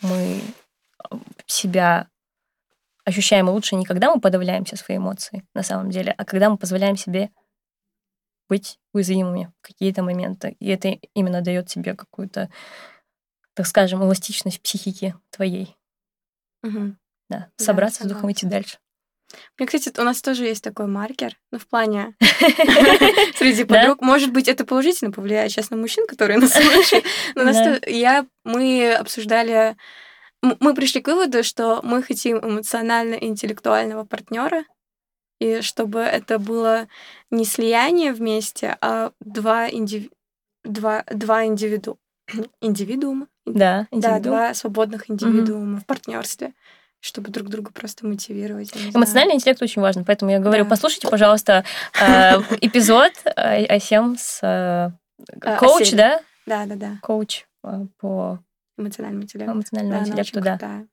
Мы 0.00 0.40
э, 1.10 1.16
себя 1.46 2.06
ощущаем 3.04 3.48
лучше 3.48 3.74
не 3.74 3.84
когда 3.84 4.14
мы 4.14 4.20
подавляем 4.20 4.64
все 4.64 4.76
свои 4.76 4.98
эмоции, 4.98 5.42
на 5.54 5.62
самом 5.62 5.90
деле, 5.90 6.14
а 6.16 6.24
когда 6.24 6.50
мы 6.50 6.56
позволяем 6.56 6.96
себе 6.96 7.30
быть 8.48 8.78
уязвимыми 8.92 9.52
в 9.58 9.66
какие-то 9.66 10.02
моменты. 10.02 10.56
И 10.58 10.68
это 10.68 10.96
именно 11.14 11.40
дает 11.42 11.66
тебе 11.68 11.94
какую-то, 11.94 12.50
так 13.54 13.66
скажем, 13.66 14.02
эластичность 14.02 14.60
психики 14.62 15.14
твоей. 15.30 15.76
Мгм. 16.62 16.98
Да, 17.28 17.50
Да, 17.58 17.64
собраться 17.64 18.04
с 18.04 18.06
духом 18.06 18.32
идти 18.32 18.46
дальше. 18.46 18.78
Мне, 19.58 19.66
кстати, 19.66 19.92
у 20.00 20.04
нас 20.04 20.22
тоже 20.22 20.44
есть 20.44 20.64
такой 20.64 20.86
маркер, 20.86 21.38
ну, 21.52 21.58
в 21.58 21.66
плане 21.68 22.14
среди 23.36 23.64
Да? 23.64 23.80
подруг. 23.80 24.00
Может 24.00 24.32
быть, 24.32 24.48
это 24.48 24.64
положительно 24.64 25.10
повлияет 25.12 25.52
сейчас 25.52 25.68
на 25.70 25.76
мужчин, 25.76 26.06
которые 26.06 26.38
нас 26.38 26.52
слушают. 26.54 27.04
Но 27.34 27.44
нас 27.44 27.56
Да. 27.56 27.78
я, 27.86 28.26
мы 28.44 28.94
обсуждали, 28.94 29.76
мы 30.40 30.74
пришли 30.74 31.02
к 31.02 31.08
выводу, 31.08 31.44
что 31.44 31.80
мы 31.82 32.02
хотим 32.02 32.38
эмоционально-интеллектуального 32.38 34.04
партнера, 34.04 34.64
и 35.40 35.60
чтобы 35.60 36.00
это 36.00 36.38
было 36.38 36.88
не 37.30 37.44
слияние 37.44 38.12
вместе, 38.12 38.76
а 38.80 39.12
два, 39.20 39.68
индиви- 39.68 40.10
два, 40.64 41.04
два 41.12 41.44
индивиду... 41.46 41.98
индивидуума. 42.60 43.28
Да, 43.46 43.86
Да, 43.90 43.96
индивидуум. 43.96 44.22
два 44.22 44.54
свободных 44.54 45.10
индивидуума 45.10 45.80
в 45.80 45.86
партнерстве, 45.86 46.52
чтобы 47.00 47.30
друг 47.30 47.48
друга 47.48 47.72
просто 47.72 48.06
мотивировать. 48.06 48.72
Эмоциональный 48.94 49.34
интеллект 49.34 49.62
очень 49.62 49.80
важен, 49.80 50.04
поэтому 50.04 50.30
я 50.30 50.38
говорю, 50.38 50.64
Да. 50.64 50.70
послушайте, 50.70 51.08
пожалуйста, 51.08 51.64
э, 52.00 52.04
эпизод 52.60 53.12
Асем 53.36 54.16
с 54.18 54.40
э, 54.42 54.90
А, 55.42 55.56
коуч, 55.58 55.92
да? 55.92 56.20
Да, 56.46 56.66
да, 56.66 56.74
да. 56.74 56.98
Коуч 57.02 57.46
по 57.98 58.40
эмоциональному 58.76 59.26
Да, 59.32 59.44
она 59.44 59.98
интеллекту, 60.00 60.40
да. 60.40 60.84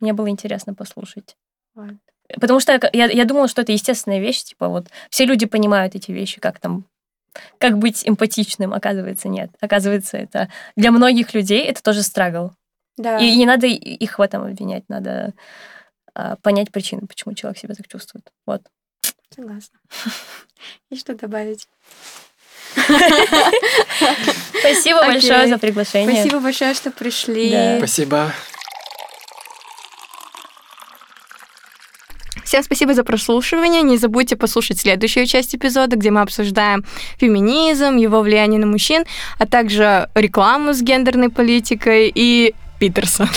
Мне 0.00 0.12
было 0.12 0.28
интересно 0.30 0.74
послушать. 0.74 1.36
Вот. 1.74 1.94
Потому 2.40 2.60
что 2.60 2.78
я, 2.92 3.06
я 3.06 3.24
думала, 3.24 3.48
что 3.48 3.62
это 3.62 3.72
естественная 3.72 4.20
вещь, 4.20 4.42
типа 4.42 4.68
вот 4.68 4.88
все 5.08 5.24
люди 5.24 5.46
понимают 5.46 5.94
эти 5.94 6.10
вещи, 6.12 6.40
как 6.40 6.58
там, 6.58 6.84
как 7.58 7.78
быть 7.78 8.06
эмпатичным, 8.06 8.72
оказывается, 8.72 9.28
нет. 9.28 9.50
Оказывается, 9.60 10.16
это 10.16 10.48
для 10.76 10.90
многих 10.90 11.34
людей 11.34 11.64
это 11.64 11.82
тоже 11.82 12.02
страгл. 12.02 12.52
Да. 12.96 13.18
И 13.18 13.34
не 13.36 13.46
надо 13.46 13.66
их 13.66 14.18
в 14.18 14.22
этом 14.22 14.42
обвинять, 14.42 14.84
надо 14.88 15.32
а, 16.14 16.36
понять 16.36 16.70
причину, 16.70 17.06
почему 17.06 17.34
человек 17.34 17.58
себя 17.58 17.74
так 17.74 17.88
чувствует. 17.88 18.30
Вот. 18.46 18.62
Согласна. 19.34 19.78
И 20.90 20.96
что 20.96 21.14
добавить? 21.14 21.68
Спасибо 24.60 25.00
большое 25.00 25.48
за 25.48 25.58
приглашение. 25.58 26.14
Спасибо 26.14 26.40
большое, 26.40 26.74
что 26.74 26.90
пришли. 26.90 27.50
Да. 27.50 27.78
Спасибо. 27.78 28.32
Всем 32.50 32.64
спасибо 32.64 32.94
за 32.94 33.04
прослушивание. 33.04 33.82
Не 33.82 33.96
забудьте 33.96 34.34
послушать 34.34 34.80
следующую 34.80 35.26
часть 35.26 35.54
эпизода, 35.54 35.94
где 35.94 36.10
мы 36.10 36.20
обсуждаем 36.20 36.84
феминизм, 37.16 37.96
его 37.96 38.22
влияние 38.22 38.58
на 38.58 38.66
мужчин, 38.66 39.04
а 39.38 39.46
также 39.46 40.08
рекламу 40.16 40.72
с 40.72 40.82
гендерной 40.82 41.28
политикой 41.28 42.10
и 42.12 42.52
Питерсона. 42.80 43.30